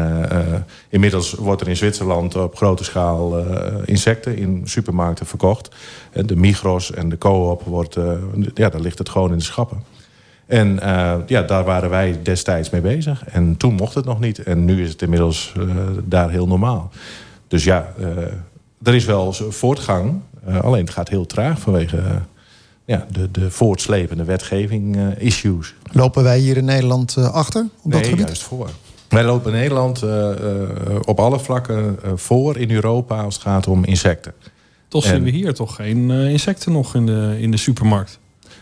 inmiddels 0.90 1.34
wordt 1.34 1.62
er 1.62 1.68
in 1.68 1.76
Zwitserland 1.76 2.36
op 2.36 2.56
grote 2.56 2.84
schaal 2.84 3.38
insecten 3.86 4.38
in 4.38 4.62
supermarkten 4.66 5.26
verkocht. 5.26 5.76
De 6.26 6.36
Migros 6.36 6.92
en 6.92 7.10
de 7.10 7.18
Coop, 7.18 7.64
wordt, 7.64 7.98
ja, 8.54 8.70
daar 8.70 8.82
ligt 8.82 8.98
het 8.98 9.10
gewoon 9.10 9.32
in 9.32 9.38
de 9.38 9.44
schappen. 9.44 9.84
En 10.46 10.80
ja, 11.28 11.42
daar 11.42 11.64
waren 11.64 11.90
wij 11.90 12.20
destijds 12.24 12.70
mee 12.70 12.82
bezig. 12.82 13.26
En 13.26 13.58
toen 13.58 13.74
mocht 13.74 13.96
het 13.96 14.06
nog 14.06 14.20
niet. 14.20 14.44
En 14.44 14.66
nu 14.66 14.84
is 14.84 14.90
het 14.90 15.02
inmiddels 15.02 15.54
daar 16.04 16.30
heel 16.30 16.48
normaal. 16.48 16.92
Dus 17.48 17.64
ja, 17.64 17.94
er 18.84 18.96
is 18.96 19.06
wel 19.06 19.34
voortgang. 19.34 20.22
Eh, 20.46 20.62
alleen 20.62 20.82
het 20.86 20.94
gaat 20.94 21.10
heel 21.10 21.26
traag 21.26 21.60
vanwege 21.60 21.98
eh, 21.98 22.16
ja, 22.86 23.06
de, 23.12 23.32
de 23.32 23.52
voortslepende 23.52 24.24
wetgeving-issues. 24.24 25.74
Lopen 25.92 26.24
wij 26.24 26.40
hier 26.40 26.58
in 26.58 26.66
Nederland 26.66 27.18
eh, 27.18 27.34
achter 27.34 27.62
op 27.82 27.92
dat 27.92 28.02
nee, 28.02 28.10
gebied? 28.10 28.26
juist 28.26 28.44
voor. 28.44 28.70
Wij 29.10 29.24
lopen 29.24 29.52
in 29.54 29.58
Nederland 29.60 30.02
eh, 30.02 30.32
eh, 30.32 30.70
op 31.06 31.20
alle 31.20 31.40
vlakken 31.40 31.98
eh, 32.04 32.12
voor 32.16 32.58
in 32.58 32.72
Europa 32.72 33.22
als 33.24 33.34
het 33.34 33.44
gaat 33.44 33.68
om 33.68 33.84
insecten. 33.84 34.34
Toch 34.88 35.04
En- 35.06 35.10
zien 35.10 35.24
we 35.24 35.30
hier 35.30 35.54
toch 35.54 35.76
geen 35.76 36.12
eh, 36.12 36.30
insecten 36.32 36.72
nog 36.72 36.96
in 36.96 37.06
de, 37.06 37.36
in 37.40 37.52
de 37.52 37.58
supermarkt. 37.58 38.20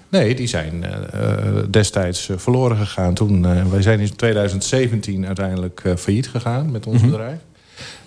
Nee, 0.09 0.35
die 0.35 0.47
zijn 0.47 0.83
eh, 0.83 0.93
eh, 1.37 1.55
destijds 1.69 2.29
eh, 2.29 2.37
verloren 2.37 2.77
gegaan. 2.77 3.13
Toen, 3.13 3.45
eh, 3.45 3.65
wij 3.65 3.81
zijn 3.81 3.99
in 3.99 4.15
2017 4.15 5.25
uiteindelijk 5.25 5.81
eh, 5.83 5.95
failliet 5.95 6.29
gegaan 6.29 6.71
met 6.71 6.85
ons 6.87 6.97
Mhm. 7.01 7.09
bedrijf. 7.11 7.37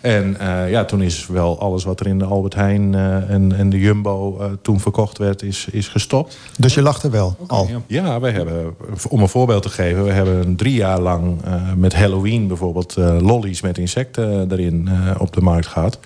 En 0.01 0.37
eh, 0.41 0.71
ja, 0.71 0.85
toen 0.85 1.03
is 1.03 1.27
wel 1.27 1.61
alles 1.61 1.85
wat 1.85 2.01
er 2.01 2.07
in 2.07 2.19
de 2.19 2.25
Albert 2.25 2.55
Heijn 2.55 2.95
eh, 2.95 3.31
en, 3.31 3.53
en 3.57 3.71
de 3.71 3.79
Jumbo 3.79 4.39
eh, 4.39 4.47
toen 4.63 4.81
verkocht 4.81 5.19
werd, 5.19 5.43
is, 5.43 5.67
is 5.71 5.89
gestopt. 5.89 6.39
Dus 6.59 6.75
je 6.75 6.83
lacht 6.83 7.03
er 7.03 7.11
wel 7.11 7.37
al. 7.47 7.69
Ja, 7.87 8.21
wij 8.21 8.31
hebben, 8.31 8.75
om 9.09 9.21
een 9.21 9.29
voorbeeld 9.29 9.63
te 9.63 9.69
geven, 9.69 10.05
we 10.05 10.11
hebben 10.11 10.57
drie 10.57 10.75
jaar 10.75 11.01
lang 11.01 11.45
eh, 11.45 11.73
met 11.77 11.95
Halloween 11.95 12.49
bijvoorbeeld 12.49 12.97
eh, 12.97 13.17
lollies 13.21 13.61
met 13.61 13.79
insecten 13.79 14.53
erin 14.53 14.89
eh, 14.89 15.21
op 15.21 15.33
de 15.33 15.41
markt 15.41 15.67
gehad. 15.67 15.99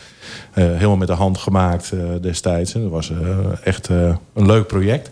Eh, 0.53 0.65
helemaal 0.65 0.97
met 0.97 1.09
de 1.09 1.15
hand 1.15 1.39
gemaakt 1.39 1.93
eh, 1.93 2.01
destijds. 2.21 2.75
En 2.75 2.83
dat 2.83 2.91
was 2.91 3.13
echt 3.65 3.89
eh, 3.89 4.17
een 4.35 4.47
leuk 4.47 4.67
project. 4.67 5.11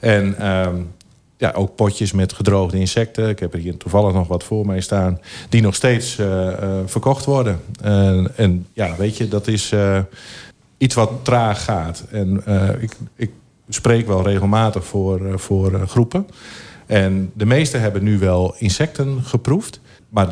En 0.00 0.38
ehm, 0.38 0.74
ja, 1.38 1.50
ook 1.52 1.74
potjes 1.74 2.12
met 2.12 2.32
gedroogde 2.32 2.78
insecten. 2.78 3.28
Ik 3.28 3.38
heb 3.38 3.52
er 3.54 3.58
hier 3.60 3.76
toevallig 3.76 4.12
nog 4.12 4.28
wat 4.28 4.44
voor 4.44 4.66
mij 4.66 4.80
staan. 4.80 5.20
Die 5.48 5.62
nog 5.62 5.74
steeds 5.74 6.18
eh, 6.18 6.48
eh, 6.52 6.78
verkocht 6.86 7.24
worden. 7.24 7.60
En- 7.82 8.36
en 8.36 8.66
ja, 8.72 8.96
weet 8.96 9.16
je, 9.16 9.28
dat 9.28 9.46
is 9.46 9.72
eh, 9.72 10.00
iets 10.78 10.94
wat 10.94 11.10
traag 11.22 11.64
gaat. 11.64 12.04
En 12.10 12.42
eh, 12.44 12.82
ik, 12.82 12.92
ik 13.16 13.30
spreek 13.68 14.06
wel 14.06 14.22
regelmatig 14.22 14.84
voor, 14.84 15.26
eh, 15.26 15.36
voor 15.36 15.72
eh, 15.74 15.82
groepen. 15.82 16.26
En 16.86 17.30
de 17.34 17.46
meesten 17.46 17.80
hebben 17.80 18.02
nu 18.02 18.18
wel 18.18 18.54
insecten 18.58 19.22
geproefd. 19.22 19.80
Maar 20.08 20.28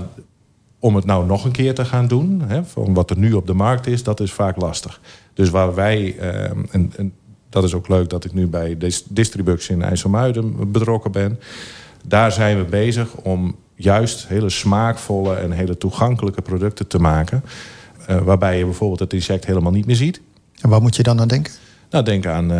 om 0.78 0.96
het 0.96 1.04
nou 1.04 1.26
nog 1.26 1.44
een 1.44 1.52
keer 1.52 1.74
te 1.74 1.84
gaan 1.84 2.06
doen, 2.06 2.42
hè, 2.46 2.64
van 2.64 2.94
wat 2.94 3.10
er 3.10 3.18
nu 3.18 3.32
op 3.32 3.46
de 3.46 3.54
markt 3.54 3.86
is, 3.86 4.02
dat 4.02 4.20
is 4.20 4.32
vaak 4.32 4.56
lastig. 4.60 5.00
Dus 5.34 5.50
waar 5.50 5.74
wij, 5.74 6.16
eh, 6.18 6.50
dat 7.56 7.64
is 7.64 7.74
ook 7.74 7.88
leuk 7.88 8.08
dat 8.08 8.24
ik 8.24 8.32
nu 8.32 8.46
bij 8.46 8.78
Dis- 8.78 9.04
Distribux 9.08 9.68
in 9.68 9.82
IJsselmuiden 9.82 10.72
betrokken 10.72 11.12
ben. 11.12 11.38
Daar 12.06 12.32
zijn 12.32 12.58
we 12.58 12.64
bezig 12.64 13.14
om 13.14 13.56
juist 13.74 14.26
hele 14.28 14.50
smaakvolle 14.50 15.34
en 15.34 15.50
hele 15.50 15.78
toegankelijke 15.78 16.42
producten 16.42 16.86
te 16.86 16.98
maken. 16.98 17.42
eh, 18.06 18.18
waarbij 18.18 18.58
je 18.58 18.64
bijvoorbeeld 18.64 19.00
het 19.00 19.12
insect 19.12 19.46
helemaal 19.46 19.72
niet 19.72 19.86
meer 19.86 19.96
ziet. 19.96 20.20
En 20.60 20.68
waar 20.68 20.82
moet 20.82 20.96
je 20.96 21.02
dan 21.02 21.20
aan 21.20 21.28
denken? 21.28 21.52
Nou, 21.90 22.04
denk 22.04 22.26
aan 22.26 22.52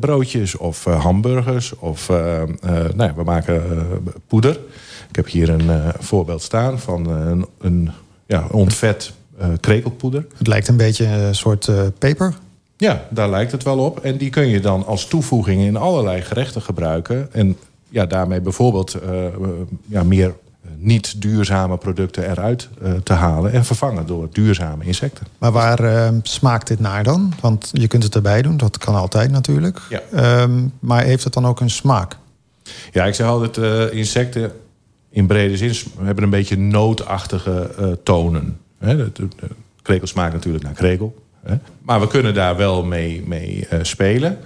broodjes 0.00 0.56
of 0.56 0.86
eh, 0.86 1.02
hamburgers. 1.02 1.74
Of 1.78 2.08
nou 2.08 2.96
ja, 2.96 3.14
we 3.14 3.22
maken 3.24 3.62
poeder. 4.26 4.58
Ik 5.08 5.16
heb 5.16 5.26
hier 5.28 5.48
een 5.48 5.92
voorbeeld 5.98 6.42
staan 6.42 6.78
van 6.78 7.06
een, 7.10 7.46
een 7.60 7.90
ja, 8.26 8.46
ontvet 8.50 9.12
krekelpoeder. 9.60 10.26
Het 10.38 10.46
lijkt 10.46 10.68
een 10.68 10.76
beetje 10.76 11.06
een 11.06 11.34
soort 11.34 11.70
peper. 11.98 12.34
Ja, 12.84 13.06
daar 13.10 13.30
lijkt 13.30 13.52
het 13.52 13.62
wel 13.62 13.78
op. 13.78 13.98
En 13.98 14.16
die 14.16 14.30
kun 14.30 14.48
je 14.48 14.60
dan 14.60 14.86
als 14.86 15.06
toevoeging 15.06 15.62
in 15.62 15.76
allerlei 15.76 16.22
gerechten 16.22 16.62
gebruiken. 16.62 17.32
En 17.32 17.56
ja, 17.88 18.06
daarmee 18.06 18.40
bijvoorbeeld 18.40 18.94
eh, 18.94 19.26
eh, 19.26 19.32
ja, 19.86 20.02
meer 20.02 20.26
eh, 20.26 20.70
niet 20.76 21.22
duurzame 21.22 21.76
producten 21.76 22.30
eruit 22.30 22.68
te 23.02 23.12
halen... 23.12 23.52
en 23.52 23.64
vervangen 23.64 24.06
door 24.06 24.28
duurzame 24.32 24.84
insecten. 24.84 25.26
Maar 25.38 25.52
waar 25.52 25.80
eh, 25.84 26.08
smaakt 26.22 26.66
dit 26.66 26.80
naar 26.80 27.02
dan? 27.02 27.32
Want 27.40 27.70
je 27.72 27.86
kunt 27.86 28.02
het 28.02 28.14
erbij 28.14 28.42
doen, 28.42 28.56
dat 28.56 28.78
kan 28.78 28.94
altijd 28.94 29.30
natuurlijk. 29.30 29.80
Ja. 29.88 30.00
Ehm, 30.12 30.66
maar 30.78 31.02
heeft 31.02 31.24
het 31.24 31.32
dan 31.32 31.46
ook 31.46 31.60
een 31.60 31.70
smaak? 31.70 32.16
Ja, 32.92 33.04
ik 33.04 33.14
zeg 33.14 33.26
altijd, 33.26 33.92
insecten 33.92 34.52
in 35.14 35.26
brede 35.26 35.56
zin 35.56 35.74
hebben 36.00 36.24
een 36.24 36.30
beetje 36.30 36.56
nootachtige 36.56 37.70
eh, 37.78 37.86
tonen. 38.02 38.58
Hè, 38.78 38.96
de, 38.96 39.10
de, 39.12 39.28
de 39.36 39.46
krekel 39.82 40.06
smaakt 40.06 40.32
natuurlijk 40.32 40.64
naar 40.64 40.72
krekel. 40.72 41.23
Maar 41.82 42.00
we 42.00 42.06
kunnen 42.06 42.34
daar 42.34 42.56
wel 42.56 42.84
mee, 42.84 43.22
mee 43.26 43.66
eh, 43.70 43.78
spelen. 43.82 44.38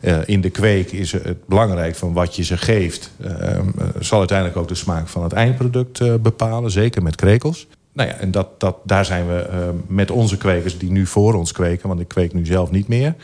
Eh, 0.00 0.18
in 0.24 0.40
de 0.40 0.50
kweek 0.50 0.92
is 0.92 1.12
het 1.12 1.46
belangrijk 1.46 1.96
van 1.96 2.12
wat 2.12 2.36
je 2.36 2.44
ze 2.44 2.56
geeft. 2.56 3.10
eh, 3.22 3.56
eh, 3.56 3.62
zal 4.00 4.18
uiteindelijk 4.18 4.58
ook 4.58 4.68
de 4.68 4.74
smaak 4.74 5.08
van 5.08 5.22
het 5.22 5.32
eindproduct 5.32 6.22
bepalen. 6.22 6.70
Zeker 6.70 7.02
met 7.02 7.16
krekels. 7.16 7.66
Nou 7.92 8.08
ja, 8.08 8.14
en 8.14 8.30
dat, 8.30 8.60
dat, 8.60 8.76
daar 8.84 9.04
zijn 9.04 9.26
we 9.26 9.38
eh, 9.38 9.58
met 9.86 10.10
onze 10.10 10.36
kwekers 10.36 10.78
die 10.78 10.90
nu 10.90 11.06
voor 11.06 11.34
ons 11.34 11.52
kweken... 11.52 11.88
want 11.88 12.00
ik 12.00 12.08
kweek 12.08 12.34
nu 12.34 12.46
zelf 12.46 12.70
niet 12.70 12.88
meer... 12.88 13.14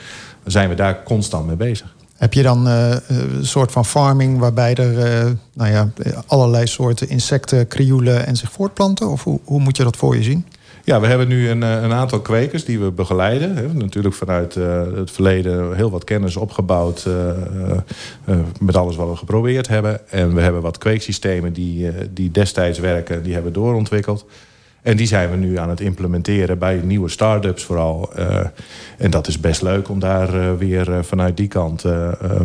zijn 0.45 0.69
we 0.69 0.75
daar 0.75 1.03
constant 1.03 1.47
mee 1.47 1.57
bezig. 1.57 1.97
Heb 2.17 2.33
je 2.33 2.43
dan 2.43 2.67
een 2.67 3.47
soort 3.47 3.73
van 3.73 3.85
farming 3.85 4.39
waarbij 4.39 4.75
er 4.75 4.99
eh, 4.99 5.31
nou 5.55 5.71
ja, 5.71 5.91
allerlei 6.27 6.67
soorten 6.67 7.09
insecten 7.09 7.69
krioelen 7.69 8.27
en 8.27 8.37
zich 8.37 8.53
voortplanten? 8.53 9.09
Of 9.09 9.25
hoe, 9.25 9.41
hoe 9.45 9.61
moet 9.61 9.77
je 9.77 9.83
dat 9.83 9.97
voor 9.97 10.17
je 10.17 10.23
zien? 10.23 10.47
Ja, 10.89 11.01
we 11.01 11.07
hebben 11.07 11.29
nu 11.29 11.49
een, 11.49 11.63
eh, 11.63 11.83
een 11.83 11.93
aantal 11.93 12.21
kwekers 12.21 12.65
die 12.65 12.81
we 12.81 12.91
begeleiden. 12.91 13.55
We 13.55 13.61
hebben 13.61 13.79
natuurlijk 13.79 14.15
vanuit 14.15 14.57
eh, 14.57 14.83
het 14.95 15.11
verleden 15.11 15.77
heel 15.77 15.91
wat 15.91 16.05
kennis 16.05 16.37
opgebouwd... 16.37 17.07
eh, 17.07 18.37
met 18.61 18.77
alles 18.77 18.97
wat 18.97 19.09
we 19.09 19.17
geprobeerd 19.17 19.69
hebben. 19.69 20.11
En 20.11 20.35
we 20.35 20.41
hebben 20.41 20.63
wat 20.63 20.79
kweeksystemen 20.79 21.53
die, 21.53 21.91
die 22.11 22.31
destijds 22.31 22.79
werken, 22.79 23.23
die 23.23 23.35
hebben 23.35 23.53
doorontwikkeld. 23.53 24.27
En 24.83 24.97
die 24.97 25.07
zijn 25.07 25.31
we 25.31 25.37
nu 25.37 25.59
aan 25.59 25.69
het 25.69 25.81
implementeren 25.81 26.59
bij 26.59 26.81
nieuwe 26.85 27.09
start-ups 27.09 27.65
vooral. 27.65 28.13
En 28.99 29.11
dat 29.11 29.27
is 29.27 29.41
best 29.41 29.63
leuk 29.63 29.89
om 29.89 29.99
daar 29.99 30.59
weer 30.59 31.05
vanuit 31.05 31.37
die 31.37 31.49
kant 31.49 31.85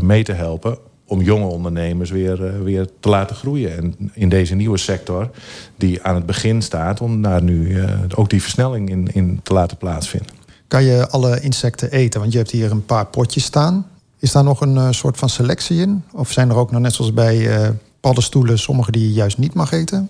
mee 0.02 0.24
te 0.24 0.34
helpen 0.34 0.78
om 1.08 1.22
jonge 1.22 1.46
ondernemers 1.46 2.12
weer, 2.12 2.46
eh, 2.46 2.62
weer 2.62 2.88
te 3.00 3.10
laten 3.10 3.36
groeien. 3.36 3.78
En 3.78 4.12
in 4.14 4.30
deze 4.30 4.56
nieuwe 4.56 4.78
sector, 4.78 5.30
die 5.76 6.04
aan 6.04 6.16
het 6.16 6.26
begin 6.26 6.62
staat... 6.62 7.02
om 7.02 7.22
daar 7.22 7.44
nu 7.44 7.82
eh, 7.82 7.90
ook 8.16 8.30
die 8.30 8.42
versnelling 8.42 8.90
in, 8.90 9.10
in 9.14 9.40
te 9.44 9.54
laten 9.54 9.78
plaatsvinden. 9.78 10.36
Kan 10.68 10.84
je 10.84 11.10
alle 11.10 11.40
insecten 11.40 11.92
eten? 11.92 12.20
Want 12.20 12.32
je 12.32 12.38
hebt 12.38 12.52
hier 12.52 12.72
een 12.72 12.86
paar 12.86 13.06
potjes 13.06 13.44
staan. 13.44 13.88
Is 14.20 14.32
daar 14.32 14.44
nog 14.44 14.62
een 14.62 14.78
eh, 14.78 14.88
soort 14.92 15.18
van 15.18 15.30
selectie 15.30 15.82
in? 15.82 16.04
Of 16.12 16.32
zijn 16.32 16.50
er 16.50 16.56
ook 16.56 16.72
nog 16.72 16.82
net 16.82 16.94
zoals 16.94 17.14
bij 17.14 17.72
paddenstoelen... 18.00 18.60
sommige 18.60 18.92
die 18.92 19.08
je 19.08 19.14
juist 19.14 19.38
niet 19.38 19.54
mag 19.54 19.72
eten? 19.72 20.10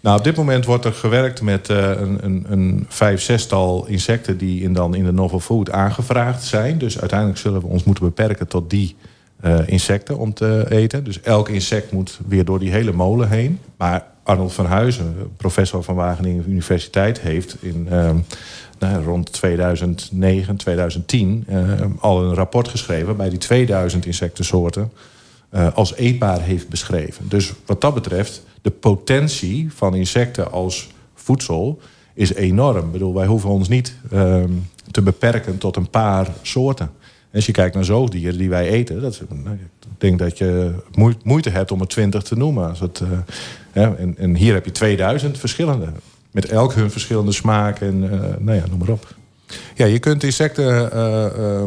Nou, 0.00 0.18
op 0.18 0.24
dit 0.24 0.36
moment 0.36 0.64
wordt 0.64 0.84
er 0.84 0.92
gewerkt 0.92 1.42
met 1.42 1.68
een, 1.68 2.24
een, 2.24 2.44
een 2.48 2.86
vijf, 2.88 3.22
zestal 3.22 3.86
insecten 3.86 4.38
die 4.38 4.62
in, 4.62 4.72
dan 4.72 4.94
in 4.94 5.04
de 5.04 5.12
novel 5.12 5.40
food 5.40 5.70
aangevraagd 5.70 6.44
zijn. 6.44 6.78
Dus 6.78 7.00
uiteindelijk 7.00 7.38
zullen 7.38 7.60
we 7.60 7.66
ons 7.66 7.84
moeten 7.84 8.04
beperken 8.04 8.48
tot 8.48 8.70
die 8.70 8.96
insecten 9.66 10.18
om 10.18 10.34
te 10.34 10.66
eten. 10.68 11.04
Dus 11.04 11.20
elk 11.20 11.48
insect 11.48 11.92
moet 11.92 12.20
weer 12.26 12.44
door 12.44 12.58
die 12.58 12.70
hele 12.70 12.92
molen 12.92 13.28
heen. 13.28 13.58
Maar 13.76 14.06
Arnold 14.22 14.52
van 14.52 14.66
Huizen, 14.66 15.14
professor 15.36 15.82
van 15.82 15.94
Wageningen 15.94 16.44
Universiteit, 16.48 17.20
heeft 17.20 17.56
in 17.60 17.86
ehm, 17.90 18.16
nou, 18.78 19.04
rond 19.04 19.32
2009, 19.32 20.56
2010 20.56 21.44
eh, 21.46 21.80
al 21.98 22.22
een 22.22 22.34
rapport 22.34 22.68
geschreven 22.68 23.16
bij 23.16 23.28
die 23.28 23.38
2000 23.38 24.06
insectensoorten 24.06 24.92
eh, 25.48 25.74
als 25.74 25.94
eetbaar 25.94 26.40
heeft 26.40 26.68
beschreven. 26.68 27.28
Dus 27.28 27.52
wat 27.66 27.80
dat 27.80 27.94
betreft, 27.94 28.42
de 28.62 28.70
potentie 28.70 29.72
van 29.72 29.94
insecten 29.94 30.52
als 30.52 30.88
voedsel 31.14 31.80
is 32.14 32.34
enorm. 32.34 32.86
Ik 32.86 32.92
bedoel, 32.92 33.14
wij 33.14 33.26
hoeven 33.26 33.50
ons 33.50 33.68
niet 33.68 33.94
ehm, 34.10 34.50
te 34.90 35.02
beperken 35.02 35.58
tot 35.58 35.76
een 35.76 35.90
paar 35.90 36.28
soorten. 36.42 36.90
Als 37.34 37.46
je 37.46 37.52
kijkt 37.52 37.74
naar 37.74 37.84
zoogdieren 37.84 38.38
die 38.38 38.48
wij 38.48 38.68
eten, 38.68 39.00
dat 39.00 39.22
nou, 39.28 39.54
ik 39.54 39.88
denk 39.98 40.18
dat 40.18 40.38
je 40.38 40.74
moe- 40.94 41.16
moeite 41.24 41.50
hebt 41.50 41.70
om 41.70 41.80
er 41.80 41.86
twintig 41.86 42.22
te 42.22 42.36
noemen. 42.36 42.68
Als 42.68 42.80
het, 42.80 43.02
eh, 43.72 43.82
en, 43.82 44.14
en 44.18 44.34
hier 44.34 44.54
heb 44.54 44.64
je 44.64 44.70
2000 44.70 45.38
verschillende. 45.38 45.86
Met 46.30 46.46
elk 46.46 46.74
hun 46.74 46.90
verschillende 46.90 47.32
smaak 47.32 47.80
en 47.80 48.12
eh, 48.12 48.20
nou 48.38 48.56
ja, 48.56 48.64
noem 48.68 48.78
maar 48.78 48.88
op. 48.88 49.14
Ja, 49.74 49.86
je 49.86 49.98
kunt 49.98 50.22
insecten 50.22 50.92
eh, 50.92 51.62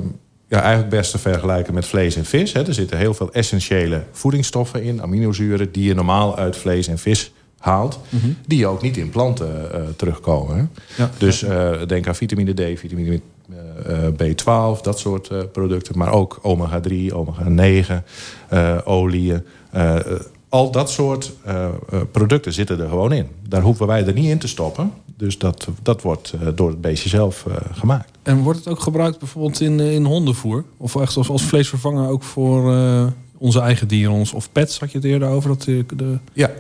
ja, 0.47 0.61
eigenlijk 0.61 0.89
best 0.89 1.11
te 1.11 1.18
vergelijken 1.18 1.74
met 1.74 1.86
vlees 1.86 2.16
en 2.16 2.26
vis. 2.26 2.53
Hè. 2.53 2.68
Er 2.68 2.74
zitten 2.74 2.97
heel 2.97 3.13
veel 3.13 3.34
essentiële 3.34 4.03
voedingsstoffen 4.11 4.84
in, 4.84 5.01
aminozuren, 5.01 5.72
die 5.72 5.84
je 5.84 5.93
normaal 5.93 6.38
uit 6.38 6.57
vlees 6.57 6.88
en 6.88 6.97
vis 6.97 7.32
haalt, 7.57 7.99
die 8.47 8.68
ook 8.68 8.82
niet 8.82 8.97
in 8.97 9.09
planten 9.09 9.47
terugkomen. 9.95 10.57
Hè. 10.57 10.63
Ja. 11.03 11.09
Dus 11.18 11.45
denk 11.88 12.07
aan 12.07 12.16
vitamine 12.16 12.53
D, 12.53 12.80
vitamine 12.80 13.22
B12, 14.14 14.82
dat 14.82 15.00
soort 15.00 15.28
eh, 15.28 15.39
producten. 15.52 15.98
Maar 15.98 16.12
ook 16.12 16.39
omega-3, 16.41 17.14
omega-9, 17.14 18.04
eh 18.50 18.78
oliën. 18.84 19.43
eh, 19.72 19.96
al 20.50 20.72
dat 20.72 20.89
soort 20.89 21.34
producten 22.12 22.54
zitten 22.54 22.80
er 22.80 22.89
gewoon 22.89 23.12
in. 23.12 23.28
Daar 23.48 23.62
hoeven 23.62 23.88
wij 23.88 24.06
er 24.06 24.14
niet 24.14 24.30
in 24.30 24.38
te 24.38 24.48
stoppen. 24.48 24.91
Dus 25.18 25.38
dat, 25.38 25.68
dat 25.82 26.02
wordt 26.02 26.34
door 26.56 26.70
het 26.70 26.82
beestje 26.82 27.10
zelf 27.10 27.46
gemaakt. 27.72 28.10
En 28.24 28.38
wordt 28.38 28.60
het 28.60 28.68
ook 28.68 28.80
gebruikt 28.80 29.20
bijvoorbeeld 29.20 29.62
in, 29.62 29.80
in 29.80 30.06
hondenvoer? 30.06 30.64
Of 30.78 30.96
echt 30.96 31.18
als, 31.18 31.30
als 31.30 31.43
vleesvervanger 31.43 32.10
ook 32.10 32.24
voor 32.24 32.74
onze 33.38 33.60
eigen 33.60 33.88
dieren? 33.88 34.14
Ons, 34.14 34.34
of 34.34 34.52
pets 34.52 34.80
had 34.80 34.91
je 34.91 34.98
het 34.98 35.08
eerder 35.08 35.28
over? 35.30 35.50
Dat 35.50 35.62
de, 35.62 35.86
de... 35.96 36.18
Ja. 36.34 36.52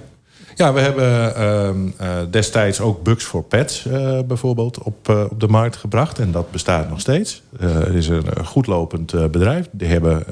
Ja, 0.55 0.73
we 0.73 0.79
hebben 0.79 1.35
ehm, 1.35 1.77
eh, 1.97 2.09
destijds 2.29 2.79
ook 2.81 3.03
Bugs 3.03 3.23
for 3.23 3.43
Pets 3.43 3.85
eh, 3.85 4.19
bijvoorbeeld 4.27 4.83
op, 4.83 5.09
eh, 5.09 5.23
op 5.29 5.39
de 5.39 5.47
markt 5.47 5.75
gebracht. 5.75 6.19
En 6.19 6.31
dat 6.31 6.51
bestaat 6.51 6.89
nog 6.89 6.99
steeds. 6.99 7.41
Het 7.59 7.93
is 7.93 8.07
een 8.07 8.45
goedlopend 8.45 9.31
bedrijf. 9.31 9.67
Die 9.71 9.87
hebben 9.87 10.23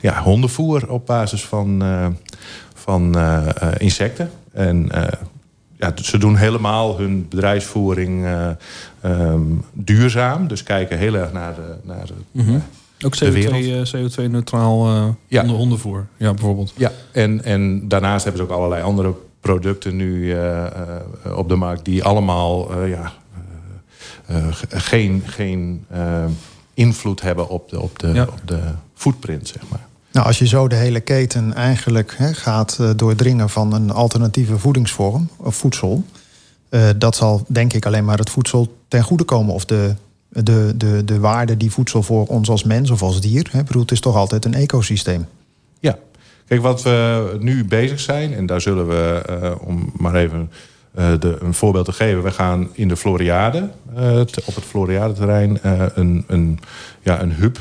ja, 0.00 0.22
hondenvoer 0.22 0.90
op 0.90 1.06
basis 1.06 1.44
van, 1.44 1.82
van 2.74 3.16
insecten. 3.78 4.30
En 4.52 4.90
ja, 5.80 5.92
ze 6.02 6.18
doen 6.18 6.36
helemaal 6.36 6.98
hun 6.98 7.26
bedrijfsvoering 7.28 8.24
eh, 8.24 8.50
ehm, 9.00 9.42
duurzaam. 9.72 10.46
Dus 10.48 10.62
kijken 10.62 10.98
heel 10.98 11.14
erg 11.14 11.32
naar 11.32 11.54
de, 11.54 11.74
naar 11.82 12.06
de, 12.06 12.12
Mhm. 12.30 12.58
Ook 13.04 13.16
de 13.18 13.32
wereld. 13.32 13.64
CO2, 13.64 13.94
eh, 13.94 14.02
CO2-neutraal 14.02 14.86
eh 14.86 15.08
Ja. 15.26 15.42
onder 15.42 15.56
hondenvoer. 15.56 16.06
Ja, 16.16 16.30
bijvoorbeeld. 16.34 16.72
Ja, 16.76 16.92
en, 17.12 17.44
en 17.44 17.88
daarnaast 17.88 18.24
hebben 18.24 18.42
ze 18.46 18.52
ook 18.52 18.56
allerlei 18.56 18.82
andere 18.82 19.14
producten 19.40 19.96
nu 19.96 20.32
eh, 20.32 20.66
eh, 20.66 20.72
op 21.36 21.48
de 21.48 21.54
markt... 21.56 21.84
die 21.84 22.04
allemaal 22.04 22.72
eh, 22.82 22.88
ja, 22.88 23.12
ge- 24.50 24.66
geen, 24.80 25.22
geen 25.26 25.84
eh, 25.88 26.24
invloed 26.74 27.20
hebben 27.20 27.48
op 27.48 27.68
de, 27.70 27.80
op, 27.80 27.98
de, 27.98 28.08
Ja. 28.08 28.22
op 28.22 28.40
de 28.44 28.60
footprint, 28.94 29.48
zeg 29.48 29.62
maar. 29.68 29.86
Nou, 30.12 30.26
als 30.26 30.38
je 30.38 30.46
zo 30.46 30.68
de 30.68 30.74
hele 30.76 31.00
keten 31.00 31.54
eigenlijk 31.54 32.14
hè, 32.16 32.34
gaat 32.34 32.78
doordringen 32.96 33.48
van 33.50 33.72
een 33.72 33.90
alternatieve 33.90 34.58
voedingsvorm 34.58 35.28
of 35.36 35.56
voedsel, 35.56 36.04
eh, 36.68 36.88
dat 36.96 37.16
zal 37.16 37.44
denk 37.48 37.72
ik 37.72 37.86
alleen 37.86 38.04
maar 38.04 38.18
het 38.18 38.30
voedsel 38.30 38.76
ten 38.88 39.02
goede 39.02 39.24
komen. 39.24 39.54
Of 39.54 39.64
de, 39.64 39.94
de, 40.28 40.72
de, 40.76 41.04
de 41.04 41.18
waarde 41.18 41.56
die 41.56 41.70
voedsel 41.70 42.02
voor 42.02 42.26
ons 42.26 42.48
als 42.50 42.64
mens 42.64 42.90
of 42.90 43.02
als 43.02 43.20
dier. 43.20 43.48
Hè, 43.50 43.64
bedoel, 43.64 43.82
het 43.82 43.90
is 43.92 44.00
toch 44.00 44.16
altijd 44.16 44.44
een 44.44 44.54
ecosysteem. 44.54 45.26
Ja, 45.80 45.98
kijk, 46.50 46.62
wat 46.62 46.82
we 46.82 47.36
nu 47.38 47.64
bezig 47.64 48.00
zijn, 48.00 48.34
en 48.34 48.46
daar 48.46 48.60
zullen 48.60 48.88
we, 48.88 49.22
eh, 49.26 49.52
om 49.60 49.92
maar 49.96 50.14
even 50.14 50.50
eh, 50.94 51.12
de, 51.18 51.36
een 51.40 51.54
voorbeeld 51.54 51.84
te 51.84 51.92
geven, 51.92 52.22
we 52.22 52.30
gaan 52.30 52.68
in 52.72 52.88
de 52.88 52.96
Floriade, 52.96 53.70
eh, 53.96 54.20
op 54.20 54.54
het 54.54 54.64
Floriade-terrein, 54.64 55.58
een, 55.94 56.24
een, 56.26 56.58
ja, 57.02 57.22
een 57.22 57.32
hub 57.32 57.58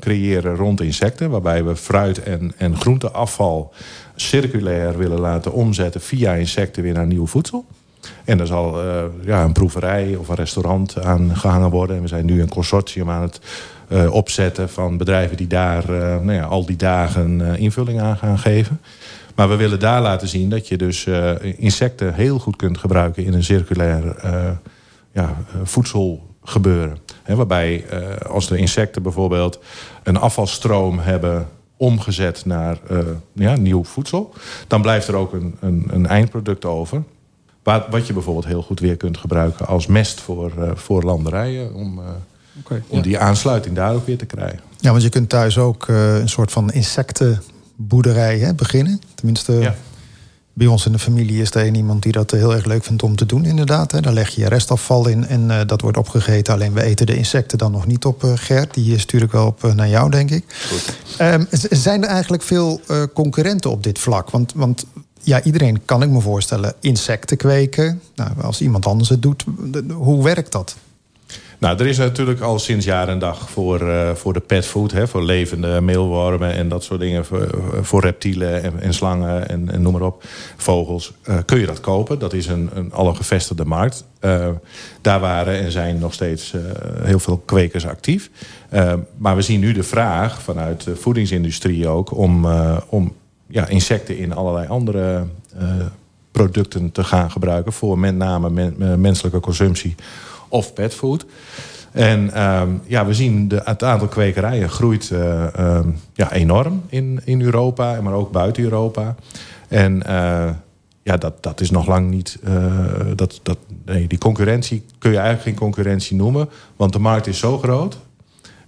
creëren 0.00 0.56
rond 0.56 0.80
insecten, 0.80 1.30
waarbij 1.30 1.64
we 1.64 1.76
fruit- 1.76 2.22
en, 2.22 2.52
en 2.56 2.76
groenteafval 2.76 3.72
circulair 4.16 4.98
willen 4.98 5.20
laten 5.20 5.52
omzetten 5.52 6.00
via 6.00 6.32
insecten 6.32 6.82
weer 6.82 6.94
naar 6.94 7.06
nieuw 7.06 7.26
voedsel. 7.26 7.64
En 8.24 8.40
er 8.40 8.46
zal 8.46 8.82
ja, 9.24 9.44
een 9.44 9.52
proeverij 9.52 10.16
of 10.16 10.28
een 10.28 10.34
restaurant 10.34 11.02
aan 11.02 11.36
gehangen 11.36 11.70
worden. 11.70 11.96
En 11.96 12.02
we 12.02 12.08
zijn 12.08 12.26
nu 12.26 12.40
een 12.40 12.48
consortium 12.48 13.10
aan 13.10 13.22
het 13.22 13.40
eh, 13.88 14.12
opzetten 14.12 14.68
van 14.68 14.96
bedrijven 14.96 15.36
die 15.36 15.46
daar 15.46 15.82
eh, 15.82 15.98
nou 15.98 16.32
ja, 16.32 16.44
al 16.44 16.66
die 16.66 16.76
dagen 16.76 17.40
eh, 17.40 17.60
invulling 17.60 18.00
aan 18.00 18.16
gaan 18.16 18.38
geven. 18.38 18.80
Maar 19.34 19.48
we 19.48 19.56
willen 19.56 19.80
daar 19.80 20.02
laten 20.02 20.28
zien 20.28 20.50
dat 20.50 20.68
je 20.68 20.76
dus 20.76 21.06
insecten 21.56 22.14
heel 22.14 22.38
goed 22.38 22.56
kunt 22.56 22.78
gebruiken 22.78 23.24
in 23.24 23.32
een 23.32 23.44
circulair 23.44 24.16
ja, 25.12 25.36
voedselgebeuren. 25.62 26.98
Waarbij 27.26 27.84
als 28.28 28.48
de 28.48 28.56
insecten 28.56 29.02
bijvoorbeeld 29.02 29.58
een 30.02 30.16
afvalstroom 30.16 30.98
hebben 30.98 31.48
omgezet 31.76 32.44
naar 32.44 32.78
ja, 33.32 33.56
nieuw 33.56 33.84
voedsel, 33.84 34.32
dan 34.66 34.82
blijft 34.82 35.08
er 35.08 35.16
ook 35.16 35.32
een, 35.32 35.56
een, 35.60 35.86
een 35.90 36.06
eindproduct 36.06 36.64
over. 36.64 37.02
Wat, 37.62 38.06
je 38.06 38.12
bijvoorbeeld 38.12 38.46
heel 38.46 38.62
goed 38.62 38.80
weer 38.80 38.96
kunt 38.96 39.16
gebruiken 39.16 39.66
als 39.66 39.86
mest 39.86 40.20
voor, 40.20 40.52
voor 40.74 41.02
landerijen. 41.02 41.74
Om, 41.74 42.00
eh, 42.58 42.64
Oké, 42.76 42.82
om 42.88 42.96
ja. 42.96 43.02
die 43.02 43.18
aansluiting 43.18 43.74
daar 43.76 43.94
ook 43.94 44.06
weer 44.06 44.18
te 44.18 44.24
krijgen. 44.26 44.60
Ja, 44.80 44.90
want 44.90 45.02
je 45.02 45.08
kunt 45.08 45.28
thuis 45.28 45.58
ook 45.58 45.88
eh, 45.88 46.18
een 46.18 46.28
soort 46.28 46.52
van 46.52 46.70
insectenboerderij 46.70 48.38
hè, 48.38 48.54
beginnen. 48.54 49.00
Tenminste, 49.14 49.52
Ja. 49.52 49.74
bij 50.52 50.66
ons 50.66 50.86
in 50.86 50.92
de 50.92 50.98
familie 50.98 51.40
is 51.42 51.50
er 51.54 51.66
een 51.66 51.74
iemand 51.74 52.02
die 52.02 52.12
dat 52.12 52.30
heel 52.30 52.54
erg 52.54 52.64
leuk 52.64 52.84
vindt 52.84 53.02
om 53.02 53.16
te 53.16 53.26
doen, 53.26 53.44
inderdaad. 53.44 53.92
Hè. 53.92 54.00
Daar 54.00 54.12
leg 54.12 54.28
je 54.28 54.40
je 54.40 54.48
restafval 54.48 55.08
in 55.08 55.26
en 55.26 55.50
eh, 55.50 55.66
dat 55.66 55.80
wordt 55.80 55.96
opgegeten. 55.96 56.54
Alleen 56.54 56.72
we 56.72 56.82
eten 56.82 57.06
de 57.06 57.16
insecten 57.16 57.58
dan 57.58 57.72
nog 57.72 57.86
niet 57.86 58.04
op, 58.04 58.24
eh, 58.24 58.32
Gert. 58.34 58.74
Die 58.74 58.98
stuur 58.98 59.22
ik 59.22 59.30
wel 59.32 59.46
op 59.46 59.64
eh, 59.64 59.74
naar 59.74 59.88
jou, 59.88 60.10
denk 60.10 60.30
ik. 60.30 60.44
Ehm, 61.18 61.44
z- 61.50 61.64
zijn 61.70 62.02
er 62.02 62.08
eigenlijk 62.08 62.42
veel 62.42 62.80
eh, 62.86 63.02
concurrenten 63.14 63.70
op 63.70 63.82
dit 63.82 63.98
vlak? 63.98 64.30
Want, 64.30 64.52
want 64.54 64.86
ja, 65.22 65.42
iedereen 65.42 65.80
kan 65.84 66.02
ik 66.02 66.08
me 66.10 66.20
voorstellen 66.20 66.74
insecten 66.80 67.36
kweken. 67.36 68.00
Nou, 68.14 68.30
als 68.42 68.60
iemand 68.60 68.86
anders 68.86 69.08
het 69.08 69.22
doet, 69.22 69.44
hoe 69.92 70.24
werkt 70.24 70.52
dat? 70.52 70.76
Nou, 71.58 71.78
er 71.78 71.86
is 71.86 71.98
natuurlijk 71.98 72.40
al 72.40 72.58
sinds 72.58 72.84
jaar 72.84 73.08
en 73.08 73.18
dag 73.18 73.50
voor, 73.50 73.88
eh, 73.88 74.14
voor 74.14 74.32
de 74.32 74.40
petfood, 74.40 74.92
hè, 74.92 75.08
voor 75.08 75.22
levende 75.22 75.80
meelwormen 75.80 76.52
en 76.52 76.68
dat 76.68 76.84
soort 76.84 77.00
dingen, 77.00 77.24
voor, 77.24 77.48
voor 77.80 78.00
reptielen 78.00 78.62
en, 78.62 78.80
en 78.80 78.94
slangen 78.94 79.48
en, 79.48 79.70
en 79.70 79.82
noem 79.82 79.92
maar 79.92 80.02
op, 80.02 80.24
vogels, 80.56 81.12
eh, 81.22 81.36
kun 81.44 81.58
je 81.58 81.66
dat 81.66 81.80
kopen. 81.80 82.18
Dat 82.18 82.32
is 82.32 82.46
een, 82.46 82.70
een 82.74 82.92
al 82.92 83.08
een 83.08 83.16
gevestigde 83.16 83.64
markt. 83.64 84.04
Eh, 84.20 84.48
daar 85.00 85.20
waren 85.20 85.58
en 85.58 85.72
zijn 85.72 85.98
nog 85.98 86.12
steeds 86.12 86.54
heel 87.02 87.18
veel 87.18 87.42
kwekers 87.44 87.86
actief. 87.86 88.30
Maar 89.16 89.36
we 89.36 89.42
zien 89.42 89.60
nu 89.60 89.72
de 89.72 89.82
vraag 89.82 90.42
vanuit 90.42 90.84
de 90.84 90.96
voedingsindustrie 90.96 91.88
ook 91.88 92.16
om, 92.16 92.46
om 92.88 93.14
ja, 93.46 93.66
insecten 93.66 94.18
in 94.18 94.34
allerlei 94.34 94.68
andere 94.68 95.26
producten 96.30 96.92
te 96.92 97.04
gaan 97.04 97.30
gebruiken 97.30 97.72
voor 97.72 97.98
met 97.98 98.16
name 98.16 98.50
men- 98.50 99.00
menselijke 99.00 99.40
consumptie 99.40 99.94
of 100.48 100.72
petfood. 100.72 101.26
En 101.92 102.32
ehm, 102.32 102.68
ja, 102.86 103.06
we 103.06 103.14
zien 103.14 103.48
de, 103.48 103.60
het 103.64 103.82
aantal 103.82 104.08
kwekerijen 104.08 104.68
groeit 104.70 105.10
eh, 105.10 105.54
ehm, 105.54 105.88
ja, 106.12 106.32
enorm 106.32 106.82
in, 106.88 107.20
in 107.24 107.42
Europa, 107.42 108.00
maar 108.00 108.12
ook 108.12 108.32
buiten 108.32 108.62
Europa. 108.62 109.14
En 109.68 110.02
eh, 110.02 110.50
ja, 111.02 111.16
dat, 111.16 111.42
dat 111.42 111.60
is 111.60 111.70
nog 111.70 111.86
lang 111.86 112.10
niet. 112.10 112.38
eh, 112.44 112.54
dat, 113.16 113.40
dat, 113.42 113.58
nee, 113.84 114.06
die 114.06 114.18
concurrentie 114.18 114.84
kun 114.98 115.10
je 115.10 115.16
eigenlijk 115.16 115.46
geen 115.46 115.58
concurrentie 115.58 116.16
noemen, 116.16 116.48
want 116.76 116.92
de 116.92 116.98
markt 116.98 117.26
is 117.26 117.38
zo 117.38 117.58
groot. 117.58 117.98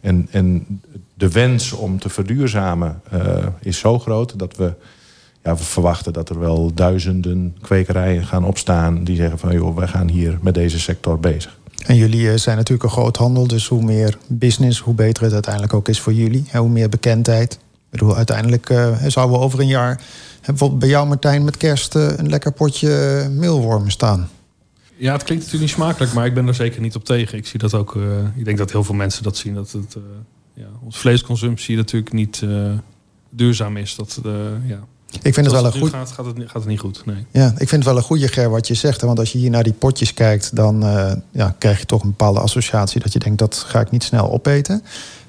En, 0.00 0.28
en 0.30 0.80
de 1.14 1.30
wens 1.30 1.72
om 1.72 1.98
te 1.98 2.08
verduurzamen 2.08 3.02
is 3.60 3.78
zo 3.78 3.98
groot 3.98 4.38
dat 4.38 4.56
we, 4.56 4.72
ja, 5.42 5.54
we 5.54 5.62
verwachten 5.62 6.12
dat 6.12 6.28
er 6.28 6.38
wel 6.38 6.74
duizenden 6.74 7.56
kwekerijen 7.60 8.26
gaan 8.26 8.44
opstaan 8.44 9.04
die 9.04 9.16
zeggen 9.16 9.38
van 9.38 9.52
joh, 9.52 9.76
wij 9.76 9.88
gaan 9.88 10.08
hier 10.08 10.38
met 10.40 10.54
deze 10.54 10.80
sector 10.80 11.20
bezig. 11.20 11.59
En 11.86 11.96
jullie 11.96 12.30
eh, 12.30 12.36
zijn 12.36 12.56
natuurlijk 12.56 12.84
een 12.84 12.96
groothandel, 12.96 13.46
dus 13.46 13.68
hoe 13.68 13.82
meer 13.82 14.18
business, 14.26 14.80
hoe 14.80 14.94
beter 14.94 15.22
het 15.22 15.32
uiteindelijk 15.32 15.74
ook 15.74 15.88
is 15.88 16.00
voor 16.00 16.12
jullie. 16.12 16.44
En 16.50 16.60
hoe 16.60 16.68
meer 16.68 16.88
bekendheid. 16.88 17.52
Ik 17.52 17.98
bedoel, 17.98 18.16
uiteindelijk 18.16 18.70
eh, 18.70 19.04
zouden 19.06 19.38
we 19.38 19.44
over 19.44 19.60
een 19.60 19.66
jaar... 19.66 20.00
bijvoorbeeld 20.46 20.80
bij 20.80 20.88
jou 20.88 21.06
Martijn 21.06 21.44
met 21.44 21.56
kerst 21.56 21.94
eh, 21.94 22.16
een 22.16 22.28
lekker 22.28 22.52
potje 22.52 23.28
meelwormen 23.30 23.90
staan. 23.90 24.28
Ja, 24.96 25.12
het 25.12 25.22
klinkt 25.22 25.44
natuurlijk 25.44 25.72
niet 25.72 25.82
smakelijk, 25.82 26.12
maar 26.12 26.26
ik 26.26 26.34
ben 26.34 26.46
er 26.46 26.54
zeker 26.54 26.80
niet 26.80 26.94
op 26.94 27.04
tegen. 27.04 27.38
Ik 27.38 27.46
zie 27.46 27.58
dat 27.58 27.74
ook. 27.74 27.98
ik 28.36 28.44
denk 28.44 28.58
dat 28.58 28.72
heel 28.72 28.84
veel 28.84 28.94
mensen 28.94 29.22
dat 29.22 29.36
zien. 29.36 29.54
Dat 29.54 29.72
het, 29.72 29.96
ja, 30.54 30.66
onze 30.84 30.98
vleesconsumptie 30.98 31.76
natuurlijk 31.76 32.12
niet 32.12 32.42
duurzaam 33.30 33.76
is. 33.76 33.94
Dat, 33.94 34.20
ja. 34.66 34.80
Ik 35.22 35.34
vind 35.34 35.46
het 35.46 35.54
wel 35.54 35.64
een 35.66 35.72
goed... 35.72 35.90
Gaat, 35.90 36.10
gaat, 36.10 36.26
het, 36.26 36.36
niet- 36.38 36.46
gaat 36.46 36.54
het 36.62 36.66
niet 36.66 36.80
goed. 36.80 37.02
Nee. 37.06 37.26
Ja, 37.30 37.46
ik 37.46 37.68
vind 37.68 37.70
het 37.70 37.84
wel 37.84 37.96
een 37.96 38.02
goede 38.02 38.28
Ger 38.28 38.50
wat 38.50 38.66
je 38.68 38.74
zegt. 38.74 39.00
Hè? 39.00 39.06
Want 39.06 39.18
als 39.18 39.32
je 39.32 39.38
hier 39.38 39.50
naar 39.50 39.62
die 39.62 39.72
potjes 39.72 40.14
kijkt, 40.14 40.56
dan 40.56 40.84
eh, 40.86 41.12
ja, 41.30 41.54
krijg 41.58 41.78
je 41.78 41.86
toch 41.86 42.02
een 42.02 42.08
bepaalde 42.08 42.40
associatie 42.40 43.00
dat 43.00 43.12
je 43.12 43.18
denkt 43.18 43.38
dat 43.38 43.64
ga 43.66 43.80
ik 43.80 43.90
niet 43.90 44.02
snel 44.04 44.32
opeten. 44.32 44.82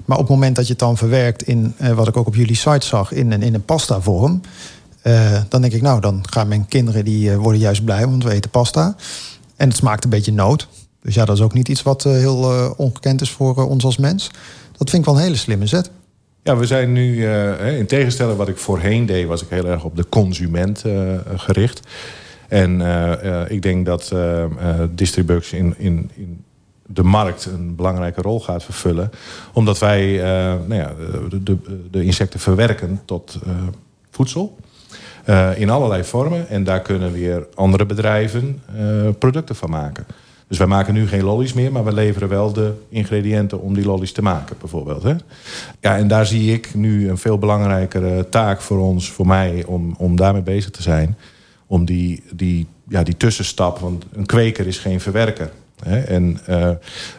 Maar 0.04 0.16
op 0.18 0.22
het 0.22 0.32
moment 0.32 0.56
dat 0.56 0.64
je 0.64 0.70
het 0.70 0.80
dan 0.80 0.96
verwerkt 0.96 1.42
in 1.42 1.74
eh, 1.76 1.92
wat 1.92 2.08
ik 2.08 2.16
ook 2.16 2.26
op 2.26 2.34
jullie 2.34 2.56
site 2.56 2.86
zag, 2.86 3.12
in 3.12 3.32
een, 3.32 3.42
in 3.42 3.54
een 3.54 3.64
pasta 3.64 4.00
vorm. 4.00 4.40
eh, 5.02 5.40
dan 5.48 5.60
denk 5.60 5.72
ik, 5.72 5.82
nou, 5.82 6.00
dan 6.00 6.24
gaan 6.30 6.48
mijn 6.48 6.66
kinderen 6.68 7.04
die 7.04 7.36
worden 7.36 7.60
juist 7.60 7.84
blij, 7.84 8.06
want 8.08 8.24
we 8.24 8.30
eten 8.30 8.50
pasta. 8.50 8.96
En 9.56 9.68
het 9.68 9.76
smaakt 9.76 10.04
een 10.04 10.10
beetje 10.10 10.32
noot. 10.32 10.68
Dus 11.02 11.14
ja, 11.14 11.24
dat 11.24 11.36
is 11.36 11.42
ook 11.42 11.54
niet 11.54 11.68
iets 11.68 11.82
wat 11.82 12.02
heel 12.02 12.74
ongekend 12.76 13.20
is 13.20 13.30
voor 13.30 13.68
ons 13.68 13.84
als 13.84 13.96
mens. 13.96 14.30
Dat 14.76 14.90
vind 14.90 15.02
ik 15.02 15.08
wel 15.08 15.14
een 15.18 15.26
hele 15.26 15.36
slimme 15.36 15.66
zet. 15.66 15.90
Ja, 16.44 16.56
we 16.56 16.66
zijn 16.66 16.92
nu, 16.92 17.26
eh, 17.26 17.78
in 17.78 17.86
tegenstelling 17.86 18.36
wat 18.36 18.48
ik 18.48 18.56
voorheen 18.56 19.06
deed, 19.06 19.26
was 19.26 19.42
ik 19.42 19.48
heel 19.48 19.66
erg 19.66 19.84
op 19.84 19.96
de 19.96 20.08
consument 20.08 20.84
eh, 20.84 21.18
gericht. 21.36 21.80
En 22.48 22.80
eh, 22.80 23.50
ik 23.50 23.62
denk 23.62 23.86
dat 23.86 24.14
Distribux 24.90 25.52
in, 25.52 25.74
in, 25.78 26.10
in 26.14 26.44
de 26.86 27.02
markt 27.02 27.44
een 27.44 27.74
belangrijke 27.74 28.20
rol 28.20 28.40
gaat 28.40 28.64
vervullen. 28.64 29.10
Omdat 29.52 29.78
wij 29.78 30.16
nou 30.66 30.74
ja, 30.74 30.92
de, 31.28 31.42
de, 31.42 31.56
de 31.90 32.04
insecten 32.04 32.40
verwerken 32.40 33.00
tot 33.04 33.38
voedsel. 34.10 34.56
in 35.56 35.70
allerlei 35.70 36.04
vormen. 36.04 36.48
En 36.48 36.64
daar 36.64 36.80
kunnen 36.80 37.12
weer 37.12 37.46
andere 37.54 37.86
bedrijven 37.86 38.62
producten 39.18 39.56
van 39.56 39.70
maken. 39.70 40.06
Dus 40.52 40.60
wij 40.60 40.70
maken 40.70 40.94
nu 40.94 41.08
geen 41.08 41.22
lollies 41.22 41.52
meer, 41.52 41.72
maar 41.72 41.84
we 41.84 41.92
leveren 41.92 42.28
wel 42.28 42.52
de 42.52 42.72
ingrediënten 42.88 43.60
om 43.60 43.74
die 43.74 43.84
lollies 43.84 44.12
te 44.12 44.22
maken, 44.22 44.56
bijvoorbeeld. 44.60 45.02
Hè? 45.02 45.14
Ja, 45.80 45.96
en 45.96 46.08
daar 46.08 46.26
zie 46.26 46.52
ik 46.52 46.74
nu 46.74 47.08
een 47.08 47.18
veel 47.18 47.38
belangrijkere 47.38 48.28
taak 48.28 48.60
voor 48.60 48.78
ons, 48.78 49.10
voor 49.10 49.26
mij, 49.26 49.64
om, 49.66 49.94
om 49.98 50.16
daarmee 50.16 50.42
bezig 50.42 50.70
te 50.70 50.82
zijn. 50.82 51.16
Om 51.66 51.84
die, 51.84 52.22
die, 52.32 52.66
ja, 52.88 53.02
die 53.02 53.16
tussenstap, 53.16 53.78
want 53.78 54.04
een 54.12 54.26
kweker 54.26 54.66
is 54.66 54.78
geen 54.78 55.00
verwerker. 55.00 55.50
Hè? 55.84 56.00
En 56.00 56.38
eh, 56.46 56.70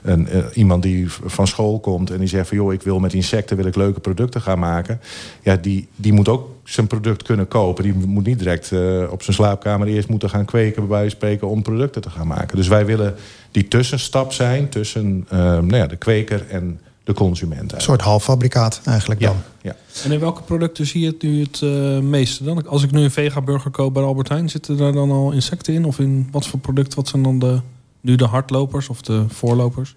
een, 0.01 0.27
eh, 0.27 0.43
iemand 0.53 0.83
die 0.83 1.11
van 1.25 1.47
school 1.47 1.79
komt 1.79 2.11
en 2.11 2.19
die 2.19 2.27
zegt 2.27 2.47
van 2.47 2.57
joh, 2.57 2.73
ik 2.73 2.81
wil 2.81 2.99
met 2.99 3.13
insecten 3.13 3.57
wil 3.57 3.65
ik 3.65 3.75
leuke 3.75 3.99
producten 3.99 4.41
gaan 4.41 4.59
maken. 4.59 4.99
Ja, 5.41 5.55
die, 5.55 5.87
die 5.95 6.13
moet 6.13 6.27
ook 6.27 6.53
zijn 6.63 6.87
product 6.87 7.23
kunnen 7.23 7.47
kopen. 7.47 7.83
Die 7.83 7.93
moet 7.93 8.25
niet 8.25 8.39
direct 8.39 8.71
eh, 8.71 9.11
op 9.11 9.23
zijn 9.23 9.35
slaapkamer 9.35 9.87
eerst 9.87 10.07
moeten 10.07 10.29
gaan 10.29 10.45
kweken, 10.45 10.81
bij 10.81 10.89
wijze 10.89 11.09
van 11.09 11.17
spreken, 11.17 11.47
om 11.47 11.61
producten 11.61 12.01
te 12.01 12.09
gaan 12.09 12.27
maken. 12.27 12.57
Dus 12.57 12.67
wij 12.67 12.85
willen 12.85 13.15
die 13.51 13.67
tussenstap 13.67 14.33
zijn 14.33 14.69
tussen 14.69 15.25
eh, 15.29 15.39
nou 15.39 15.75
ja, 15.75 15.87
de 15.87 15.95
kweker 15.95 16.45
en 16.49 16.79
de 17.03 17.13
consument. 17.13 17.73
Een 17.73 17.81
soort 17.81 18.01
halffabrikaat 18.01 18.81
eigenlijk 18.85 19.21
dan. 19.21 19.35
Ja. 19.61 19.75
En 20.03 20.11
in 20.11 20.19
welke 20.19 20.41
producten 20.41 20.85
zie 20.85 21.01
je 21.01 21.07
het 21.07 21.21
nu 21.21 21.41
het 21.41 21.61
meeste 22.03 22.43
dan? 22.43 22.67
Als 22.67 22.83
ik 22.83 22.91
nu 22.91 23.01
een 23.01 23.11
vega-burger 23.11 23.71
koop 23.71 23.93
bij 23.93 24.03
Albert 24.03 24.29
Heijn, 24.29 24.49
zitten 24.49 24.77
daar 24.77 24.91
dan 24.91 25.11
al 25.11 25.31
insecten 25.31 25.73
in? 25.73 25.85
Of 25.85 25.99
in 25.99 26.27
wat 26.31 26.47
voor 26.47 26.59
product? 26.59 26.93
Wat 26.93 27.07
zijn 27.07 27.23
dan 27.23 27.39
de, 27.39 27.59
nu 28.03 28.15
de 28.15 28.25
hardlopers 28.25 28.89
of 28.89 29.01
de 29.01 29.25
voorlopers? 29.27 29.95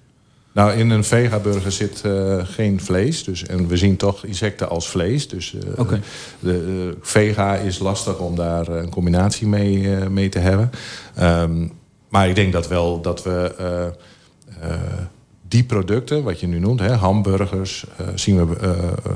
Nou, 0.56 0.72
in 0.72 0.90
een 0.90 1.04
vegaburger 1.04 1.72
zit 1.72 2.00
eh, 2.04 2.38
geen 2.44 2.80
vlees. 2.80 3.24
Dus, 3.24 3.46
en 3.46 3.66
we 3.66 3.76
zien 3.76 3.96
toch 3.96 4.24
insecten 4.24 4.68
als 4.68 4.88
vlees. 4.88 5.28
Dus 5.28 5.54
eh, 5.54 5.88
de 6.38 6.86
eh, 6.90 6.98
vega 7.00 7.56
is 7.56 7.78
lastig 7.78 8.18
om 8.18 8.36
daar 8.36 8.68
een 8.68 8.90
combinatie 8.90 9.46
mee, 9.46 9.88
mee 10.10 10.28
te 10.28 10.38
hebben. 10.38 10.70
Ehm, 11.14 11.66
maar 12.08 12.28
ik 12.28 12.34
denk 12.34 12.52
dat 12.52 12.68
wel 12.68 13.00
dat 13.00 13.22
we 13.22 13.94
die 15.48 15.64
producten, 15.64 16.22
wat 16.22 16.40
je 16.40 16.46
nu 16.46 16.58
noemt, 16.58 16.80
hè, 16.80 16.92
hamburgers, 16.92 17.86
zien 18.14 18.48
we 18.48 18.56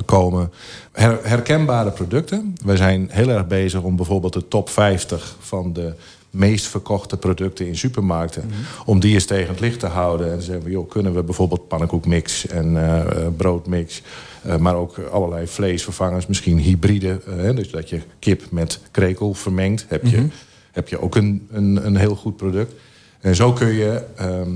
komen. 0.04 0.52
Her- 0.92 1.20
herkenbare 1.22 1.90
producten. 1.90 2.54
Wij 2.64 2.76
zijn 2.76 3.08
heel 3.10 3.28
erg 3.28 3.46
bezig 3.46 3.82
om 3.82 3.96
bijvoorbeeld 3.96 4.32
de 4.32 4.48
top 4.48 4.68
50 4.68 5.36
van 5.38 5.72
de 5.72 5.94
meest 6.30 6.66
verkochte 6.66 7.16
producten 7.16 7.66
in 7.66 7.76
supermarkten. 7.76 8.50
Om 8.84 9.00
die 9.00 9.14
eens 9.14 9.24
tegen 9.24 9.48
het 9.48 9.60
licht 9.60 9.80
te 9.80 9.86
houden. 9.86 10.30
En 10.32 10.38
te 10.38 10.44
zeggen, 10.44 10.62
van, 10.62 10.70
joh, 10.72 10.88
kunnen 10.88 11.14
we 11.14 11.22
bijvoorbeeld 11.22 11.68
pannenkoekmix 11.68 12.46
en 12.46 12.76
eh, 12.76 13.00
eh, 13.00 13.26
broodmix. 13.36 14.02
eh, 14.42 14.56
maar 14.56 14.74
ook 14.74 14.98
allerlei 14.98 15.46
vleesvervangers, 15.46 16.26
misschien 16.26 16.58
hybride. 16.58 17.20
dus 17.54 17.70
dat 17.70 17.88
je 17.88 18.00
kip 18.18 18.42
met 18.50 18.80
krekel 18.90 19.34
vermengt. 19.34 19.84
Heb 19.88 20.06
je, 20.06 20.16
Mhm. 20.16 20.26
heb 20.72 20.88
je 20.88 21.00
ook 21.00 21.16
een, 21.16 21.46
een, 21.50 21.86
een 21.86 21.96
heel 21.96 22.16
goed 22.16 22.36
product. 22.36 22.72
En 23.20 23.34
zo 23.34 23.52
kun 23.52 23.72
je 23.72 24.02
ehm, 24.16 24.50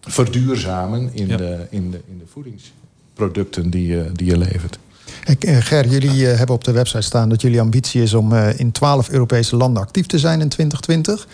verduurzamen 0.00 1.10
in, 1.12 1.26
Ja. 1.28 1.36
de, 1.36 1.66
in, 1.70 1.90
de, 1.90 2.00
in 2.08 2.18
de 2.18 2.24
voedingsproducten 2.32 3.70
die 3.70 3.86
je, 3.86 4.10
die 4.12 4.26
je 4.26 4.38
levert. 4.38 4.78
Eh, 5.24 5.56
Ger, 5.60 5.86
jullie 5.88 6.30
eh, 6.30 6.36
hebben 6.36 6.54
op 6.54 6.64
de 6.64 6.72
website 6.72 7.00
staan 7.00 7.28
dat 7.28 7.40
jullie 7.40 7.60
ambitie 7.60 8.02
is 8.02 8.14
om 8.14 8.32
eh, 8.32 8.58
in 8.58 8.72
12 8.72 9.10
Europese 9.10 9.56
landen 9.56 9.82
actief 9.82 10.06
te 10.06 10.18
zijn 10.18 10.40
in 10.40 10.48
2020. 10.48 11.26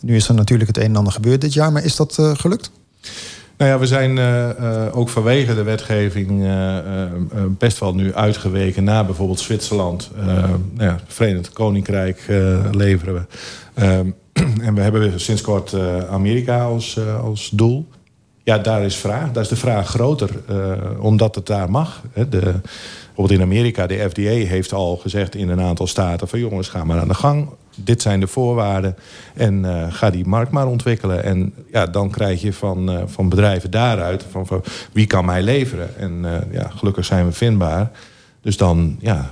Nu 0.00 0.16
is 0.16 0.28
er 0.28 0.34
natuurlijk 0.34 0.68
het 0.68 0.78
een 0.78 0.84
en 0.84 0.96
ander 0.96 1.12
gebeurd 1.12 1.40
dit 1.40 1.52
jaar, 1.52 1.72
maar 1.72 1.84
is 1.84 1.96
dat 1.96 2.18
gelukt? 2.18 2.70
Nou 3.56 3.70
ja, 3.70 3.78
we 3.78 3.86
zijn 3.86 4.18
ook 4.92 5.08
vanwege 5.08 5.54
de 5.54 5.62
wetgeving 5.62 6.48
best 7.58 7.78
wel 7.78 7.94
nu 7.94 8.14
uitgeweken 8.14 8.84
naar 8.84 9.06
bijvoorbeeld 9.06 9.40
Zwitserland. 9.40 10.10
Nou 10.24 10.60
ja, 10.78 11.00
Verenigd 11.06 11.52
Koninkrijk 11.52 12.22
leveren 12.70 13.14
we. 13.14 13.20
Ehm, 13.74 14.10
en 14.66 14.74
we 14.74 14.80
hebben 14.80 15.20
sinds 15.20 15.42
kort 15.42 15.74
Amerika 16.10 16.64
als, 16.64 16.98
als 17.22 17.50
doel. 17.52 17.88
Ja, 18.46 18.58
daar 18.58 18.82
is, 18.82 18.96
vraag, 18.96 19.32
daar 19.32 19.42
is 19.42 19.48
de 19.48 19.56
vraag 19.56 19.88
groter, 19.88 20.30
eh, 20.48 20.72
omdat 21.00 21.34
het 21.34 21.46
daar 21.46 21.70
mag. 21.70 22.02
Hè. 22.12 22.28
De, 22.28 22.40
bijvoorbeeld 23.04 23.38
in 23.38 23.42
Amerika, 23.42 23.86
de 23.86 24.08
FDA 24.10 24.46
heeft 24.46 24.72
al 24.72 24.96
gezegd 24.96 25.34
in 25.34 25.48
een 25.48 25.60
aantal 25.60 25.86
staten... 25.86 26.28
van 26.28 26.38
jongens, 26.38 26.68
ga 26.68 26.84
maar 26.84 27.00
aan 27.00 27.08
de 27.08 27.14
gang. 27.14 27.48
Dit 27.76 28.02
zijn 28.02 28.20
de 28.20 28.26
voorwaarden. 28.26 28.96
En 29.34 29.64
eh, 29.64 29.92
ga 29.92 30.10
die 30.10 30.26
markt 30.26 30.50
maar 30.50 30.66
ontwikkelen. 30.66 31.24
En 31.24 31.54
ja, 31.72 31.86
dan 31.86 32.10
krijg 32.10 32.42
je 32.42 32.52
van, 32.52 32.90
eh, 32.90 33.02
van 33.06 33.28
bedrijven 33.28 33.70
daaruit... 33.70 34.24
Van, 34.30 34.46
van 34.46 34.64
wie 34.92 35.06
kan 35.06 35.24
mij 35.24 35.42
leveren? 35.42 35.98
En 35.98 36.24
ja, 36.50 36.70
gelukkig 36.76 37.04
zijn 37.04 37.26
we 37.26 37.32
vindbaar. 37.32 37.90
Dus 38.40 38.56
dan 38.56 38.96
ja, 39.00 39.30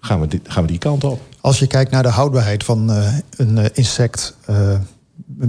gaan, 0.00 0.20
we 0.20 0.40
gaan 0.42 0.62
we 0.62 0.68
die 0.68 0.78
kant 0.78 1.04
op. 1.04 1.20
Als 1.40 1.58
je 1.58 1.66
kijkt 1.66 1.90
naar 1.90 2.02
de 2.02 2.08
houdbaarheid 2.08 2.64
van 2.64 2.88
een 3.36 3.74
insect 3.74 4.36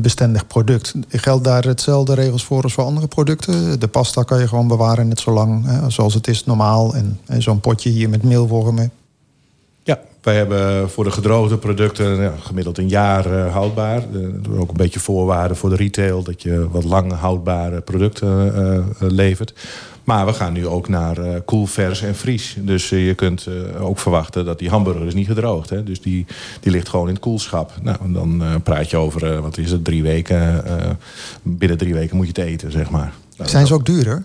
bestendig 0.02 0.48
product, 0.48 0.94
geldt 1.10 1.44
daar 1.44 1.64
hetzelfde 1.64 2.14
regels 2.14 2.44
voor 2.44 2.64
als 2.64 2.74
voor 2.74 2.84
andere 2.84 3.08
producten? 3.08 3.80
De 3.80 3.88
pasta 3.88 4.24
kan 4.24 4.40
je 4.40 4.48
gewoon 4.48 4.68
bewaren 4.68 5.08
net 5.08 5.20
zo 5.20 5.32
lang 5.32 5.66
hè, 5.66 5.90
zoals 5.90 6.14
het 6.14 6.28
is 6.28 6.46
normaal. 6.46 6.96
En, 6.96 7.20
en 7.26 7.42
zo'n 7.42 7.60
potje 7.60 7.90
hier 7.90 8.10
met 8.10 8.24
meelwormen. 8.24 8.92
Wij 10.24 10.36
hebben 10.36 10.90
voor 10.90 11.04
de 11.04 11.12
gedroogde 11.12 11.58
producten 11.58 12.22
ja, 12.22 12.34
gemiddeld 12.40 12.78
een 12.78 12.90
jaar 12.90 13.26
eh, 13.26 13.52
houdbaar. 13.54 14.04
Uh, 14.12 14.60
ook 14.60 14.70
een 14.70 14.78
beetje 14.78 15.00
voorwaarden 15.00 15.58
voor 15.58 15.70
de 15.70 15.76
retail... 15.76 16.24
dat 16.24 16.42
je 16.42 16.68
wat 16.72 16.84
lang 16.84 17.12
houdbare 17.14 17.82
producten 17.82 18.56
eh, 18.56 18.78
eh, 18.78 18.84
levert. 18.98 19.54
Maar 20.04 20.26
we 20.26 20.34
gaan 20.34 20.54
nu 20.54 20.68
ook 20.68 20.88
naar 20.88 21.18
eh 21.18 21.40
koel, 21.46 21.66
vers 21.66 22.02
en 22.02 22.16
vries. 22.16 22.56
Dus 22.60 22.92
eh, 22.92 23.08
je 23.08 23.14
kunt 23.14 23.48
eh, 23.48 23.86
ook 23.86 24.00
verwachten 24.00 24.46
dat 24.46 24.60
die 24.60 24.70
hamburger 24.70 25.06
is 25.08 25.14
niet 25.14 25.28
gedroogd. 25.28 25.70
Hè? 25.70 25.84
Dus 25.84 26.02
die, 26.02 26.26
die 26.60 26.72
ligt 26.72 26.90
gewoon 26.90 27.08
in 27.08 27.14
het 27.14 27.24
koelschap. 27.24 27.72
Nou, 27.82 27.98
en 28.04 28.14
dan 28.14 28.44
eh, 28.44 28.56
praat 28.64 28.90
je 28.90 28.98
over, 28.98 29.34
eh, 29.34 29.40
wat 29.40 29.58
is 29.58 29.72
het, 29.72 29.84
drie 29.84 30.04
weken. 30.04 30.66
eh, 30.66 30.90
binnen 31.42 31.78
drie 31.78 31.94
weken 31.94 32.16
moet 32.16 32.26
je 32.36 32.42
het 32.42 32.50
eten, 32.50 32.72
zeg 32.72 32.90
maar. 32.90 33.14
Zijn 33.44 33.68
ze 33.68 33.74
ook 33.74 33.86
duurder, 33.86 34.24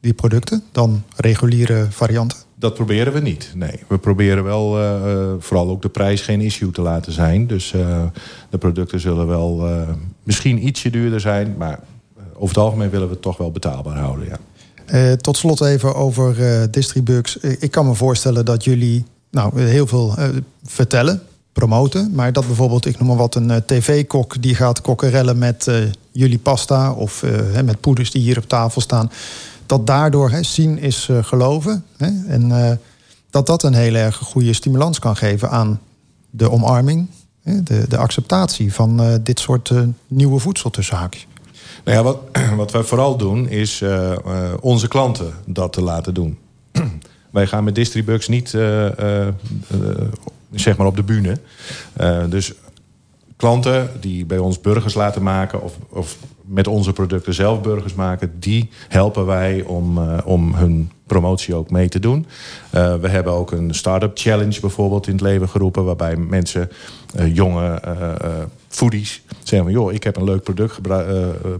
die 0.00 0.12
producten, 0.14 0.62
dan 0.72 1.02
reguliere 1.16 1.86
varianten? 1.90 2.38
Dat 2.60 2.74
proberen 2.74 3.12
we 3.12 3.20
niet. 3.20 3.52
Nee, 3.54 3.80
we 3.86 3.98
proberen 3.98 4.44
wel 4.44 4.78
eh, 4.78 5.12
eh, 5.12 5.28
vooral 5.38 5.68
ook 5.68 5.82
de 5.82 5.88
prijs 5.88 6.20
geen 6.20 6.40
issue 6.40 6.70
te 6.70 6.80
laten 6.80 7.12
zijn. 7.12 7.46
Dus 7.46 7.72
eh, 7.72 8.02
de 8.50 8.58
producten 8.58 9.00
zullen 9.00 9.26
wel 9.26 9.68
misschien 10.22 10.66
ietsje 10.66 10.90
duurder 10.90 11.20
zijn, 11.20 11.54
maar 11.58 11.80
over 12.34 12.54
het 12.54 12.64
algemeen 12.64 12.90
willen 12.90 13.06
we 13.06 13.12
het 13.12 13.22
toch 13.22 13.36
wel 13.36 13.50
betaalbaar 13.50 13.96
houden. 13.96 14.28
Ja. 14.28 15.16
Tot 15.16 15.36
slot 15.36 15.60
even 15.60 15.94
over 15.94 16.36
Distribux. 16.70 17.36
Ik 17.36 17.70
kan 17.70 17.86
me 17.86 17.94
voorstellen 17.94 18.44
dat 18.44 18.64
jullie 18.64 19.04
nou, 19.30 19.60
heel 19.60 19.86
veel 19.86 20.14
vertellen, 20.64 21.22
promoten. 21.52 22.10
Maar 22.14 22.32
dat 22.32 22.46
bijvoorbeeld, 22.46 22.86
ik 22.86 22.98
noem 22.98 23.08
maar 23.08 23.16
wat, 23.16 23.34
een 23.34 23.62
tv-kok 23.66 24.42
die 24.42 24.54
gaat 24.54 24.80
kokkerellen 24.80 25.38
met 25.38 25.70
jullie 26.12 26.38
pasta 26.38 26.92
of 26.92 27.24
met 27.64 27.80
poeders 27.80 28.10
die 28.10 28.22
hier 28.22 28.38
op 28.38 28.48
tafel 28.48 28.80
staan. 28.80 29.10
Dat 29.70 29.86
daardoor 29.86 30.30
hè, 30.30 30.42
zien 30.42 30.78
is 30.78 31.08
eh, 31.08 31.24
geloven. 31.24 31.84
En 32.26 32.52
eh, 32.52 32.76
dat 33.30 33.46
dat 33.46 33.62
een 33.62 33.74
hele 33.74 33.98
erg 33.98 34.16
goede 34.16 34.52
stimulans 34.52 34.98
kan 34.98 35.16
geven 35.16 35.50
aan 35.50 35.80
de 36.30 36.50
omarming, 36.50 37.06
de, 37.42 37.84
de 37.88 37.96
acceptatie 37.96 38.72
van 38.74 39.02
eh, 39.02 39.14
dit 39.22 39.38
soort 39.40 39.72
nieuwe 40.06 40.38
voedsel 40.38 40.70
tussen 40.70 40.96
haakjes. 40.96 41.26
Nou 41.84 41.96
ja, 41.96 42.02
wat, 42.02 42.18
wat 42.56 42.72
wij 42.72 42.82
vooral 42.82 43.16
doen 43.16 43.48
is 43.48 43.84
onze 44.60 44.88
klanten 44.88 45.32
dat 45.46 45.72
te 45.72 45.82
laten 45.82 46.14
doen. 46.14 46.38
Wij 47.30 47.46
gaan 47.46 47.64
met 47.64 47.74
Distribugs 47.74 48.28
niet 48.28 48.48
zeg 50.54 50.76
maar 50.76 50.86
op 50.86 50.96
de 50.96 51.02
bühne. 51.02 51.38
Dus 52.28 52.52
klanten 53.36 53.90
die 54.00 54.24
bij 54.24 54.38
ons 54.38 54.60
burgers 54.60 54.94
laten 54.94 55.22
maken... 55.22 55.62
of, 55.62 55.76
of 55.88 56.16
met 56.50 56.66
onze 56.66 56.92
producten 56.92 57.34
zelf 57.34 57.60
burgers 57.60 57.94
maken... 57.94 58.32
die 58.38 58.70
helpen 58.88 59.26
wij 59.26 59.62
om, 59.62 59.98
eh, 59.98 60.18
om 60.24 60.54
hun 60.54 60.90
promotie 61.06 61.54
ook 61.54 61.70
mee 61.70 61.88
te 61.88 61.98
doen. 61.98 62.26
Eh, 62.70 62.94
we 62.94 63.08
hebben 63.08 63.32
ook 63.32 63.52
een 63.52 63.74
start-up 63.74 64.10
challenge 64.14 64.60
bijvoorbeeld 64.60 65.06
in 65.06 65.12
het 65.12 65.22
leven 65.22 65.48
geroepen... 65.48 65.84
waarbij 65.84 66.16
mensen, 66.16 66.70
eh, 67.14 67.34
jonge 67.34 67.82
foodies, 68.68 69.22
zeggen 69.42 69.70
van... 69.70 69.80
joh, 69.80 69.92
ik 69.92 70.04
heb 70.04 70.16
een 70.16 70.24
leuk 70.24 70.42
product 70.42 70.78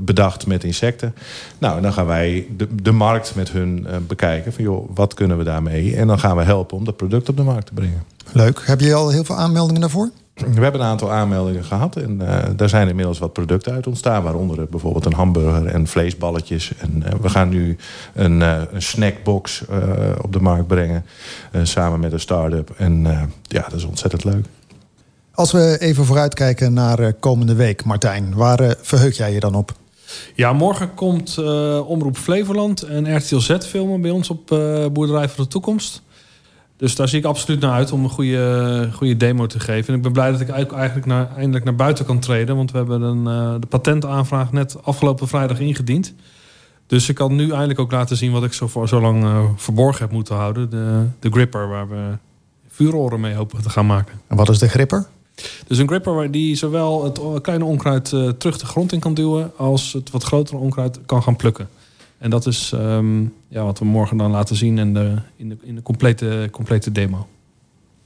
bedacht 0.01 0.47
met 0.47 0.65
insecten. 0.65 1.15
Nou, 1.59 1.77
en 1.77 1.83
dan 1.83 1.93
gaan 1.93 2.07
wij 2.07 2.47
de, 2.57 2.75
de 2.83 2.93
markt 2.93 3.35
met 3.35 3.51
hun 3.51 3.87
bekijken... 4.07 4.53
van 4.53 4.65
joh, 4.65 4.91
wat 4.95 5.15
kunnen 5.15 5.39
we 5.39 5.45
daarmee? 5.45 5.97
En 5.97 6.07
dan 6.07 6.19
gaan 6.19 6.37
we 6.37 6.43
helpen 6.43 6.77
om 6.77 6.85
dat 6.85 6.97
product 6.97 7.29
op 7.29 7.37
de 7.37 7.43
markt 7.43 7.67
te 7.67 7.75
brengen. 7.75 8.03
Leuk. 8.33 8.63
Heb 8.65 8.81
je 8.81 8.95
al 8.95 9.11
heel 9.11 9.25
veel 9.25 9.37
aanmeldingen 9.37 9.81
daarvoor? 9.81 10.11
We 10.55 10.61
hebben 10.63 10.81
een 10.81 10.87
aantal 10.87 11.13
aanmeldingen 11.13 11.65
gehad 11.65 11.97
en 11.97 12.21
eh, 12.29 12.49
daar 12.57 12.69
zijn 12.69 12.89
inmiddels 12.89 13.19
wat 13.19 13.33
producten 13.33 13.73
uit 13.73 13.87
ontstaan. 13.87 14.23
Waaronder 14.23 14.67
bijvoorbeeld 14.71 15.05
een 15.05 15.13
hamburger 15.15 15.67
en 15.67 15.87
vleesballetjes. 15.87 16.73
En 16.79 17.03
eh, 17.07 17.13
we 17.21 17.29
gaan 17.29 17.49
nu 17.49 17.77
een, 18.15 18.43
eh, 18.43 18.61
een 18.73 18.83
snackbox 18.83 19.63
eh, 19.69 19.79
op 20.23 20.33
de 20.33 20.41
markt 20.41 20.67
brengen. 20.67 21.05
eh, 21.53 21.61
samen 21.65 22.01
met 22.01 22.13
een 22.13 22.21
start-up. 22.21 22.71
En 22.77 23.07
eh, 23.07 23.23
ja, 23.43 23.63
dat 23.63 23.73
is 23.79 23.85
ontzettend 23.85 24.25
leuk. 24.25 24.47
Als 25.35 25.53
we 25.53 25.77
even 25.81 26.05
vooruitkijken 26.05 26.73
naar 26.73 26.99
eh, 26.99 27.13
komende 27.21 27.55
week, 27.55 27.85
Martijn, 27.85 28.35
waar 28.35 28.61
eh, 28.61 28.71
verheug 28.81 29.17
jij 29.17 29.33
je 29.33 29.41
dan 29.41 29.55
op? 29.55 29.73
Ja, 30.35 30.53
morgen 30.53 30.95
komt 30.95 31.37
eh, 31.39 31.89
Omroep 31.89 32.17
Flevoland 32.17 32.83
en 32.83 33.17
RTL 33.17 33.39
Z 33.39 33.57
filmen 33.59 34.01
bij 34.01 34.11
ons 34.11 34.31
op 34.31 34.53
eh, 34.53 34.87
Boerderij 34.93 35.29
voor 35.29 35.45
de 35.45 35.51
Toekomst. 35.51 36.03
Dus 36.81 36.95
daar 36.97 37.09
zie 37.09 37.19
ik 37.19 37.25
absoluut 37.25 37.61
naar 37.61 37.73
uit 37.73 37.93
om 37.93 38.05
een 38.05 38.11
goede, 38.11 38.89
goede 38.93 39.17
demo 39.17 39.47
te 39.47 39.61
geven. 39.61 39.89
En 39.89 39.95
ik 39.95 40.03
ben 40.03 40.13
blij 40.13 40.31
dat 40.31 40.41
ik 40.41 40.49
eigenlijk- 40.49 41.07
naar, 41.07 41.37
eindelijk 41.37 41.65
naar 41.65 41.75
buiten 41.75 42.05
kan 42.05 42.19
treden. 42.19 42.57
Want 42.57 42.71
we 42.71 42.79
hebben 42.79 43.03
een, 43.03 43.27
eh, 43.27 43.61
de 43.61 43.67
patentaanvraag 43.67 44.53
net 44.53 44.83
afgelopen 44.83 45.29
vrijdag 45.29 45.61
ingediend. 45.61 46.15
Dus 46.87 47.09
ik 47.09 47.15
kan 47.15 47.35
nu 47.35 47.51
eindelijk 47.51 47.79
ook 47.79 47.93
laten 47.93 48.17
zien 48.17 48.33
wat 48.33 48.45
ik 48.45 48.53
zo, 48.53 48.67
voor, 48.67 48.89
zo 48.89 49.01
lang 49.01 49.25
eh, 49.25 49.45
verborgen 49.57 50.03
heb 50.03 50.13
moeten 50.13 50.35
houden. 50.35 50.71
De, 50.71 51.07
de 51.19 51.31
gripper 51.31 51.69
waar 51.69 51.89
we 51.89 52.19
vuuroren 52.69 53.21
mee 53.21 53.35
hopen 53.35 53.63
te 53.63 53.71
gaan 53.71 53.87
maken. 53.87 54.21
En 54.27 54.37
wat 54.37 54.49
is 54.49 54.59
de 54.59 54.69
gripper? 54.69 55.07
Dus 55.67 55.79
een 55.79 55.89
gripper 55.89 56.15
waar 56.15 56.31
die 56.31 56.55
zowel 56.55 57.05
het 57.05 57.21
kleine 57.43 57.65
onkruid 57.65 58.13
eh, 58.13 58.29
terug 58.29 58.59
de 58.59 58.67
grond 58.67 58.93
in 58.93 59.01
kan 59.01 59.15
duwen... 59.15 59.53
als 59.57 59.93
het 59.93 60.11
wat 60.11 60.23
grotere 60.23 60.59
onkruid 60.59 61.01
kan 61.07 61.23
gaan 61.23 61.37
plukken. 61.37 61.69
En 62.21 62.31
dat 62.31 62.47
is 62.47 62.73
ehm, 62.75 63.23
ja, 63.49 63.65
wat 63.65 63.79
we 63.79 63.85
morgen 63.85 64.17
dan 64.17 64.31
laten 64.31 64.57
zien 64.57 64.79
in 64.79 64.95
de, 64.95 65.15
in 65.37 65.49
de, 65.49 65.57
in 65.63 65.75
de 65.75 65.83
complete, 65.83 66.49
complete 66.51 66.93
demo. 66.93 67.27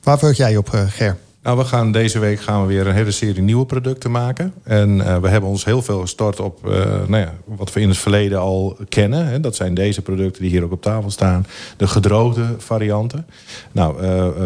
Waar 0.03 0.19
verheug 0.19 0.37
jij 0.37 0.51
je 0.51 0.59
op, 0.59 0.75
eh, 0.75 0.87
Ger? 0.87 1.17
Nou, 1.43 1.59
we 1.59 1.65
gaan 1.65 1.93
deze 1.93 2.19
week 2.19 2.41
gaan 2.41 2.61
we 2.61 2.67
weer 2.67 2.87
een 2.87 2.95
hele 2.95 3.11
serie 3.11 3.43
nieuwe 3.43 3.67
producten 3.67 4.11
maken. 4.11 4.53
En 4.63 5.01
eh, 5.01 5.19
we 5.19 5.29
hebben 5.29 5.51
ons 5.51 5.65
heel 5.65 5.83
veel 5.83 6.01
gestort 6.01 6.41
op 6.41 6.69
eh, 6.69 6.73
nou 7.07 7.17
ja, 7.17 7.35
wat 7.45 7.73
we 7.73 7.81
in 7.81 7.89
het 7.89 7.99
verleden 7.99 8.39
al 8.39 8.77
kennen. 8.89 9.27
Hè. 9.27 9.41
Dat 9.41 9.57
zijn 9.57 9.75
deze 9.75 10.03
producten 10.03 10.43
die 10.43 10.51
hier 10.51 10.65
ook 10.65 10.73
op 10.73 10.83
tafel 10.83 11.11
staan. 11.11 11.47
De 11.77 11.87
gedroogde 11.87 12.45
varianten. 12.59 13.27
Nou, 13.73 13.97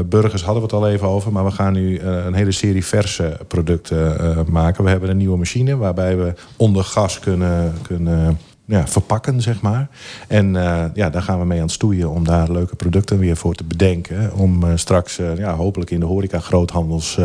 burgers 0.02 0.42
hadden 0.42 0.62
we 0.62 0.68
het 0.68 0.82
al 0.82 0.88
even 0.88 1.08
over. 1.08 1.32
Maar 1.32 1.44
we 1.44 1.50
gaan 1.50 1.72
nu 1.72 2.00
een 2.00 2.34
hele 2.34 2.52
serie 2.52 2.84
verse 2.84 3.38
producten 3.48 4.20
eh, 4.20 4.44
maken. 4.44 4.84
We 4.84 4.90
hebben 4.90 5.10
een 5.10 5.16
nieuwe 5.16 5.38
machine 5.38 5.76
waarbij 5.76 6.16
we 6.16 6.34
onder 6.56 6.84
gas 6.84 7.18
kunnen... 7.18 7.74
kunnen 7.82 8.38
ja, 8.68 8.86
verpakken, 8.86 9.42
zeg 9.42 9.60
maar. 9.60 9.88
En 10.26 10.56
eh, 10.56 10.84
ja, 10.94 11.10
daar 11.10 11.22
gaan 11.22 11.38
we 11.38 11.44
mee 11.44 11.58
aan 11.58 11.64
het 11.64 11.72
stoeien 11.74 12.10
om 12.10 12.24
daar 12.24 12.50
leuke 12.50 12.76
producten 12.76 13.18
weer 13.18 13.36
voor 13.36 13.54
te 13.54 13.64
bedenken. 13.64 14.34
Om 14.34 14.64
eh, 14.64 14.72
straks 14.74 15.18
eh, 15.18 15.36
ja, 15.36 15.54
hopelijk 15.54 15.90
in 15.90 16.00
de 16.00 16.06
horeca 16.06 16.38
groothandels 16.38 17.18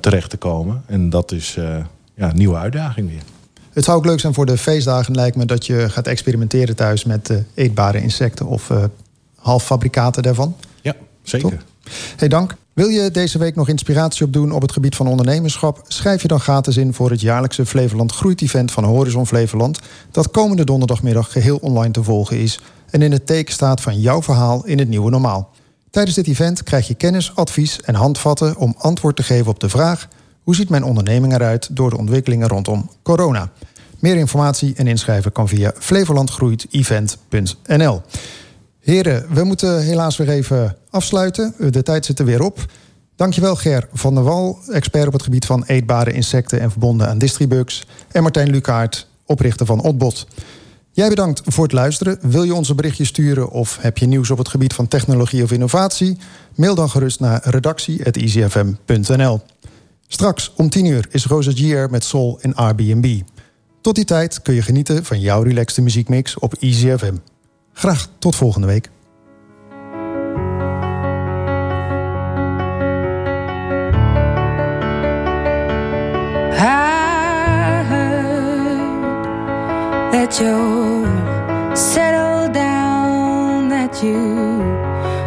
terecht 0.00 0.30
te 0.30 0.36
komen. 0.36 0.82
En 0.86 1.10
dat 1.10 1.32
is 1.32 1.54
ja, 2.14 2.28
een 2.28 2.36
nieuwe 2.36 2.56
uitdaging 2.56 3.08
weer. 3.08 3.22
Het 3.72 3.84
zou 3.84 3.98
ook 3.98 4.04
leuk 4.04 4.20
zijn 4.20 4.34
voor 4.34 4.46
de 4.46 4.58
feestdagen, 4.58 5.14
lijkt 5.14 5.36
me, 5.36 5.44
dat 5.44 5.66
je 5.66 5.88
gaat 5.88 6.06
experimenteren 6.06 6.76
thuis 6.76 7.04
met 7.04 7.32
eetbare 7.54 8.02
insecten 8.02 8.46
of 8.46 8.70
halffabrikaten 9.36 10.22
daarvan. 10.22 10.56
Ja, 10.80 10.94
zeker. 11.22 11.62
Hey, 12.16 12.28
dank. 12.28 12.56
Wil 12.80 12.88
je 12.88 13.10
deze 13.10 13.38
week 13.38 13.54
nog 13.54 13.68
inspiratie 13.68 14.24
opdoen 14.24 14.52
op 14.52 14.62
het 14.62 14.72
gebied 14.72 14.96
van 14.96 15.06
ondernemerschap? 15.06 15.84
Schrijf 15.88 16.22
je 16.22 16.28
dan 16.28 16.40
gratis 16.40 16.76
in 16.76 16.94
voor 16.94 17.10
het 17.10 17.20
jaarlijkse 17.20 17.66
Flevoland 17.66 18.12
Groeit-event 18.12 18.72
van 18.72 18.84
Horizon 18.84 19.26
Flevoland. 19.26 19.78
Dat 20.10 20.30
komende 20.30 20.64
donderdagmiddag 20.64 21.32
geheel 21.32 21.56
online 21.56 21.92
te 21.92 22.02
volgen 22.02 22.38
is. 22.38 22.60
En 22.90 23.02
in 23.02 23.12
het 23.12 23.26
teken 23.26 23.52
staat 23.52 23.80
van 23.80 24.00
jouw 24.00 24.22
verhaal 24.22 24.66
in 24.66 24.78
het 24.78 24.88
nieuwe 24.88 25.10
normaal. 25.10 25.50
Tijdens 25.90 26.16
dit 26.16 26.26
event 26.26 26.62
krijg 26.62 26.88
je 26.88 26.94
kennis, 26.94 27.32
advies 27.34 27.80
en 27.80 27.94
handvatten 27.94 28.56
om 28.56 28.74
antwoord 28.78 29.16
te 29.16 29.22
geven 29.22 29.50
op 29.50 29.60
de 29.60 29.68
vraag: 29.68 30.08
hoe 30.42 30.54
ziet 30.54 30.68
mijn 30.68 30.84
onderneming 30.84 31.34
eruit 31.34 31.76
door 31.76 31.90
de 31.90 31.98
ontwikkelingen 31.98 32.48
rondom 32.48 32.90
corona? 33.02 33.50
Meer 33.98 34.16
informatie 34.16 34.74
en 34.76 34.86
inschrijven 34.86 35.32
kan 35.32 35.48
via 35.48 35.72
flevolandgroeit-event.nl. 35.78 38.02
Heren, 38.80 39.26
we 39.34 39.44
moeten 39.44 39.82
helaas 39.82 40.16
weer 40.16 40.28
even 40.28 40.76
afsluiten. 40.90 41.54
De 41.70 41.82
tijd 41.82 42.04
zit 42.04 42.18
er 42.18 42.24
weer 42.24 42.42
op. 42.42 42.66
Dankjewel 43.16 43.56
Ger 43.56 43.88
van 43.92 44.14
der 44.14 44.24
Wal, 44.24 44.58
expert 44.68 45.06
op 45.06 45.12
het 45.12 45.22
gebied 45.22 45.46
van 45.46 45.64
eetbare 45.64 46.12
insecten 46.12 46.60
en 46.60 46.70
verbonden 46.70 47.08
aan 47.08 47.18
Distribugs. 47.18 47.86
En 48.12 48.22
Martijn 48.22 48.50
Lukaert, 48.50 49.08
oprichter 49.26 49.66
van 49.66 49.82
Otbot. 49.82 50.26
Jij 50.92 51.08
bedankt 51.08 51.42
voor 51.44 51.64
het 51.64 51.72
luisteren. 51.72 52.18
Wil 52.20 52.42
je 52.42 52.54
ons 52.54 52.68
een 52.68 52.76
berichtje 52.76 53.04
sturen 53.04 53.50
of 53.50 53.78
heb 53.80 53.98
je 53.98 54.06
nieuws 54.06 54.30
op 54.30 54.38
het 54.38 54.48
gebied 54.48 54.72
van 54.72 54.88
technologie 54.88 55.42
of 55.42 55.52
innovatie? 55.52 56.18
Mail 56.54 56.74
dan 56.74 56.90
gerust 56.90 57.20
naar 57.20 57.40
redactie.icfm.nl. 57.44 59.40
Straks 60.08 60.52
om 60.56 60.70
10 60.70 60.84
uur 60.84 61.06
is 61.10 61.26
Rosa 61.26 61.50
Gier 61.54 61.90
met 61.90 62.04
Soul 62.04 62.38
en 62.40 62.54
Airbnb. 62.54 63.20
Tot 63.80 63.94
die 63.94 64.04
tijd 64.04 64.42
kun 64.42 64.54
je 64.54 64.62
genieten 64.62 65.04
van 65.04 65.20
jouw 65.20 65.42
relaxte 65.42 65.82
muziekmix 65.82 66.38
op 66.38 66.54
Easy 66.54 66.96
FM. 66.96 67.14
Graag 67.80 68.06
tot 68.18 68.36
volgende 68.36 68.66
week. 68.66 68.88
I 76.52 77.84
that 80.10 80.38
you're 80.38 81.06
settled 81.76 82.52
down, 82.52 83.68
that 83.68 84.02
you 84.02 84.60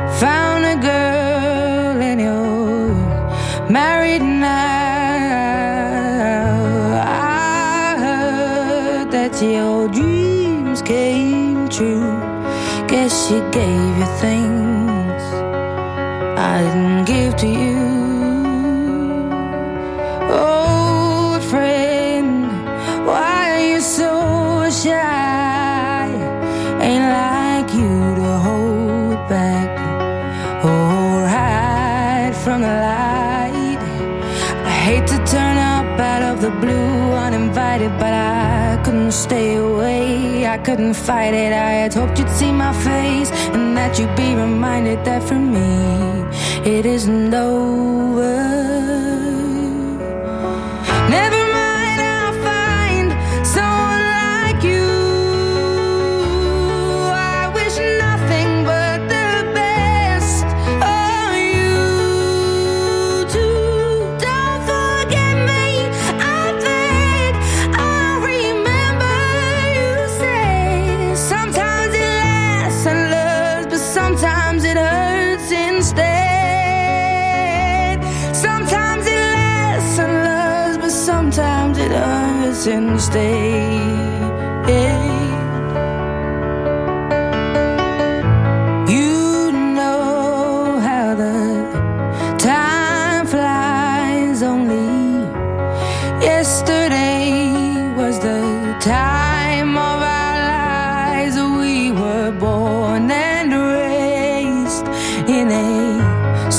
found 0.09 0.65
a 0.65 0.75
girl 0.79 2.01
and 2.01 2.21
you're 2.21 2.95
married 3.69 4.21
now. 4.21 4.51
I 7.03 7.95
heard 7.97 9.11
that 9.11 9.41
your 9.41 9.89
dreams 9.89 10.81
came 10.81 11.67
true. 11.69 12.32
Guess 12.93 13.27
she 13.27 13.39
gave 13.49 13.97
you 13.97 14.05
things 14.21 15.23
I 16.37 16.61
didn't 16.61 17.05
give 17.05 17.35
to 17.37 17.47
you. 17.47 17.79
Old 20.29 21.41
friend, 21.51 22.45
why 23.07 23.49
are 23.53 23.65
you 23.71 23.79
so 23.81 24.69
shy? 24.69 26.05
Ain't 26.87 27.07
like 27.19 27.73
you 27.73 27.97
to 28.21 28.31
hold 28.45 29.17
back 29.27 29.71
or 30.63 31.27
hide 31.37 32.35
from 32.43 32.61
the 32.61 32.75
light. 32.89 33.81
I 34.69 34.73
hate 34.85 35.07
to 35.07 35.17
turn 35.25 35.57
up 35.57 35.99
out 35.99 36.21
of 36.21 36.41
the 36.41 36.51
blue 36.61 37.13
uninvited, 37.25 37.91
but 37.97 38.13
I 38.13 38.79
couldn't 38.85 39.13
stay 39.13 39.55
away. 39.55 39.72
Couldn't 40.63 40.93
fight 40.93 41.33
it. 41.33 41.51
I 41.51 41.71
had 41.71 41.93
hoped 41.93 42.17
you'd 42.17 42.29
see 42.29 42.51
my 42.51 42.71
face 42.71 43.29
and 43.53 43.75
that 43.75 43.99
you'd 43.99 44.15
be 44.15 44.33
reminded 44.33 45.03
that 45.03 45.21
for 45.21 45.35
me 45.35 46.23
it 46.65 46.85
isn't 46.85 47.33
over. 47.33 48.72
since 82.63 83.09
day 83.09 83.51
eight. 84.69 85.33
You 88.87 89.51
know 89.51 90.79
how 90.79 91.13
the 91.13 92.37
time 92.37 93.27
flies. 93.27 94.41
Only 94.41 95.27
yesterday 96.23 97.93
was 97.97 98.17
the 98.19 98.77
time. 98.79 99.43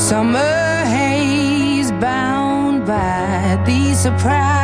Summer 0.08 0.84
haze 0.84 1.90
bound 1.92 2.86
by 2.86 3.62
the 3.64 3.94
surprise 3.94 4.63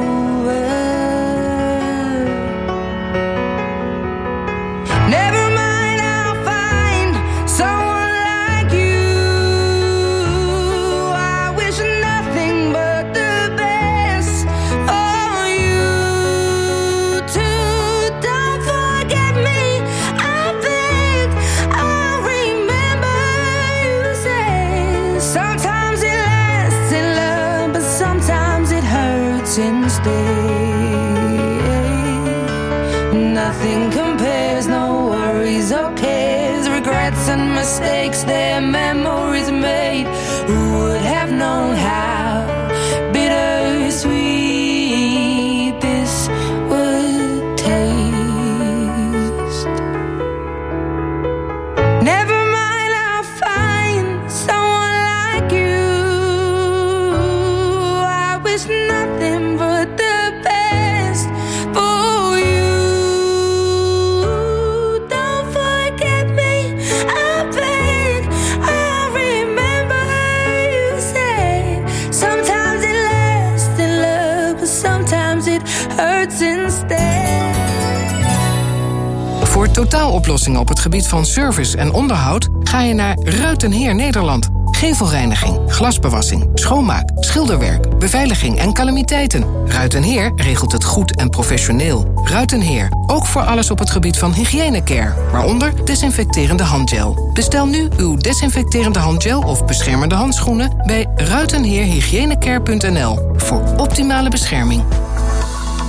Op 80.31 80.67
het 80.67 80.79
gebied 80.79 81.07
van 81.07 81.25
service 81.25 81.77
en 81.77 81.93
onderhoud 81.93 82.47
ga 82.63 82.81
je 82.81 82.93
naar 82.93 83.17
Ruitenheer 83.19 83.95
Nederland. 83.95 84.49
Gevelreiniging, 84.71 85.59
glasbewassing, 85.67 86.49
schoonmaak, 86.53 87.09
schilderwerk, 87.15 87.99
beveiliging 87.99 88.59
en 88.59 88.73
calamiteiten. 88.73 89.43
Ruitenheer 89.65 90.31
regelt 90.35 90.71
het 90.71 90.83
goed 90.83 91.15
en 91.15 91.29
professioneel. 91.29 92.21
Ruitenheer, 92.23 92.89
ook 93.07 93.25
voor 93.25 93.41
alles 93.41 93.71
op 93.71 93.79
het 93.79 93.89
gebied 93.89 94.17
van 94.17 94.33
hygiënecare, 94.33 95.13
waaronder 95.31 95.85
desinfecterende 95.85 96.63
handgel. 96.63 97.29
Bestel 97.33 97.65
nu 97.65 97.87
uw 97.97 98.17
desinfecterende 98.17 98.99
handgel 98.99 99.41
of 99.41 99.65
beschermende 99.65 100.15
handschoenen 100.15 100.81
bij 100.85 101.07
ruitenheerhygiënecare.nl 101.15 103.31
voor 103.35 103.63
optimale 103.77 104.29
bescherming. 104.29 104.83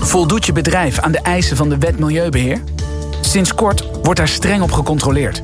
Voldoet 0.01 0.47
je 0.47 0.53
bedrijf 0.53 0.99
aan 0.99 1.13
de 1.13 1.21
eisen 1.21 1.57
van 1.57 1.69
de 1.69 1.79
wet 1.79 1.99
Milieubeheer? 1.99 2.61
Sinds 3.23 3.55
kort 3.55 3.85
wordt 4.03 4.19
daar 4.19 4.29
streng 4.29 4.63
op 4.63 4.73
gecontroleerd. 4.73 5.43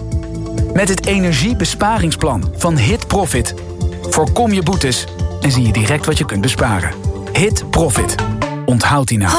Met 0.72 0.88
het 0.88 1.06
energiebesparingsplan 1.06 2.52
van 2.56 2.76
Hit 2.76 3.06
Profit 3.06 3.54
voorkom 4.02 4.52
je 4.52 4.62
boetes 4.62 5.04
en 5.40 5.52
zie 5.52 5.66
je 5.66 5.72
direct 5.72 6.06
wat 6.06 6.18
je 6.18 6.24
kunt 6.24 6.40
besparen. 6.40 6.92
Hit 7.32 7.70
Profit. 7.70 8.14
Onthoud 8.66 9.08
die 9.08 9.18
nou. 9.18 9.36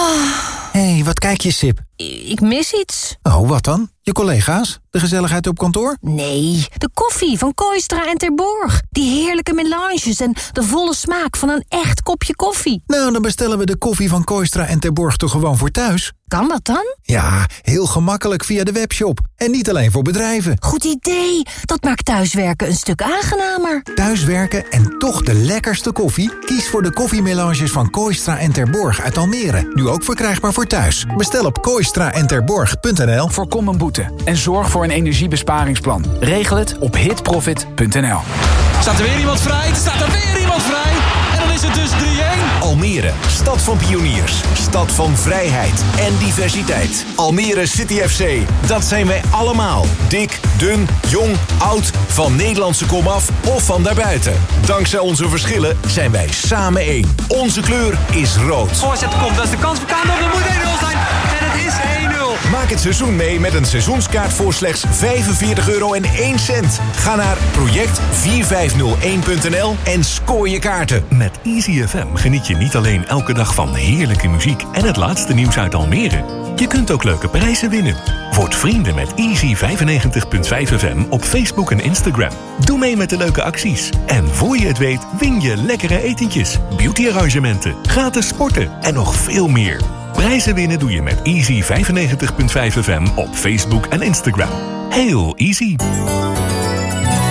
Hé, 0.71 0.93
hey, 0.93 1.03
wat 1.03 1.19
kijk 1.19 1.41
je, 1.41 1.51
Sip? 1.51 1.79
Ik 2.25 2.41
mis 2.41 2.73
iets. 2.73 3.15
Oh, 3.23 3.47
wat 3.47 3.63
dan? 3.63 3.89
Je 4.09 4.15
collega's? 4.15 4.79
De 4.89 4.99
gezelligheid 4.99 5.47
op 5.47 5.57
kantoor? 5.57 5.97
Nee, 6.01 6.67
de 6.77 6.89
koffie 6.93 7.37
van 7.37 7.53
Koistra 7.53 8.07
en 8.07 8.17
Terborg. 8.17 8.81
Die 8.89 9.23
heerlijke 9.23 9.53
melanges 9.53 10.19
en 10.19 10.33
de 10.51 10.63
volle 10.63 10.95
smaak 10.95 11.35
van 11.35 11.49
een 11.49 11.65
echt 11.67 12.01
kopje 12.01 12.35
koffie. 12.35 12.83
Nou, 12.85 13.11
dan 13.11 13.21
bestellen 13.21 13.57
we 13.57 13.65
de 13.65 13.77
koffie 13.77 14.09
van 14.09 14.23
Koistra 14.23 14.65
en 14.65 14.79
Terborg 14.79 15.15
toch 15.15 15.31
gewoon 15.31 15.57
voor 15.57 15.71
thuis? 15.71 16.11
Kan 16.27 16.47
dat 16.47 16.65
dan? 16.65 16.95
Ja, 17.01 17.47
heel 17.61 17.85
gemakkelijk 17.85 18.43
via 18.43 18.63
de 18.63 18.71
webshop. 18.71 19.19
En 19.35 19.51
niet 19.51 19.69
alleen 19.69 19.91
voor 19.91 20.01
bedrijven. 20.01 20.55
Goed 20.59 20.83
idee. 20.83 21.43
Dat 21.65 21.83
maakt 21.83 22.05
thuiswerken 22.05 22.67
een 22.67 22.75
stuk 22.75 23.01
aangenamer. 23.01 23.83
Thuiswerken 23.95 24.71
en 24.71 24.95
toch 24.97 25.21
de 25.21 25.33
lekkerste 25.33 25.91
koffie? 25.91 26.39
Kies 26.45 26.69
voor 26.69 26.81
de 26.81 26.93
koffiemelanges 26.93 27.71
van 27.71 27.89
Koistra 27.89 28.37
en 28.37 28.51
Terborg 28.51 29.01
uit 29.01 29.17
Almere. 29.17 29.71
Nu 29.73 29.87
ook 29.87 30.03
verkrijgbaar 30.03 30.53
voor 30.53 30.67
thuis. 30.67 31.05
Bestel 31.17 31.45
op 31.45 31.61
koistraenterborg.nl 31.61 33.27
Voorkom 33.27 33.67
een 33.67 33.77
boete 33.77 33.98
en 34.25 34.37
zorg 34.37 34.69
voor 34.69 34.83
een 34.83 34.89
energiebesparingsplan. 34.89 36.05
Regel 36.19 36.57
het 36.57 36.77
op 36.79 36.95
hitprofit.nl. 36.95 38.19
Staat 38.79 38.99
er 38.99 39.03
weer 39.03 39.19
iemand 39.19 39.41
vrij? 39.41 39.69
Er 39.69 39.75
staat 39.75 40.01
er 40.01 40.11
weer 40.11 40.39
iemand 40.41 40.61
vrij. 40.61 40.91
En 41.33 41.39
dan 41.39 41.51
is 41.51 41.61
het 41.61 41.73
dus 41.73 41.89
3-1. 42.59 42.59
Almere, 42.59 43.11
stad 43.27 43.61
van 43.61 43.77
pioniers, 43.77 44.41
stad 44.53 44.91
van 44.91 45.17
vrijheid 45.17 45.83
en 45.97 46.17
diversiteit. 46.17 47.05
Almere 47.15 47.65
City 47.65 47.93
FC, 47.93 48.23
dat 48.67 48.83
zijn 48.83 49.07
wij 49.07 49.21
allemaal. 49.29 49.85
Dik, 50.07 50.39
dun, 50.57 50.87
jong, 51.07 51.35
oud, 51.57 51.91
van 52.07 52.35
Nederlandse 52.35 52.85
komaf 52.85 53.29
of 53.45 53.63
van 53.63 53.83
daarbuiten. 53.83 54.33
Dankzij 54.65 54.99
onze 54.99 55.29
verschillen 55.29 55.77
zijn 55.87 56.11
wij 56.11 56.27
samen 56.29 56.81
één. 56.81 57.15
Onze 57.27 57.61
kleur 57.61 57.97
is 58.11 58.37
rood. 58.37 58.77
Voorzet 58.77 59.17
komt, 59.21 59.35
dat 59.35 59.45
is 59.45 59.51
de 59.51 59.57
kans 59.57 59.79
voor 59.79 59.87
Kaandorp. 59.87 60.19
Dat 60.19 60.33
moet 60.33 60.41
1-0 60.41 60.79
zijn. 60.79 61.38
Maak 62.51 62.69
het 62.69 62.79
seizoen 62.79 63.15
mee 63.15 63.39
met 63.39 63.53
een 63.53 63.65
seizoenskaart 63.65 64.33
voor 64.33 64.53
slechts 64.53 64.83
45 64.89 65.69
euro 65.69 65.93
en 65.93 66.03
1 66.03 66.39
cent. 66.39 66.79
Ga 66.93 67.15
naar 67.15 67.37
project4501.nl 67.37 69.75
en 69.83 70.03
scoor 70.03 70.49
je 70.49 70.59
kaarten. 70.59 71.03
Met 71.09 71.39
Easy 71.43 71.85
FM 71.85 72.07
geniet 72.13 72.47
je 72.47 72.55
niet 72.55 72.75
alleen 72.75 73.07
elke 73.07 73.33
dag 73.33 73.53
van 73.53 73.73
heerlijke 73.73 74.27
muziek 74.27 74.63
en 74.71 74.85
het 74.85 74.95
laatste 74.95 75.33
nieuws 75.33 75.57
uit 75.57 75.75
Almere. 75.75 76.23
Je 76.55 76.67
kunt 76.67 76.91
ook 76.91 77.03
leuke 77.03 77.27
prijzen 77.27 77.69
winnen. 77.69 77.95
Word 78.31 78.55
vrienden 78.55 78.95
met 78.95 79.13
Easy 79.15 79.55
95.5 79.55 79.61
FM 80.77 81.03
op 81.09 81.23
Facebook 81.23 81.71
en 81.71 81.79
Instagram. 81.79 82.31
Doe 82.59 82.77
mee 82.77 82.97
met 82.97 83.09
de 83.09 83.17
leuke 83.17 83.43
acties. 83.43 83.89
En 84.05 84.27
voor 84.27 84.57
je 84.57 84.67
het 84.67 84.77
weet 84.77 85.05
win 85.19 85.41
je 85.41 85.57
lekkere 85.57 86.01
etentjes, 86.01 86.57
beautyarrangementen, 86.77 87.75
gratis 87.83 88.27
sporten 88.27 88.69
en 88.81 88.93
nog 88.93 89.15
veel 89.15 89.47
meer. 89.47 89.81
Prijzen 90.19 90.55
winnen 90.55 90.79
doe 90.79 90.91
je 90.91 91.01
met 91.01 91.21
Easy 91.21 91.61
95.5 91.61 91.67
FM 92.81 93.07
op 93.15 93.35
Facebook 93.35 93.85
en 93.85 94.01
Instagram. 94.01 94.49
Heel 94.89 95.35
easy. 95.35 95.75